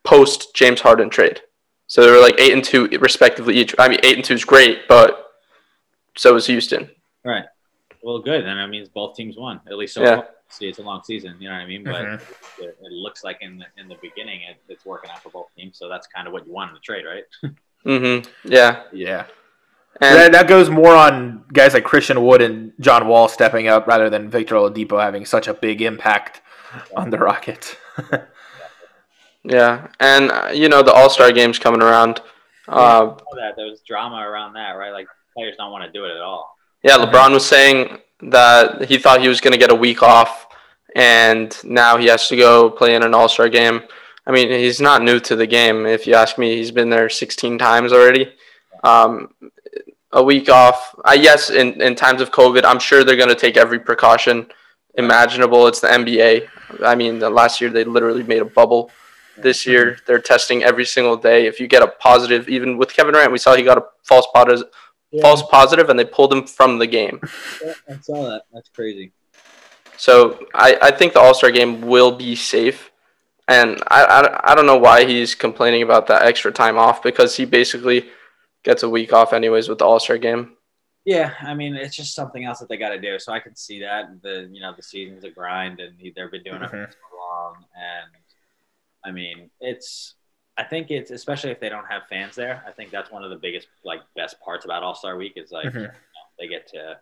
post 0.04 0.54
James 0.56 0.82
Harden 0.82 1.10
trade. 1.10 1.41
So 1.88 2.02
they 2.04 2.12
were 2.12 2.19
like 2.21 2.36
eight 2.39 2.54
and 2.54 2.63
two 2.63 2.88
respectively 2.99 3.56
each. 3.56 3.76
I 3.78 3.88
mean, 3.89 3.99
eight 4.04 4.15
and 4.15 4.26
two 4.26 4.34
is 4.34 4.45
great, 4.45 4.88
but 4.88 5.28
so 6.15 6.36
is 6.36 6.45
Houston. 6.47 6.89
Right. 7.23 7.45
Well, 8.02 8.19
good. 8.19 8.45
And 8.45 8.60
that 8.60 8.67
means 8.67 8.89
both 8.89 9.15
teams 9.15 9.36
won 9.38 9.62
at 9.67 9.78
least 9.78 9.93
so 9.95 10.02
Yeah. 10.04 10.15
far. 10.17 10.30
See, 10.49 10.67
it's 10.67 10.80
a 10.80 10.84
long 10.84 11.02
season. 11.04 11.36
You 11.39 11.49
know 11.49 11.56
what 11.56 11.62
I 11.62 11.65
mean? 11.65 11.84
But 11.84 12.06
Mhm. 12.06 12.21
it, 12.60 12.78
it 12.82 12.91
looks 12.91 13.23
like 13.23 13.39
in 13.41 13.58
the 13.58 13.65
in 13.82 13.88
the 13.88 13.95
beginning 14.02 14.41
it, 14.43 14.58
it's 14.69 14.86
working 14.86 15.10
out 15.10 15.21
for 15.23 15.30
both 15.30 15.47
teams. 15.58 15.78
So 15.78 15.89
that's 15.89 16.06
kind 16.08 16.28
of 16.28 16.34
what 16.34 16.45
you 16.45 16.54
want 16.54 16.69
in 16.69 16.76
the 16.76 16.80
trade, 16.82 17.06
right? 17.06 17.23
Mm-hmm. 17.86 18.32
Yeah, 18.49 18.84
yeah. 18.93 19.26
And 20.01 20.15
that, 20.17 20.32
that 20.32 20.47
goes 20.47 20.69
more 20.69 20.95
on 20.95 21.43
guys 21.53 21.73
like 21.73 21.84
Christian 21.84 22.23
Wood 22.23 22.41
and 22.41 22.73
John 22.79 23.08
Wall 23.08 23.27
stepping 23.27 23.67
up 23.67 23.88
rather 23.88 24.10
than 24.10 24.29
Victor 24.29 24.56
Oladipo 24.56 25.01
having 25.01 25.25
such 25.25 25.47
a 25.47 25.53
big 25.53 25.82
impact 25.82 26.41
on 26.95 27.10
the 27.10 27.17
Rockets. 27.17 27.75
yeah, 29.43 29.88
and 29.99 30.32
uh, 30.32 30.49
you 30.53 30.69
know 30.69 30.82
the 30.82 30.93
All 30.93 31.10
Star 31.10 31.32
games 31.32 31.60
coming 31.60 31.82
around. 31.82 32.21
Uh, 32.67 33.06
All 33.06 33.36
that 33.36 33.53
there 33.56 33.67
was 33.67 33.82
drama 33.88 34.17
around 34.17 34.53
that, 34.53 34.71
right? 34.71 34.91
Like 34.91 35.08
players 35.36 35.56
don't 35.58 35.71
want 35.71 35.86
to 35.86 35.91
do 35.91 36.06
it 36.06 36.12
at 36.12 36.21
all. 36.21 36.56
Yeah, 36.84 36.97
LeBron 36.97 37.32
was 37.32 37.45
saying 37.45 37.99
that 38.23 38.86
he 38.86 38.97
thought 38.97 39.21
he 39.21 39.27
was 39.27 39.41
going 39.41 39.53
to 39.53 39.58
get 39.58 39.71
a 39.71 39.75
week 39.75 40.01
off, 40.01 40.47
and 40.95 41.56
now 41.63 41.97
he 41.97 42.08
has 42.08 42.27
to 42.29 42.36
go 42.36 42.69
play 42.69 42.95
in 42.95 43.03
an 43.03 43.13
All 43.13 43.29
Star 43.29 43.49
game. 43.49 43.84
I 44.25 44.32
mean, 44.32 44.49
he's 44.49 44.79
not 44.79 45.03
new 45.03 45.19
to 45.19 45.36
the 45.36 45.47
game. 45.47 45.86
If 45.86 46.08
you 46.08 46.15
ask 46.15 46.38
me, 46.38 46.56
he's 46.56 46.71
been 46.71 46.89
there 46.89 47.10
16 47.10 47.58
times 47.58 47.91
already. 47.91 48.34
Um, 48.84 49.29
a 50.13 50.23
week 50.23 50.49
off. 50.49 50.95
I 51.04 51.15
yes, 51.15 51.49
in, 51.49 51.82
in 51.82 51.95
times 51.95 52.21
of 52.21 52.32
COVID, 52.32 52.63
I'm 52.63 52.80
sure 52.80 53.04
they're 53.04 53.17
going 53.17 53.30
to 53.30 53.36
take 53.36 53.58
every 53.58 53.80
precaution 53.80 54.47
imaginable. 54.95 55.67
It's 55.67 55.80
the 55.82 55.88
NBA. 55.88 56.47
I 56.84 56.95
mean, 56.95 57.19
the 57.19 57.30
last 57.30 57.60
year 57.60 57.69
they 57.69 57.84
literally 57.84 58.23
made 58.23 58.41
a 58.41 58.45
bubble. 58.45 58.91
This 59.38 59.65
year 59.65 59.86
mm-hmm. 59.86 60.04
they're 60.06 60.19
testing 60.19 60.63
every 60.63 60.86
single 60.86 61.17
day. 61.17 61.47
If 61.47 61.60
you 61.60 61.67
get 61.67 61.82
a 61.82 61.88
positive, 61.88 62.47
even 62.47 62.78
with 62.78 62.93
Kevin 62.93 63.13
Durant, 63.13 63.32
we 63.32 63.39
saw 63.39 63.56
he 63.56 63.63
got 63.63 63.78
a 63.78 63.86
false 64.04 64.28
positive 64.34 64.69
yeah. 65.13 65.21
false 65.21 65.43
positive, 65.43 65.89
and 65.89 65.97
they 65.97 66.06
pulled 66.06 66.34
him 66.34 66.45
from 66.45 66.80
the 66.80 66.88
game. 66.88 67.19
Yeah, 67.63 67.73
I 67.89 67.97
saw 68.02 68.30
that. 68.30 68.43
That's 68.52 68.69
crazy. 68.69 69.12
So 69.97 70.45
I, 70.54 70.78
I 70.82 70.91
think 70.91 71.13
the 71.13 71.19
All 71.19 71.34
Star 71.34 71.52
game 71.52 71.82
will 71.82 72.12
be 72.12 72.36
safe. 72.36 72.91
And 73.47 73.82
I, 73.88 74.04
I, 74.06 74.52
I 74.52 74.56
don't 74.56 74.65
know 74.65 74.78
why 74.78 75.06
he's 75.06 75.36
complaining 75.36 75.84
about 75.84 76.08
that 76.08 76.23
extra 76.23 76.52
time 76.52 76.78
off 76.78 77.04
because 77.04 77.36
he 77.36 77.45
basically 77.45 78.10
gets 78.63 78.84
a 78.84 78.89
week 78.89 79.13
off 79.13 79.34
anyways 79.34 79.69
with 79.69 79.80
the 79.80 79.86
All 79.86 79.99
Star 79.99 80.17
game. 80.17 80.56
Yeah, 81.06 81.34
I 81.41 81.54
mean 81.54 81.76
it's 81.76 81.95
just 81.95 82.15
something 82.15 82.45
else 82.45 82.60
that 82.60 82.69
they 82.69 82.78
got 82.78 82.89
to 82.89 82.99
do. 82.99 83.19
So 83.19 83.34
I 83.34 83.39
can 83.39 83.56
see 83.56 83.82
that 83.82 84.21
the 84.21 84.49
you 84.52 84.62
know 84.62 84.73
the 84.76 84.84
season's 84.84 85.23
a 85.23 85.30
grind 85.30 85.80
and 85.80 85.97
they've 85.99 86.13
been 86.13 86.43
doing 86.43 86.62
mm-hmm. 86.62 86.63
it 86.63 86.69
for 86.69 86.91
so 86.91 87.17
long. 87.17 87.56
And 87.76 88.12
I 89.04 89.12
mean 89.12 89.49
it's 89.60 90.15
I 90.58 90.63
think 90.63 90.91
it's 90.91 91.12
especially 91.12 91.52
if 91.52 91.60
they 91.60 91.69
don't 91.69 91.88
have 91.88 92.04
fans 92.10 92.36
there. 92.36 92.63
I 92.67 92.71
think 92.71 92.91
that's 92.91 93.12
one 93.12 93.23
of 93.23 93.30
the 93.30 93.36
biggest 93.36 93.67
like 93.84 94.02
best 94.15 94.39
parts 94.39 94.65
about 94.65 94.84
All 94.84 94.95
Star 94.95 95.17
Week 95.17 95.34
is 95.36 95.52
like 95.52 95.65
mm-hmm. 95.65 95.78
you 95.78 95.84
know, 95.84 95.91
they 96.39 96.47
get 96.47 96.67
to 96.69 96.97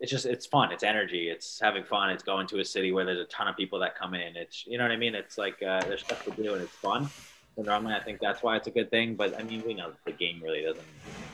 it's 0.00 0.10
just 0.10 0.26
it's 0.26 0.46
fun 0.46 0.72
it's 0.72 0.82
energy 0.82 1.28
it's 1.28 1.60
having 1.60 1.84
fun 1.84 2.10
it's 2.10 2.22
going 2.22 2.46
to 2.46 2.58
a 2.58 2.64
city 2.64 2.90
where 2.90 3.04
there's 3.04 3.20
a 3.20 3.26
ton 3.26 3.46
of 3.46 3.56
people 3.56 3.78
that 3.78 3.96
come 3.96 4.14
in 4.14 4.34
it's 4.34 4.66
you 4.66 4.78
know 4.78 4.84
what 4.84 4.90
i 4.90 4.96
mean 4.96 5.14
it's 5.14 5.36
like 5.38 5.62
uh, 5.62 5.80
there's 5.82 6.00
stuff 6.00 6.24
to 6.24 6.30
do 6.30 6.54
and 6.54 6.62
it's 6.62 6.72
fun 6.72 7.08
so 7.60 7.70
normally 7.70 7.94
i 7.94 8.00
think 8.02 8.18
that's 8.20 8.42
why 8.42 8.56
it's 8.56 8.66
a 8.66 8.70
good 8.70 8.90
thing 8.90 9.14
but 9.14 9.38
i 9.38 9.42
mean 9.42 9.62
we 9.66 9.74
know 9.74 9.92
the 10.06 10.12
game 10.12 10.40
really 10.42 10.62
doesn't 10.62 10.84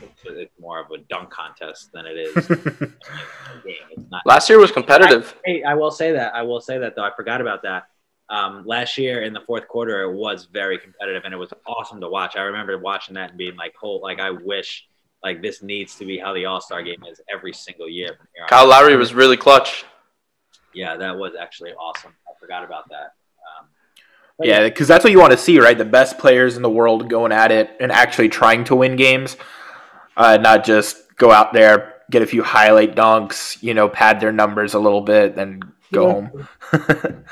it's, 0.01 0.21
it's 0.25 0.59
more 0.59 0.79
of 0.79 0.91
a 0.91 0.97
dunk 1.09 1.29
contest 1.29 1.91
than 1.93 2.05
it 2.05 2.17
is 2.17 2.49
not, 4.11 4.25
last 4.25 4.49
year 4.49 4.59
was 4.59 4.71
competitive 4.71 5.35
I, 5.47 5.61
I 5.67 5.73
will 5.75 5.91
say 5.91 6.11
that 6.11 6.35
i 6.35 6.41
will 6.41 6.61
say 6.61 6.77
that 6.79 6.95
though 6.95 7.03
i 7.03 7.11
forgot 7.15 7.41
about 7.41 7.63
that 7.63 7.87
um, 8.29 8.65
last 8.65 8.97
year 8.97 9.21
in 9.23 9.31
the 9.31 9.39
fourth 9.39 9.69
quarter 9.69 10.01
it 10.01 10.13
was 10.13 10.49
very 10.51 10.77
competitive 10.77 11.23
and 11.23 11.33
it 11.33 11.37
was 11.37 11.53
awesome 11.65 12.01
to 12.01 12.09
watch 12.09 12.35
i 12.35 12.41
remember 12.41 12.77
watching 12.77 13.15
that 13.15 13.29
and 13.29 13.37
being 13.37 13.55
like 13.55 13.73
"Hold, 13.79 14.01
like 14.01 14.19
i 14.19 14.31
wish 14.31 14.85
like 15.23 15.41
this 15.41 15.63
needs 15.63 15.95
to 15.95 16.05
be 16.05 16.17
how 16.17 16.33
the 16.33 16.45
All 16.45 16.61
Star 16.61 16.83
game 16.83 17.03
is 17.09 17.19
every 17.33 17.51
single 17.51 17.89
year. 17.89 18.09
From 18.15 18.27
here 18.35 18.45
Kyle 18.47 18.67
Lowry 18.67 18.95
was 18.95 19.15
really 19.15 19.35
clutch. 19.35 19.83
Yeah, 20.75 20.95
that 20.95 21.17
was 21.17 21.33
actually 21.39 21.71
awesome. 21.71 22.13
I 22.27 22.39
forgot 22.39 22.63
about 22.63 22.87
that. 22.89 23.13
Yeah, 24.41 24.63
because 24.63 24.87
that's 24.87 25.03
what 25.03 25.11
you 25.11 25.19
want 25.19 25.31
to 25.31 25.37
see, 25.37 25.59
right? 25.59 25.77
The 25.77 25.85
best 25.85 26.19
players 26.19 26.57
in 26.57 26.61
the 26.61 26.69
world 26.69 27.09
going 27.09 27.31
at 27.31 27.51
it 27.51 27.71
and 27.79 27.91
actually 27.91 28.29
trying 28.29 28.63
to 28.65 28.75
win 28.75 28.95
games, 28.95 29.35
uh, 30.15 30.37
not 30.37 30.63
just 30.63 31.15
go 31.15 31.31
out 31.31 31.53
there, 31.53 31.95
get 32.11 32.21
a 32.21 32.27
few 32.27 32.43
highlight 32.43 32.95
dunks, 32.95 33.61
you 33.63 33.73
know, 33.73 33.89
pad 33.89 34.19
their 34.19 34.31
numbers 34.31 34.75
a 34.75 34.79
little 34.79 35.01
bit, 35.01 35.35
then 35.35 35.61
go 35.91 36.07
yeah. 36.07 36.13
home. 36.13 37.23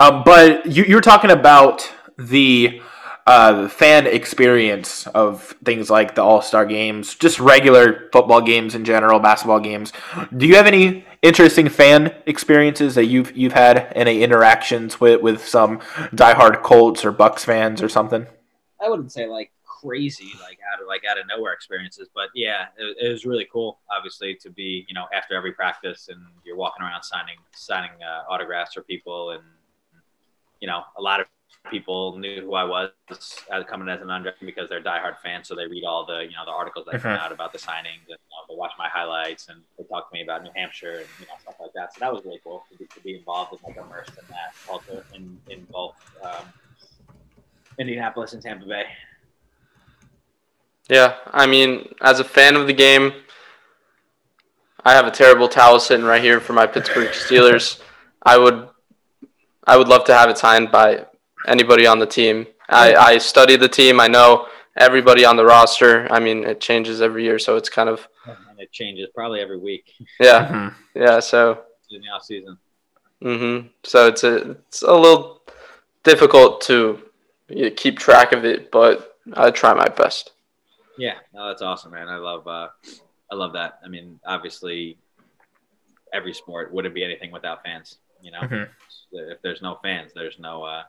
um, 0.00 0.22
but 0.24 0.66
you, 0.66 0.84
you 0.84 0.96
were 0.96 1.00
talking 1.00 1.30
about 1.30 1.88
the 2.18 2.82
uh, 3.24 3.68
fan 3.68 4.08
experience 4.08 5.06
of 5.08 5.54
things 5.64 5.88
like 5.88 6.16
the 6.16 6.22
All 6.22 6.42
Star 6.42 6.66
games, 6.66 7.14
just 7.14 7.38
regular 7.38 8.08
football 8.12 8.40
games 8.40 8.74
in 8.74 8.84
general, 8.84 9.20
basketball 9.20 9.60
games. 9.60 9.92
Do 10.36 10.46
you 10.46 10.56
have 10.56 10.66
any 10.66 11.06
interesting 11.22 11.68
fan 11.68 12.14
experiences 12.26 12.94
that 12.96 13.06
you've 13.06 13.36
you've 13.36 13.52
had 13.52 13.92
any 13.94 14.22
interactions 14.22 15.00
with 15.00 15.22
with 15.22 15.46
some 15.46 15.78
diehard 16.14 16.62
Colts 16.62 17.04
or 17.04 17.12
Bucs 17.12 17.40
fans 17.40 17.82
or 17.82 17.88
something? 17.88 18.26
I 18.80 18.88
wouldn't 18.88 19.12
say 19.12 19.26
like 19.26 19.52
crazy 19.64 20.30
like 20.40 20.58
out 20.72 20.80
of 20.80 20.86
like 20.86 21.02
out 21.04 21.18
of 21.18 21.26
nowhere 21.26 21.52
experiences 21.52 22.08
but 22.14 22.28
yeah 22.34 22.66
it, 22.78 22.96
it, 23.00 23.10
was 23.10 23.26
really 23.26 23.48
cool 23.52 23.80
obviously 23.90 24.32
to 24.32 24.48
be 24.48 24.86
you 24.88 24.94
know 24.94 25.06
after 25.12 25.34
every 25.34 25.52
practice 25.52 26.08
and 26.08 26.20
you're 26.44 26.56
walking 26.56 26.84
around 26.84 27.02
signing 27.02 27.34
signing 27.52 27.90
uh, 28.00 28.22
autographs 28.32 28.74
for 28.74 28.82
people 28.82 29.30
and 29.30 29.42
you 30.60 30.68
know 30.68 30.82
a 30.98 31.02
lot 31.02 31.20
of 31.20 31.26
people 31.70 32.18
knew 32.18 32.42
who 32.42 32.54
I 32.54 32.64
was 32.64 32.90
as 33.08 33.64
coming 33.68 33.88
as 33.88 34.00
an 34.00 34.08
undrafted 34.08 34.46
because 34.46 34.68
they're 34.68 34.82
diehard 34.82 35.18
fans. 35.22 35.48
So 35.48 35.54
they 35.54 35.66
read 35.66 35.84
all 35.84 36.04
the 36.04 36.20
you 36.22 36.32
know 36.32 36.44
the 36.44 36.50
articles 36.50 36.86
that 36.86 37.00
come 37.00 37.12
mm-hmm. 37.12 37.24
out 37.24 37.32
about 37.32 37.52
the 37.52 37.58
signings 37.58 38.08
and 38.08 38.18
you 38.18 38.32
know, 38.32 38.46
they 38.48 38.54
watch 38.56 38.72
my 38.78 38.88
highlights 38.88 39.48
and 39.48 39.60
they 39.78 39.84
talk 39.84 40.10
to 40.10 40.14
me 40.14 40.22
about 40.22 40.42
New 40.42 40.50
Hampshire 40.56 40.98
and 40.98 41.06
you 41.20 41.26
know 41.26 41.34
stuff 41.42 41.56
like 41.60 41.72
that. 41.74 41.94
So 41.94 42.00
that 42.00 42.12
was 42.12 42.24
really 42.24 42.40
cool 42.42 42.64
to 42.70 42.78
be, 42.78 42.86
to 42.86 43.00
be 43.00 43.16
involved 43.16 43.52
and 43.52 43.60
like 43.62 43.76
immersed 43.76 44.10
in 44.10 44.24
that 44.28 44.54
culture 44.66 45.04
in 45.14 45.38
in 45.50 45.64
both 45.70 45.94
um, 46.22 46.46
Indianapolis 47.78 48.32
and 48.32 48.42
Tampa 48.42 48.66
Bay. 48.66 48.84
Yeah, 50.90 51.16
I 51.26 51.46
mean, 51.46 51.94
as 52.00 52.18
a 52.20 52.24
fan 52.24 52.56
of 52.56 52.66
the 52.66 52.72
game, 52.72 53.12
I 54.84 54.92
have 54.92 55.06
a 55.06 55.10
terrible 55.10 55.48
towel 55.48 55.78
sitting 55.78 56.04
right 56.04 56.22
here 56.22 56.40
for 56.40 56.52
my 56.52 56.66
Pittsburgh 56.66 57.10
Steelers. 57.10 57.80
I 58.24 58.36
would, 58.36 58.68
I 59.64 59.76
would 59.76 59.88
love 59.88 60.04
to 60.04 60.14
have 60.14 60.28
it 60.28 60.38
signed 60.38 60.70
by 60.70 61.06
anybody 61.46 61.86
on 61.86 61.98
the 61.98 62.06
team. 62.06 62.46
I, 62.68 62.94
I 62.94 63.18
study 63.18 63.56
the 63.56 63.68
team. 63.68 64.00
I 64.00 64.08
know 64.08 64.48
everybody 64.76 65.24
on 65.24 65.36
the 65.36 65.44
roster. 65.44 66.06
I 66.10 66.20
mean, 66.20 66.44
it 66.44 66.60
changes 66.60 67.02
every 67.02 67.24
year, 67.24 67.38
so 67.38 67.56
it's 67.56 67.68
kind 67.68 67.88
of. 67.88 68.06
And 68.26 68.58
it 68.58 68.72
changes 68.72 69.08
probably 69.14 69.40
every 69.40 69.58
week. 69.58 69.92
Yeah, 70.20 70.48
mm-hmm. 70.48 71.00
yeah. 71.02 71.20
So 71.20 71.62
in 71.90 72.00
the 72.00 72.08
off 72.08 72.24
season. 72.24 72.58
Mm-hmm. 73.22 73.68
So 73.84 74.08
it's 74.08 74.24
a 74.24 74.52
it's 74.68 74.82
a 74.82 74.94
little 74.94 75.42
difficult 76.02 76.60
to 76.62 77.00
keep 77.76 77.98
track 77.98 78.32
of 78.32 78.44
it, 78.44 78.70
but 78.70 79.16
I 79.34 79.50
try 79.50 79.74
my 79.74 79.88
best. 79.88 80.32
Yeah, 80.98 81.14
no, 81.32 81.48
that's 81.48 81.62
awesome, 81.62 81.92
man. 81.92 82.08
I 82.08 82.16
love 82.16 82.46
uh, 82.46 82.68
I 83.30 83.34
love 83.34 83.52
that. 83.54 83.78
I 83.84 83.88
mean, 83.88 84.18
obviously, 84.26 84.98
every 86.12 86.34
sport 86.34 86.72
wouldn't 86.72 86.94
be 86.94 87.04
anything 87.04 87.30
without 87.30 87.62
fans. 87.62 87.98
You 88.20 88.32
know, 88.32 88.40
mm-hmm. 88.40 88.64
if 89.12 89.40
there's 89.42 89.62
no 89.62 89.78
fans, 89.82 90.12
there's 90.14 90.38
no 90.38 90.62
uh, 90.64 90.82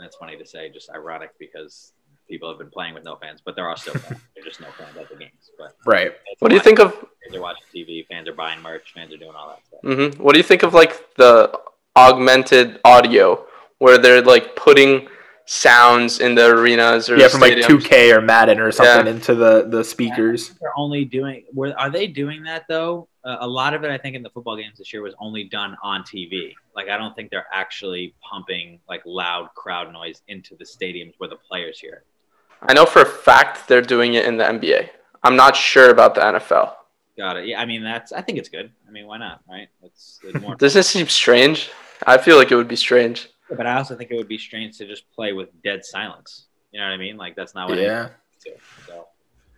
and 0.00 0.06
it's 0.06 0.16
funny 0.16 0.36
to 0.38 0.46
say, 0.46 0.70
just 0.70 0.88
ironic 0.90 1.30
because 1.38 1.92
people 2.26 2.48
have 2.48 2.58
been 2.58 2.70
playing 2.70 2.94
with 2.94 3.04
no 3.04 3.16
fans, 3.16 3.42
but 3.44 3.54
there 3.54 3.68
are 3.68 3.76
still 3.76 3.92
fans. 3.94 4.20
There's 4.34 4.46
just 4.46 4.60
no 4.60 4.68
fans 4.78 4.96
at 4.96 5.10
the 5.10 5.16
games. 5.16 5.50
But 5.58 5.76
right. 5.84 6.12
What 6.38 6.48
do 6.48 6.54
you 6.54 6.62
think 6.62 6.78
of? 6.78 6.92
Fans 6.92 7.36
are 7.36 7.40
watching 7.42 7.64
TV. 7.74 8.06
Fans 8.06 8.28
are 8.28 8.32
buying 8.32 8.62
merch. 8.62 8.94
Fans 8.94 9.12
are 9.12 9.18
doing 9.18 9.34
all 9.34 9.48
that 9.48 9.66
stuff. 9.66 9.80
Mm-hmm. 9.84 10.22
What 10.22 10.32
do 10.32 10.38
you 10.38 10.44
think 10.44 10.62
of 10.62 10.72
like 10.72 11.14
the 11.16 11.52
augmented 11.96 12.80
audio 12.84 13.44
where 13.78 13.98
they're 13.98 14.22
like 14.22 14.56
putting 14.56 15.08
sounds 15.46 16.20
in 16.20 16.34
the 16.34 16.46
arenas 16.46 17.10
or 17.10 17.16
yeah, 17.16 17.28
from 17.28 17.40
stadiums? 17.40 17.68
like 17.68 17.82
2K 17.82 18.16
or 18.16 18.20
Madden 18.20 18.60
or 18.60 18.70
something 18.70 19.06
yeah. 19.06 19.12
into 19.12 19.34
the 19.34 19.66
the 19.68 19.82
speakers. 19.82 20.50
They're 20.60 20.76
only 20.76 21.04
doing. 21.04 21.44
Were 21.52 21.74
are 21.78 21.90
they 21.90 22.06
doing 22.06 22.42
that 22.44 22.64
though? 22.68 23.08
Uh, 23.22 23.36
a 23.40 23.46
lot 23.46 23.74
of 23.74 23.84
it, 23.84 23.90
I 23.90 23.98
think, 23.98 24.16
in 24.16 24.22
the 24.22 24.30
football 24.30 24.56
games 24.56 24.78
this 24.78 24.92
year 24.92 25.02
was 25.02 25.14
only 25.20 25.44
done 25.44 25.76
on 25.82 26.02
TV. 26.04 26.54
Like, 26.74 26.88
I 26.88 26.96
don't 26.96 27.14
think 27.14 27.30
they're 27.30 27.46
actually 27.52 28.14
pumping 28.22 28.80
like 28.88 29.02
loud 29.04 29.50
crowd 29.54 29.92
noise 29.92 30.22
into 30.28 30.56
the 30.56 30.64
stadiums 30.64 31.12
where 31.18 31.28
the 31.28 31.36
players 31.36 31.78
hear 31.78 31.92
it. 31.92 32.06
I 32.62 32.72
know 32.72 32.86
for 32.86 33.02
a 33.02 33.06
fact 33.06 33.68
they're 33.68 33.82
doing 33.82 34.14
it 34.14 34.24
in 34.24 34.38
the 34.38 34.44
NBA. 34.44 34.88
I'm 35.22 35.36
not 35.36 35.54
sure 35.54 35.90
about 35.90 36.14
the 36.14 36.22
NFL. 36.22 36.74
Got 37.18 37.36
it. 37.36 37.48
Yeah, 37.48 37.60
I 37.60 37.66
mean 37.66 37.82
that's. 37.82 38.12
I 38.12 38.22
think 38.22 38.38
it's 38.38 38.48
good. 38.48 38.70
I 38.88 38.90
mean, 38.90 39.06
why 39.06 39.18
not? 39.18 39.40
Right? 39.48 39.68
It's, 39.82 40.20
it's 40.24 40.40
more. 40.40 40.54
Does 40.58 40.72
this 40.72 40.88
seem 40.88 41.06
strange? 41.08 41.70
I 42.06 42.16
feel 42.16 42.38
like 42.38 42.50
it 42.50 42.56
would 42.56 42.68
be 42.68 42.76
strange. 42.76 43.28
Yeah, 43.50 43.56
but 43.56 43.66
I 43.66 43.76
also 43.76 43.96
think 43.96 44.10
it 44.10 44.16
would 44.16 44.28
be 44.28 44.38
strange 44.38 44.78
to 44.78 44.86
just 44.86 45.10
play 45.12 45.32
with 45.32 45.48
dead 45.62 45.84
silence. 45.84 46.46
You 46.72 46.80
know 46.80 46.86
what 46.86 46.92
I 46.92 46.96
mean? 46.96 47.16
Like 47.16 47.36
that's 47.36 47.54
not 47.54 47.68
what. 47.68 47.78
Yeah. 47.78 48.10
So. 48.86 49.06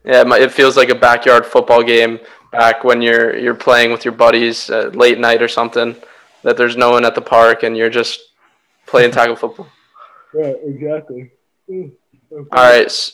Yeah, 0.05 0.25
it 0.35 0.51
feels 0.51 0.77
like 0.77 0.89
a 0.89 0.95
backyard 0.95 1.47
football 1.47 1.83
game 1.83 2.19
back 2.51 2.83
when 2.83 3.01
you're 3.01 3.37
you're 3.37 3.55
playing 3.55 3.93
with 3.93 4.05
your 4.05 4.15
buddies 4.15 4.69
uh, 4.71 4.91
late 4.95 5.19
night 5.19 5.43
or 5.43 5.49
something. 5.49 5.95
That 6.43 6.57
there's 6.57 6.77
no 6.77 6.91
one 6.91 7.05
at 7.05 7.15
the 7.15 7.21
park 7.21 7.63
and 7.63 7.77
you're 7.77 7.91
just 7.91 8.21
playing 8.87 9.11
tackle 9.19 9.37
football. 9.37 9.69
Yeah, 10.35 10.55
exactly. 10.65 11.31
Okay. 11.71 11.93
All 12.33 12.47
right. 12.51 13.13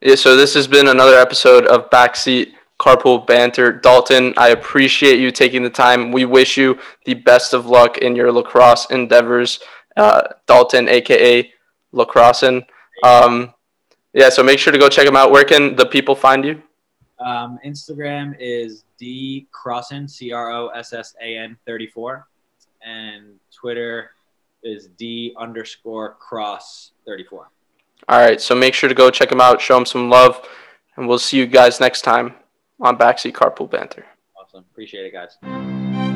Yeah, 0.00 0.14
so 0.16 0.36
this 0.36 0.54
has 0.54 0.66
been 0.66 0.88
another 0.88 1.16
episode 1.16 1.66
of 1.66 1.88
Backseat 1.90 2.52
Carpool 2.82 3.24
Banter. 3.24 3.70
Dalton, 3.70 4.34
I 4.36 4.48
appreciate 4.48 5.20
you 5.20 5.30
taking 5.30 5.62
the 5.62 5.70
time. 5.70 6.10
We 6.10 6.24
wish 6.24 6.56
you 6.56 6.80
the 7.04 7.14
best 7.14 7.54
of 7.54 7.66
luck 7.66 7.98
in 7.98 8.16
your 8.16 8.32
lacrosse 8.32 8.90
endeavors. 8.90 9.60
Uh, 9.96 10.22
Dalton, 10.48 10.88
aka 10.88 11.48
Lacrossin. 11.94 12.66
Um, 13.04 13.54
yeah, 14.12 14.30
so 14.30 14.42
make 14.42 14.58
sure 14.58 14.72
to 14.72 14.80
go 14.80 14.88
check 14.88 15.06
them 15.06 15.14
out. 15.14 15.30
Where 15.30 15.44
can 15.44 15.76
the 15.76 15.86
people 15.86 16.16
find 16.16 16.44
you? 16.44 16.60
Um, 17.20 17.60
Instagram 17.64 18.34
is 18.40 18.82
D 18.98 19.46
Crossan, 19.52 20.08
C 20.08 20.32
R 20.32 20.50
O 20.50 20.68
S 20.68 20.92
S 20.92 21.14
A 21.22 21.36
N 21.36 21.56
34. 21.66 22.26
And 22.84 23.38
Twitter 23.54 24.10
is 24.64 24.88
D 24.98 25.36
underscore 25.38 26.14
cross 26.14 26.90
34. 27.06 27.48
All 28.08 28.18
right. 28.18 28.40
So 28.40 28.56
make 28.56 28.74
sure 28.74 28.88
to 28.88 28.94
go 28.94 29.08
check 29.08 29.28
them 29.28 29.40
out, 29.40 29.60
show 29.60 29.76
them 29.76 29.86
some 29.86 30.10
love, 30.10 30.44
and 30.96 31.06
we'll 31.06 31.20
see 31.20 31.38
you 31.38 31.46
guys 31.46 31.78
next 31.78 32.02
time 32.02 32.34
on 32.82 32.98
Backseat 32.98 33.32
Carpool 33.32 33.70
Banter. 33.70 34.04
Awesome. 34.36 34.64
Appreciate 34.70 35.06
it, 35.06 35.12
guys. 35.12 36.11